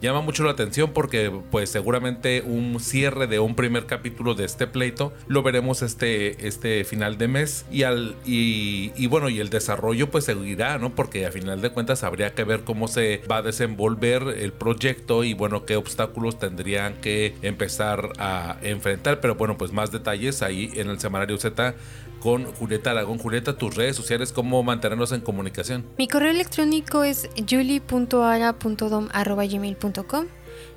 llama 0.00 0.20
mucho 0.20 0.44
la 0.44 0.52
atención 0.52 0.92
porque 0.92 1.30
pues 1.50 1.70
seguramente 1.70 2.42
un 2.42 2.80
cierre 2.80 3.26
de 3.26 3.38
un 3.38 3.54
primer 3.54 3.86
capítulo 3.86 4.34
de 4.34 4.44
este 4.44 4.66
pleito 4.66 5.12
lo 5.26 5.42
veremos 5.42 5.82
este, 5.82 6.46
este 6.46 6.84
final 6.84 7.18
de 7.18 7.28
mes 7.28 7.66
y, 7.70 7.82
al, 7.82 8.16
y, 8.24 9.06
bueno 9.06 9.28
y 9.28 9.40
el 9.40 9.50
desarrollo 9.50 10.10
pues 10.10 10.24
seguirá, 10.24 10.78
¿no? 10.78 10.90
Porque 10.94 11.26
a 11.26 11.32
final 11.32 11.60
de 11.60 11.70
cuentas 11.70 12.04
habría 12.04 12.34
que 12.34 12.44
ver 12.44 12.60
cómo 12.64 12.88
se 12.88 13.22
va 13.30 13.38
a 13.38 13.42
desenvolver 13.42 14.22
el 14.38 14.52
proyecto 14.52 15.24
y 15.24 15.34
bueno 15.34 15.64
qué 15.64 15.76
obstáculos 15.76 16.38
tendrían 16.38 16.94
que 17.00 17.34
empezar 17.42 18.10
a 18.18 18.56
enfrentar, 18.62 19.20
pero 19.20 19.34
bueno 19.34 19.58
pues 19.58 19.72
más 19.72 19.90
detalles 19.92 20.42
ahí 20.42 20.70
en 20.74 20.88
el 20.88 20.98
semanario 21.00 21.36
Z 21.38 21.74
con 22.20 22.44
Julieta 22.44 22.92
Aragón. 22.92 23.18
Julieta, 23.18 23.56
tus 23.56 23.74
redes 23.74 23.96
sociales, 23.96 24.32
¿cómo 24.32 24.62
mantenernos 24.62 25.10
en 25.12 25.22
comunicación? 25.22 25.86
Mi 25.98 26.06
correo 26.06 26.30
electrónico 26.30 27.02
es 27.02 27.28
julie.ara.dom.gmail.com 27.48 30.26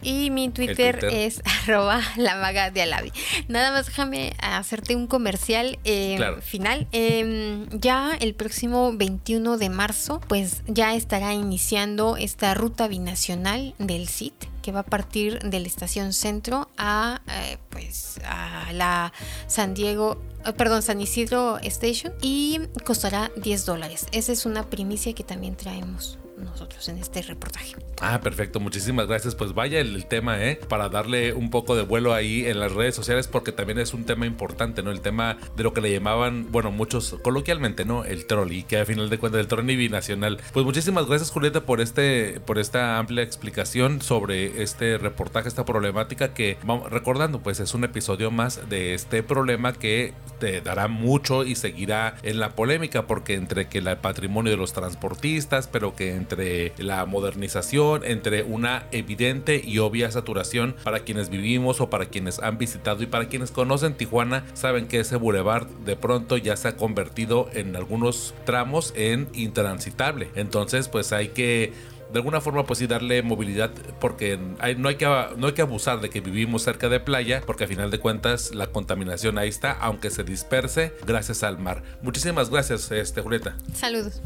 y 0.03 0.29
mi 0.29 0.49
Twitter, 0.49 1.05
es 1.11 1.41
arroba 1.63 2.01
la 2.17 2.35
maga 2.35 2.71
de 2.71 2.81
Alavi. 2.81 3.11
Nada 3.47 3.71
más 3.71 3.87
déjame 3.87 4.33
hacerte 4.41 4.95
un 4.95 5.07
comercial 5.07 5.79
eh, 5.83 6.19
final. 6.41 6.87
Em, 6.91 7.67
ya 7.71 8.11
el 8.19 8.35
próximo 8.35 8.93
21 8.93 9.57
de 9.57 9.69
marzo, 9.69 10.21
pues 10.27 10.63
ya 10.67 10.95
estará 10.95 11.33
iniciando 11.33 12.17
esta 12.17 12.53
ruta 12.53 12.87
binacional 12.87 13.75
del 13.77 14.07
CIT 14.07 14.45
que 14.61 14.71
va 14.71 14.79
a 14.79 14.85
partir 14.85 15.39
de 15.39 15.59
la 15.59 15.67
estación 15.67 16.13
centro 16.13 16.69
a 16.77 17.21
eh, 17.29 17.57
pues 17.69 18.19
a 18.23 18.71
la 18.71 19.11
San 19.45 19.73
Diego 19.73 20.21
eh, 20.45 20.53
perdón, 20.53 20.81
San 20.81 20.99
Isidro 21.01 21.57
Station 21.59 22.13
y 22.21 22.59
costará 22.85 23.31
10 23.35 23.65
dólares. 23.65 24.07
Esa 24.11 24.31
es 24.31 24.45
una 24.45 24.69
primicia 24.69 25.13
que 25.13 25.23
también 25.23 25.55
traemos 25.55 26.19
nosotros 26.37 26.87
en 26.89 26.97
este 26.97 27.21
reportaje. 27.21 27.75
Ah, 28.01 28.19
perfecto, 28.21 28.59
muchísimas 28.59 29.07
gracias. 29.07 29.35
Pues 29.35 29.53
vaya 29.53 29.79
el, 29.79 30.05
tema, 30.05 30.43
¿eh? 30.43 30.59
Para 30.67 30.89
darle 30.89 31.33
un 31.33 31.49
poco 31.49 31.75
de 31.75 31.83
vuelo 31.83 32.13
ahí 32.13 32.45
en 32.45 32.59
las 32.59 32.73
redes 32.73 32.95
sociales, 32.95 33.27
porque 33.27 33.51
también 33.51 33.79
es 33.79 33.93
un 33.93 34.05
tema 34.05 34.25
importante, 34.25 34.83
¿no? 34.83 34.91
El 34.91 35.01
tema 35.01 35.37
de 35.55 35.63
lo 35.63 35.73
que 35.73 35.81
le 35.81 35.91
llamaban, 35.91 36.51
bueno, 36.51 36.71
muchos 36.71 37.17
coloquialmente, 37.23 37.85
¿no? 37.85 38.03
El 38.03 38.25
trolley, 38.25 38.63
que 38.63 38.79
a 38.79 38.85
final 38.85 39.09
de 39.09 39.17
cuentas 39.17 39.39
el 39.39 39.47
trolley 39.47 39.75
binacional. 39.75 40.39
Pues 40.51 40.65
muchísimas 40.65 41.07
gracias, 41.07 41.31
Julieta, 41.31 41.61
por 41.61 41.79
este, 41.79 42.39
por 42.45 42.59
esta 42.59 42.97
amplia 42.97 43.23
explicación 43.23 44.01
sobre 44.01 44.61
este 44.61 44.97
reportaje, 44.97 45.47
esta 45.47 45.65
problemática 45.65 46.33
que, 46.33 46.57
vamos, 46.63 46.91
recordando, 46.91 47.39
pues 47.39 47.59
es 47.59 47.73
un 47.73 47.83
episodio 47.83 48.31
más 48.31 48.69
de 48.69 48.93
este 48.93 49.23
problema 49.23 49.73
que 49.73 50.13
te 50.39 50.61
dará 50.61 50.87
mucho 50.87 51.45
y 51.45 51.55
seguirá 51.55 52.15
en 52.23 52.39
la 52.39 52.49
polémica, 52.49 53.07
porque 53.07 53.35
entre 53.35 53.67
que 53.67 53.77
el 53.77 53.97
patrimonio 53.97 54.51
de 54.51 54.57
los 54.57 54.73
transportistas, 54.73 55.67
pero 55.67 55.95
que 55.95 56.15
entre 56.15 56.73
la 56.77 57.05
modernización, 57.05 57.82
entre 58.03 58.43
una 58.43 58.87
evidente 58.91 59.61
y 59.63 59.79
obvia 59.79 60.11
saturación 60.11 60.75
para 60.83 60.99
quienes 60.99 61.29
vivimos 61.29 61.81
o 61.81 61.89
para 61.89 62.05
quienes 62.05 62.39
han 62.39 62.57
visitado 62.57 63.03
y 63.03 63.07
para 63.07 63.27
quienes 63.27 63.51
conocen 63.51 63.95
Tijuana, 63.95 64.45
saben 64.53 64.87
que 64.87 64.99
ese 64.99 65.15
bulevar 65.15 65.67
de 65.85 65.95
pronto 65.95 66.37
ya 66.37 66.55
se 66.55 66.69
ha 66.69 66.77
convertido 66.77 67.49
en 67.53 67.75
algunos 67.75 68.33
tramos 68.45 68.93
en 68.95 69.27
intransitable. 69.33 70.29
Entonces, 70.35 70.87
pues 70.87 71.13
hay 71.13 71.29
que 71.29 71.73
de 72.11 72.19
alguna 72.19 72.41
forma 72.41 72.65
pues 72.65 72.79
sí 72.79 72.87
darle 72.87 73.23
movilidad 73.23 73.71
porque 73.99 74.37
no, 74.37 74.87
hay 74.87 74.95
que, 74.95 75.05
no 75.05 75.47
hay 75.47 75.53
que 75.53 75.61
abusar 75.63 75.99
de 75.99 76.11
que 76.11 76.21
vivimos 76.21 76.61
cerca 76.61 76.87
de 76.87 76.99
playa 76.99 77.41
porque 77.45 77.63
a 77.63 77.67
final 77.67 77.89
de 77.89 77.99
cuentas 77.99 78.53
la 78.53 78.67
contaminación 78.67 79.39
ahí 79.39 79.49
está 79.49 79.71
aunque 79.71 80.11
se 80.11 80.23
disperse 80.23 80.93
gracias 81.07 81.43
al 81.43 81.57
mar. 81.57 81.81
Muchísimas 82.03 82.51
gracias 82.51 82.91
este, 82.91 83.21
Julieta. 83.21 83.55
Saludos. 83.73 84.21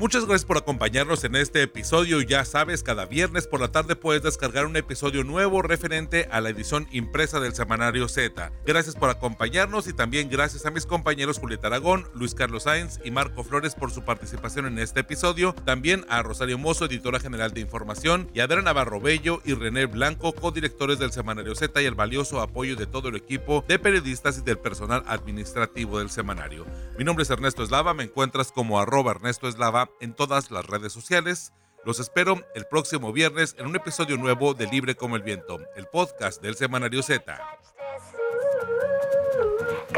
Muchas 0.00 0.26
gracias 0.26 0.44
por 0.44 0.56
acompañarnos 0.56 1.24
en 1.24 1.34
este 1.34 1.60
episodio. 1.60 2.20
Ya 2.20 2.44
sabes, 2.44 2.84
cada 2.84 3.04
viernes 3.04 3.48
por 3.48 3.58
la 3.58 3.72
tarde 3.72 3.96
puedes 3.96 4.22
descargar 4.22 4.64
un 4.64 4.76
episodio 4.76 5.24
nuevo 5.24 5.60
referente 5.60 6.28
a 6.30 6.40
la 6.40 6.50
edición 6.50 6.86
impresa 6.92 7.40
del 7.40 7.52
semanario 7.52 8.06
Z. 8.06 8.52
Gracias 8.64 8.94
por 8.94 9.10
acompañarnos 9.10 9.88
y 9.88 9.92
también 9.92 10.28
gracias 10.28 10.66
a 10.66 10.70
mis 10.70 10.86
compañeros 10.86 11.40
Julieta 11.40 11.66
Aragón, 11.66 12.06
Luis 12.14 12.36
Carlos 12.36 12.62
Sáenz 12.62 13.00
y 13.04 13.10
Marco 13.10 13.42
Flores 13.42 13.74
por 13.74 13.90
su 13.90 14.04
participación 14.04 14.66
en 14.66 14.78
este 14.78 15.00
episodio. 15.00 15.52
También 15.64 16.06
a 16.08 16.22
Rosario 16.22 16.58
Mozo, 16.58 16.84
editora 16.84 17.18
general 17.18 17.52
de 17.52 17.62
información, 17.62 18.30
y 18.32 18.38
a 18.38 18.44
Adriana 18.44 18.66
Navarro 18.66 19.00
Bello 19.00 19.42
y 19.44 19.54
René 19.54 19.86
Blanco, 19.86 20.32
codirectores 20.32 21.00
del 21.00 21.10
semanario 21.10 21.56
Z 21.56 21.82
y 21.82 21.86
el 21.86 21.96
valioso 21.96 22.40
apoyo 22.40 22.76
de 22.76 22.86
todo 22.86 23.08
el 23.08 23.16
equipo 23.16 23.64
de 23.66 23.80
periodistas 23.80 24.38
y 24.38 24.42
del 24.42 24.58
personal 24.58 25.02
administrativo 25.08 25.98
del 25.98 26.10
semanario. 26.10 26.66
Mi 26.96 27.04
nombre 27.04 27.24
es 27.24 27.30
Ernesto 27.30 27.64
Eslava, 27.64 27.94
me 27.94 28.04
encuentras 28.04 28.52
como 28.52 28.78
arroba 28.78 29.10
Ernesto 29.10 29.48
Eslava 29.48 29.87
en 30.00 30.14
todas 30.14 30.50
las 30.50 30.66
redes 30.66 30.92
sociales. 30.92 31.52
Los 31.84 32.00
espero 32.00 32.42
el 32.54 32.66
próximo 32.66 33.12
viernes 33.12 33.54
en 33.58 33.66
un 33.66 33.76
episodio 33.76 34.16
nuevo 34.16 34.54
de 34.54 34.66
Libre 34.66 34.94
como 34.94 35.16
el 35.16 35.22
Viento, 35.22 35.58
el 35.76 35.86
podcast 35.86 36.42
del 36.42 36.56
Semanario 36.56 37.02
Z. 37.02 37.38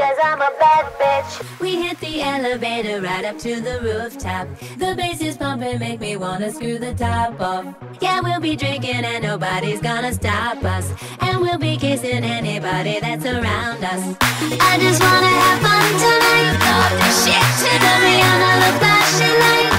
Cause 0.01 0.17
I'm 0.23 0.41
a 0.41 0.49
bad 0.59 0.85
bitch. 0.99 1.59
We 1.59 1.75
hit 1.75 1.99
the 1.99 2.23
elevator 2.23 3.01
right 3.01 3.23
up 3.23 3.37
to 3.37 3.61
the 3.61 3.79
rooftop. 3.81 4.47
The 4.79 4.95
bass 4.95 5.21
is 5.21 5.37
pumping, 5.37 5.77
make 5.77 5.99
me 5.99 6.17
wanna 6.17 6.51
screw 6.51 6.79
the 6.79 6.95
top 6.95 7.39
off. 7.39 7.75
Yeah, 8.01 8.19
we'll 8.19 8.39
be 8.39 8.55
drinking 8.55 9.05
and 9.05 9.21
nobody's 9.23 9.79
gonna 9.79 10.11
stop 10.11 10.63
us. 10.63 10.91
And 11.19 11.39
we'll 11.39 11.59
be 11.59 11.77
kissing 11.77 12.23
anybody 12.23 12.99
that's 12.99 13.25
around 13.25 13.83
us. 13.83 14.17
I 14.59 14.79
just 14.79 14.99
wanna 15.03 15.33
have 15.43 15.59
fun 15.61 15.87
tonight. 16.03 16.57
Thought 16.65 16.93
this 16.97 17.17
shit 17.23 17.47
to 17.61 17.71
the 17.85 17.93
Rihanna, 18.01 18.51
the 18.63 18.71
flashing 18.79 19.37
light. 19.43 19.69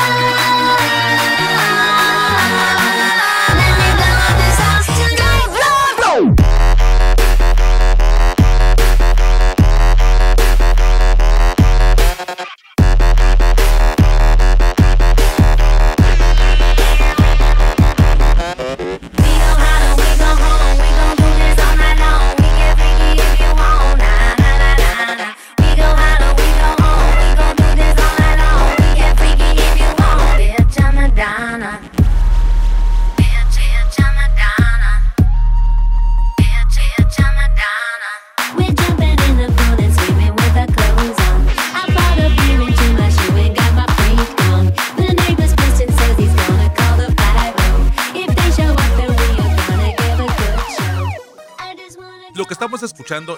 Oh. 0.00 0.57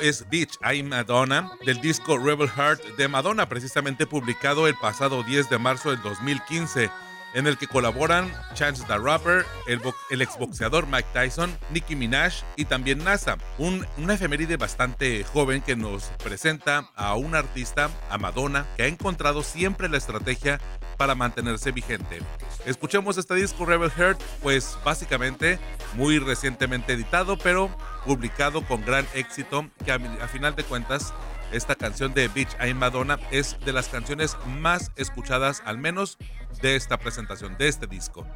Es 0.01 0.29
Beach, 0.29 0.59
I'm 0.65 0.89
Madonna, 0.89 1.53
del 1.65 1.81
disco 1.81 2.19
Rebel 2.19 2.49
Heart 2.49 2.97
de 2.97 3.07
Madonna, 3.07 3.49
precisamente 3.49 4.05
publicado 4.05 4.67
el 4.67 4.75
pasado 4.75 5.23
10 5.23 5.49
de 5.49 5.59
marzo 5.59 5.91
del 5.91 6.03
2015 6.03 6.91
en 7.35 7.47
el 7.47 7.57
que 7.57 7.69
colaboran 7.69 8.33
Chance 8.55 8.83
the 8.89 8.99
Rapper, 8.99 9.47
el, 9.69 10.23
exboxeador 10.23 10.89
Mike 10.89 11.11
Tyson, 11.13 11.57
Nicki 11.71 11.95
Minaj 11.95 12.43
y 12.57 12.65
también 12.65 13.05
NASA, 13.05 13.39
un, 13.59 13.87
una 13.97 14.15
efeméride 14.15 14.57
bastante 14.57 15.23
joven 15.23 15.63
que 15.63 15.77
nos 15.77 16.07
presenta 16.25 16.91
a 16.97 17.15
una 17.15 17.39
artista, 17.39 17.91
a 18.11 18.19
Madonna, 18.19 18.67
que 18.77 18.83
ha 18.83 18.89
encontrado 18.89 19.45
siempre 19.45 19.89
la 19.89 19.99
estrategia 19.99 20.61
para 21.01 21.15
mantenerse 21.15 21.73
vigente. 21.73 22.19
Escuchemos 22.67 23.17
este 23.17 23.35
disco 23.35 23.65
Rebel 23.65 23.91
Heart, 23.91 24.21
pues 24.43 24.77
básicamente 24.85 25.59
muy 25.95 26.19
recientemente 26.19 26.93
editado, 26.93 27.39
pero 27.39 27.75
publicado 28.05 28.63
con 28.67 28.85
gran 28.85 29.07
éxito, 29.15 29.67
que 29.83 29.93
a, 29.93 29.95
a 29.95 30.29
final 30.29 30.55
de 30.57 30.63
cuentas 30.63 31.15
esta 31.53 31.75
canción 31.75 32.13
de 32.13 32.29
Beach 32.29 32.55
I'm 32.61 32.77
Madonna 32.77 33.19
es 33.31 33.57
de 33.65 33.73
las 33.73 33.89
canciones 33.89 34.37
más 34.47 34.93
escuchadas, 34.97 35.63
al 35.65 35.79
menos 35.79 36.19
de 36.61 36.77
esta 36.77 36.99
presentación, 36.99 37.57
de 37.57 37.69
este 37.69 37.87
disco. 37.87 38.27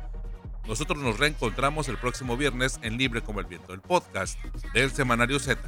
Nosotros 0.67 0.99
nos 1.01 1.19
reencontramos 1.19 1.89
el 1.89 1.99
próximo 1.99 2.35
viernes 2.39 2.81
en 2.81 2.97
Libre 2.97 3.21
como 3.21 3.41
el 3.41 3.47
Viento, 3.47 3.75
el 3.75 3.83
podcast 3.83 4.43
del 4.73 4.91
Semanario 4.91 5.39
Z. 5.39 5.61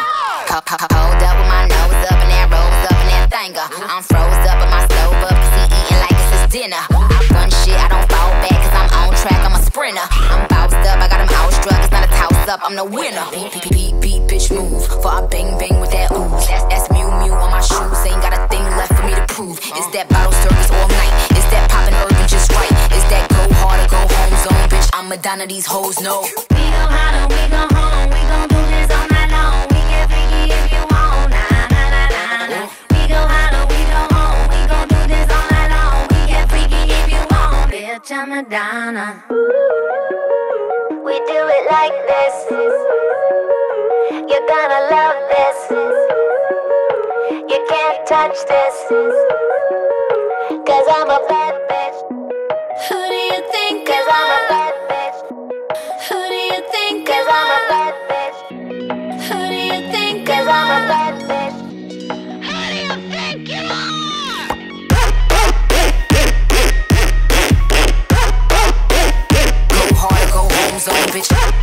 Hold 0.00 1.22
up 1.22 1.36
with 1.36 1.50
my 1.50 1.66
nose 1.66 2.00
up 2.08 2.18
and 2.22 2.30
that 2.30 2.46
rose 2.48 2.82
up 2.88 2.96
and 3.04 3.10
that 3.10 3.26
thanger. 3.28 3.66
I'm 3.90 4.02
froze 4.06 4.44
up 4.46 4.62
in 4.62 4.70
my 4.70 4.82
stove 4.86 5.18
up 5.28 5.34
cause 5.34 5.54
he 5.58 5.64
eating 5.66 6.00
like 6.00 6.14
it's 6.14 6.30
his 6.30 6.44
dinner. 6.48 6.82
I 6.88 7.20
run 7.34 7.50
shit, 7.50 7.76
I 7.76 7.90
don't 7.90 8.06
fall 8.08 8.32
back 8.38 8.54
cause 8.54 8.74
I'm 8.78 8.88
on 8.96 9.12
track, 9.18 9.40
I'm 9.44 9.54
a 9.54 9.62
sprinter. 9.62 10.06
I'm 10.30 10.46
bounced 10.48 10.80
up, 10.88 11.02
I 11.02 11.06
got 11.10 11.20
him 11.20 11.32
outstruck, 11.36 11.78
it's 11.84 11.92
not 11.92 12.06
a 12.06 12.10
toss 12.14 12.48
up, 12.48 12.60
I'm 12.62 12.76
the 12.76 12.84
winner. 12.84 13.26
Beat, 13.34 13.52
beat, 13.52 13.70
beat, 13.70 13.94
beat, 14.00 14.22
bitch, 14.30 14.48
move. 14.48 14.86
For 15.02 15.10
I 15.10 15.26
bang, 15.26 15.58
bang 15.58 15.80
with 15.80 15.90
that 15.92 16.10
ooze. 16.16 16.48
That's, 16.48 16.64
that's 16.72 16.86
Mew 16.94 17.08
Mew 17.20 17.34
on 17.34 17.50
my 17.52 17.60
shoes, 17.60 18.00
ain't 18.08 18.22
got 18.24 18.32
a 18.32 18.40
thing 18.48 18.64
left 18.78 18.94
for 18.96 19.04
me 19.04 19.12
to 19.14 19.26
prove. 19.28 19.58
Is 19.58 19.86
that 19.92 20.08
bottle 20.08 20.32
service 20.40 20.70
all 20.70 20.88
night? 20.88 21.12
Is 21.36 21.46
that 21.52 21.68
poppin' 21.68 21.94
urban 21.98 22.26
just 22.30 22.48
right? 22.56 22.72
Is 22.96 23.04
that 23.12 23.26
go 23.28 23.42
hard 23.60 23.84
or 23.84 23.88
go 23.90 24.00
home 24.00 24.34
zone, 24.46 24.64
bitch? 24.70 24.88
I'm 24.94 25.08
Madonna, 25.10 25.46
these 25.46 25.66
hoes 25.66 26.00
know. 26.00 26.22
We 26.50 26.62
go 26.72 26.84
hard 26.88 27.26
we 27.28 27.42
go 27.52 27.62
home, 27.74 28.19
Bitch, 37.70 38.12
I'm 38.12 38.28
Madonna. 38.28 39.24
We 41.04 41.14
do 41.30 41.40
it 41.56 41.64
like 41.70 41.96
this. 42.10 42.34
You're 44.28 44.46
gonna 44.46 44.80
love 44.90 45.18
this. 45.32 45.58
You 47.50 47.60
can't 47.68 48.06
touch 48.06 48.36
this. 48.46 48.76
Cause 50.66 50.86
I'm 50.96 51.10
a 51.10 51.20
bad 51.28 51.54
bitch. 51.70 51.98
Who 52.88 52.98
do 53.08 53.20
you 53.30 53.40
think? 53.52 53.88
I'm 53.88 54.30
a 54.30 54.40
bad 54.48 54.74
bitch. 54.90 55.18
Who 56.08 56.18
do 56.28 56.34
you 56.34 56.60
think? 56.70 57.06
Cause 57.06 57.28
I'm 57.30 57.50
a 57.50 57.60
bad 57.70 57.94
bitch. 58.10 58.38
Who 59.28 59.38
do 59.48 59.54
you 59.54 59.59
hands 70.80 70.88
off, 70.88 71.14
bitch. 71.14 71.59